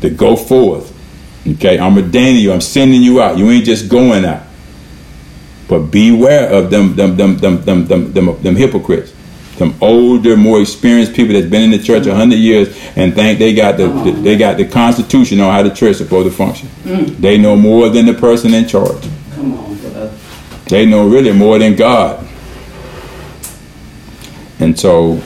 to 0.00 0.10
go 0.10 0.36
forth 0.36 0.94
Okay, 1.54 1.78
I'm 1.78 1.96
ordaining 1.96 2.42
you. 2.42 2.52
I'm 2.52 2.60
sending 2.60 3.02
you 3.02 3.20
out. 3.22 3.38
You 3.38 3.50
ain't 3.50 3.64
just 3.64 3.88
going 3.88 4.24
out. 4.24 4.42
But 5.68 5.80
beware 5.90 6.50
of 6.50 6.70
them, 6.70 6.96
them, 6.96 7.16
them, 7.16 7.36
them, 7.38 7.62
them, 7.62 7.86
them, 7.86 8.12
them, 8.12 8.42
them 8.42 8.56
hypocrites. 8.56 9.12
some 9.58 9.74
older, 9.80 10.36
more 10.36 10.60
experienced 10.60 11.14
people 11.14 11.34
that's 11.34 11.46
been 11.46 11.62
in 11.62 11.70
the 11.70 11.82
church 11.82 12.06
a 12.06 12.14
hundred 12.14 12.36
years 12.36 12.68
and 12.96 13.14
think 13.14 13.38
they 13.38 13.52
got 13.52 13.76
the, 13.76 13.88
the, 13.88 14.12
they 14.12 14.36
got 14.36 14.56
the 14.56 14.64
constitution 14.66 15.40
on 15.40 15.52
how 15.52 15.62
the 15.62 15.70
church 15.70 15.90
is 15.90 15.98
supposed 15.98 16.30
to 16.30 16.34
function. 16.34 16.68
Mm. 16.84 17.16
They 17.18 17.36
know 17.36 17.56
more 17.56 17.88
than 17.88 18.06
the 18.06 18.14
person 18.14 18.54
in 18.54 18.66
charge. 18.66 19.02
Come 19.34 19.54
on, 19.58 19.76
brother. 19.78 20.16
They 20.68 20.86
know 20.86 21.08
really 21.08 21.32
more 21.32 21.58
than 21.58 21.74
God. 21.76 22.26
And 24.60 24.78
so 24.78 25.20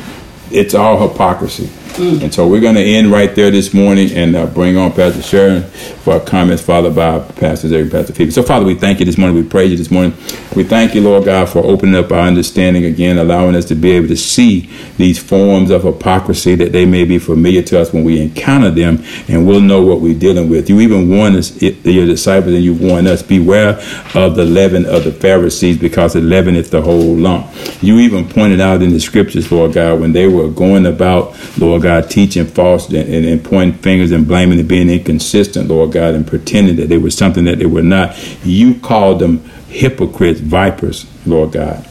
it's 0.50 0.74
all 0.74 1.08
hypocrisy. 1.08 1.70
And 1.98 2.32
so 2.32 2.48
we're 2.48 2.60
going 2.60 2.76
to 2.76 2.82
end 2.82 3.12
right 3.12 3.34
there 3.34 3.50
this 3.50 3.74
morning 3.74 4.10
and 4.12 4.34
uh, 4.34 4.46
bring 4.46 4.78
on 4.78 4.92
Pastor 4.92 5.20
Sharon 5.20 5.62
for 5.62 6.14
our 6.14 6.20
comments, 6.20 6.62
followed 6.62 6.96
by 6.96 7.18
Pastor 7.18 7.66
and 7.78 7.90
Pastor 7.90 8.14
Phoebe. 8.14 8.30
So, 8.30 8.42
Father, 8.42 8.64
we 8.64 8.74
thank 8.74 8.98
you 8.98 9.04
this 9.04 9.18
morning. 9.18 9.36
We 9.36 9.46
praise 9.46 9.70
you 9.70 9.76
this 9.76 9.90
morning. 9.90 10.12
We 10.56 10.64
thank 10.64 10.94
you, 10.94 11.02
Lord 11.02 11.26
God, 11.26 11.50
for 11.50 11.58
opening 11.58 11.94
up 11.94 12.10
our 12.10 12.26
understanding 12.26 12.86
again, 12.86 13.18
allowing 13.18 13.54
us 13.54 13.66
to 13.66 13.74
be 13.74 13.90
able 13.90 14.08
to 14.08 14.16
see 14.16 14.70
these 14.96 15.18
forms 15.18 15.70
of 15.70 15.82
hypocrisy 15.82 16.54
that 16.54 16.72
they 16.72 16.86
may 16.86 17.04
be 17.04 17.18
familiar 17.18 17.60
to 17.62 17.80
us 17.80 17.92
when 17.92 18.04
we 18.04 18.22
encounter 18.22 18.70
them, 18.70 19.04
and 19.28 19.46
we'll 19.46 19.60
know 19.60 19.84
what 19.84 20.00
we're 20.00 20.18
dealing 20.18 20.48
with. 20.48 20.70
You 20.70 20.80
even 20.80 21.10
warned 21.10 21.36
us, 21.36 21.60
your 21.60 22.06
disciples, 22.06 22.54
and 22.54 22.64
you 22.64 22.72
warned 22.74 23.06
us, 23.06 23.22
beware 23.22 23.78
of 24.14 24.34
the 24.34 24.46
leaven 24.46 24.86
of 24.86 25.04
the 25.04 25.12
Pharisees, 25.12 25.78
because 25.78 26.14
the 26.14 26.22
leaven 26.22 26.56
is 26.56 26.70
the 26.70 26.80
whole 26.80 27.14
lump. 27.16 27.46
You 27.82 27.98
even 27.98 28.28
pointed 28.28 28.60
out 28.62 28.80
in 28.80 28.92
the 28.92 29.00
scriptures, 29.00 29.52
Lord 29.52 29.74
God, 29.74 30.00
when 30.00 30.12
they 30.12 30.26
were 30.26 30.48
going 30.48 30.86
about, 30.86 31.36
Lord 31.58 31.81
God, 31.82 32.10
teaching 32.10 32.46
false 32.46 32.88
and, 32.88 32.96
and, 32.96 33.26
and 33.26 33.44
pointing 33.44 33.80
fingers 33.82 34.10
and 34.12 34.26
blaming 34.26 34.58
and 34.58 34.68
being 34.68 34.88
inconsistent, 34.88 35.68
Lord 35.68 35.92
God, 35.92 36.14
and 36.14 36.26
pretending 36.26 36.76
that 36.76 36.88
they 36.88 36.98
were 36.98 37.10
something 37.10 37.44
that 37.44 37.58
they 37.58 37.66
were 37.66 37.82
not. 37.82 38.16
You 38.44 38.78
called 38.80 39.18
them 39.18 39.38
hypocrites, 39.68 40.40
vipers, 40.40 41.06
Lord 41.26 41.52
God. 41.52 41.86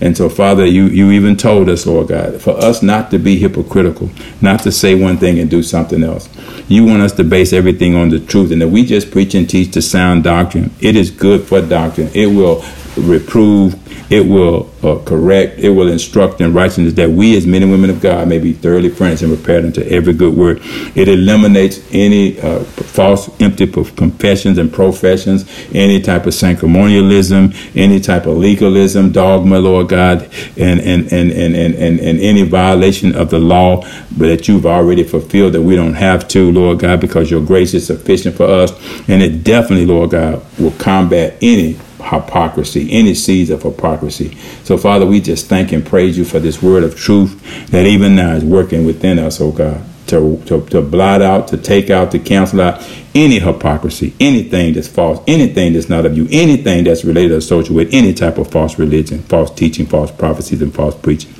And 0.00 0.16
so, 0.16 0.28
Father, 0.28 0.66
you, 0.66 0.86
you 0.86 1.10
even 1.12 1.36
told 1.36 1.70
us, 1.70 1.86
Lord 1.86 2.08
God, 2.08 2.40
for 2.40 2.50
us 2.50 2.82
not 2.82 3.10
to 3.12 3.18
be 3.18 3.38
hypocritical, 3.38 4.10
not 4.42 4.60
to 4.60 4.72
say 4.72 4.94
one 4.94 5.16
thing 5.16 5.38
and 5.38 5.50
do 5.50 5.62
something 5.62 6.02
else. 6.04 6.28
You 6.68 6.84
want 6.84 7.00
us 7.00 7.12
to 7.12 7.24
base 7.24 7.52
everything 7.54 7.94
on 7.94 8.10
the 8.10 8.20
truth. 8.20 8.52
And 8.52 8.60
that 8.60 8.68
we 8.68 8.84
just 8.84 9.10
preach 9.10 9.34
and 9.34 9.48
teach 9.48 9.72
the 9.72 9.80
sound 9.80 10.24
doctrine. 10.24 10.74
It 10.80 10.96
is 10.96 11.10
good 11.10 11.44
for 11.44 11.62
doctrine. 11.62 12.10
It 12.12 12.26
will 12.26 12.62
reprove, 12.96 13.74
it 14.10 14.26
will 14.26 14.70
uh, 14.82 15.02
correct, 15.04 15.58
it 15.58 15.70
will 15.70 15.88
instruct 15.88 16.40
in 16.40 16.52
righteousness 16.52 16.94
that 16.94 17.10
we 17.10 17.36
as 17.36 17.46
men 17.46 17.62
and 17.62 17.72
women 17.72 17.90
of 17.90 18.00
God 18.00 18.28
may 18.28 18.38
be 18.38 18.52
thoroughly 18.52 18.88
furnished 18.88 19.22
and 19.22 19.36
prepared 19.36 19.64
unto 19.64 19.82
every 19.82 20.12
good 20.12 20.34
work. 20.34 20.58
It 20.96 21.08
eliminates 21.08 21.80
any 21.92 22.40
uh, 22.40 22.60
false, 22.60 23.28
empty 23.40 23.66
confessions 23.66 24.58
and 24.58 24.72
professions, 24.72 25.44
any 25.74 26.00
type 26.00 26.26
of 26.26 26.34
sanctimonialism, 26.34 27.54
any 27.76 28.00
type 28.00 28.26
of 28.26 28.36
legalism, 28.36 29.12
dogma, 29.12 29.58
Lord 29.58 29.88
God, 29.88 30.30
and 30.56 30.80
and, 30.80 31.12
and, 31.12 31.32
and, 31.32 31.56
and, 31.56 31.74
and, 31.74 32.00
and 32.00 32.20
any 32.20 32.42
violation 32.42 33.14
of 33.14 33.30
the 33.30 33.38
law, 33.38 33.80
but 34.16 34.28
that 34.28 34.48
you've 34.48 34.66
already 34.66 35.02
fulfilled 35.02 35.54
that 35.54 35.62
we 35.62 35.74
don't 35.74 35.94
have 35.94 36.28
to, 36.28 36.50
Lord 36.52 36.80
God, 36.80 37.00
because 37.00 37.30
your 37.30 37.44
grace 37.44 37.74
is 37.74 37.86
sufficient 37.86 38.36
for 38.36 38.44
us. 38.44 38.72
And 39.08 39.22
it 39.22 39.42
definitely, 39.42 39.86
Lord 39.86 40.10
God, 40.10 40.44
will 40.58 40.72
combat 40.72 41.36
any 41.42 41.78
hypocrisy, 42.06 42.90
any 42.92 43.14
seeds 43.14 43.50
of 43.50 43.62
hypocrisy. 43.62 44.36
So, 44.64 44.76
Father, 44.76 45.06
we 45.06 45.20
just 45.20 45.46
thank 45.46 45.72
and 45.72 45.84
praise 45.84 46.16
you 46.16 46.24
for 46.24 46.38
this 46.38 46.62
word 46.62 46.84
of 46.84 46.96
truth 46.96 47.70
that 47.70 47.86
even 47.86 48.16
now 48.16 48.32
is 48.32 48.44
working 48.44 48.86
within 48.86 49.18
us, 49.18 49.40
oh 49.40 49.52
God, 49.52 49.82
to, 50.08 50.40
to, 50.46 50.64
to 50.66 50.82
blot 50.82 51.22
out, 51.22 51.48
to 51.48 51.56
take 51.56 51.90
out, 51.90 52.12
to 52.12 52.18
cancel 52.18 52.60
out 52.60 52.86
any 53.14 53.38
hypocrisy, 53.38 54.14
anything 54.20 54.74
that's 54.74 54.88
false, 54.88 55.20
anything 55.26 55.72
that's 55.72 55.88
not 55.88 56.06
of 56.06 56.16
you, 56.16 56.28
anything 56.30 56.84
that's 56.84 57.04
related 57.04 57.32
or 57.32 57.38
associated 57.38 57.74
with 57.74 57.92
any 57.92 58.14
type 58.14 58.38
of 58.38 58.50
false 58.50 58.78
religion, 58.78 59.22
false 59.22 59.50
teaching, 59.50 59.86
false 59.86 60.10
prophecies, 60.10 60.62
and 60.62 60.74
false 60.74 60.94
preaching. 60.94 61.32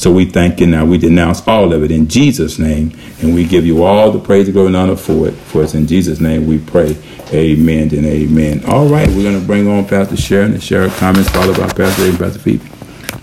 So 0.00 0.10
we 0.10 0.24
thank 0.24 0.60
you 0.60 0.66
now. 0.66 0.86
We 0.86 0.96
denounce 0.96 1.46
all 1.46 1.74
of 1.74 1.84
it 1.84 1.90
in 1.90 2.08
Jesus' 2.08 2.58
name. 2.58 2.98
And 3.20 3.34
we 3.34 3.44
give 3.44 3.66
you 3.66 3.84
all 3.84 4.10
the 4.10 4.18
praise, 4.18 4.48
glory, 4.48 4.68
and 4.68 4.76
honor 4.76 4.96
for 4.96 5.28
it. 5.28 5.32
For 5.32 5.62
it's 5.62 5.74
in 5.74 5.86
Jesus' 5.86 6.20
name 6.20 6.46
we 6.46 6.58
pray. 6.58 6.96
Amen 7.32 7.94
and 7.94 8.06
amen. 8.06 8.64
All 8.66 8.86
right, 8.86 9.06
we're 9.08 9.22
going 9.22 9.40
to 9.40 9.46
bring 9.46 9.68
on 9.68 9.86
Pastor 9.86 10.16
Sharon 10.16 10.52
and 10.52 10.62
share 10.62 10.88
comments, 10.90 11.30
followed 11.30 11.56
by 11.56 11.72
Pastor 11.72 12.02
and 12.02 12.18
Pastor 12.18 12.40
Phoebe. 12.40 12.68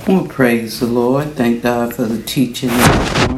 Well, 0.08 0.26
praise 0.26 0.80
the 0.80 0.86
Lord. 0.88 1.34
Thank 1.34 1.64
God 1.64 1.94
for 1.94 2.04
the 2.04 2.24
teaching. 2.24 2.70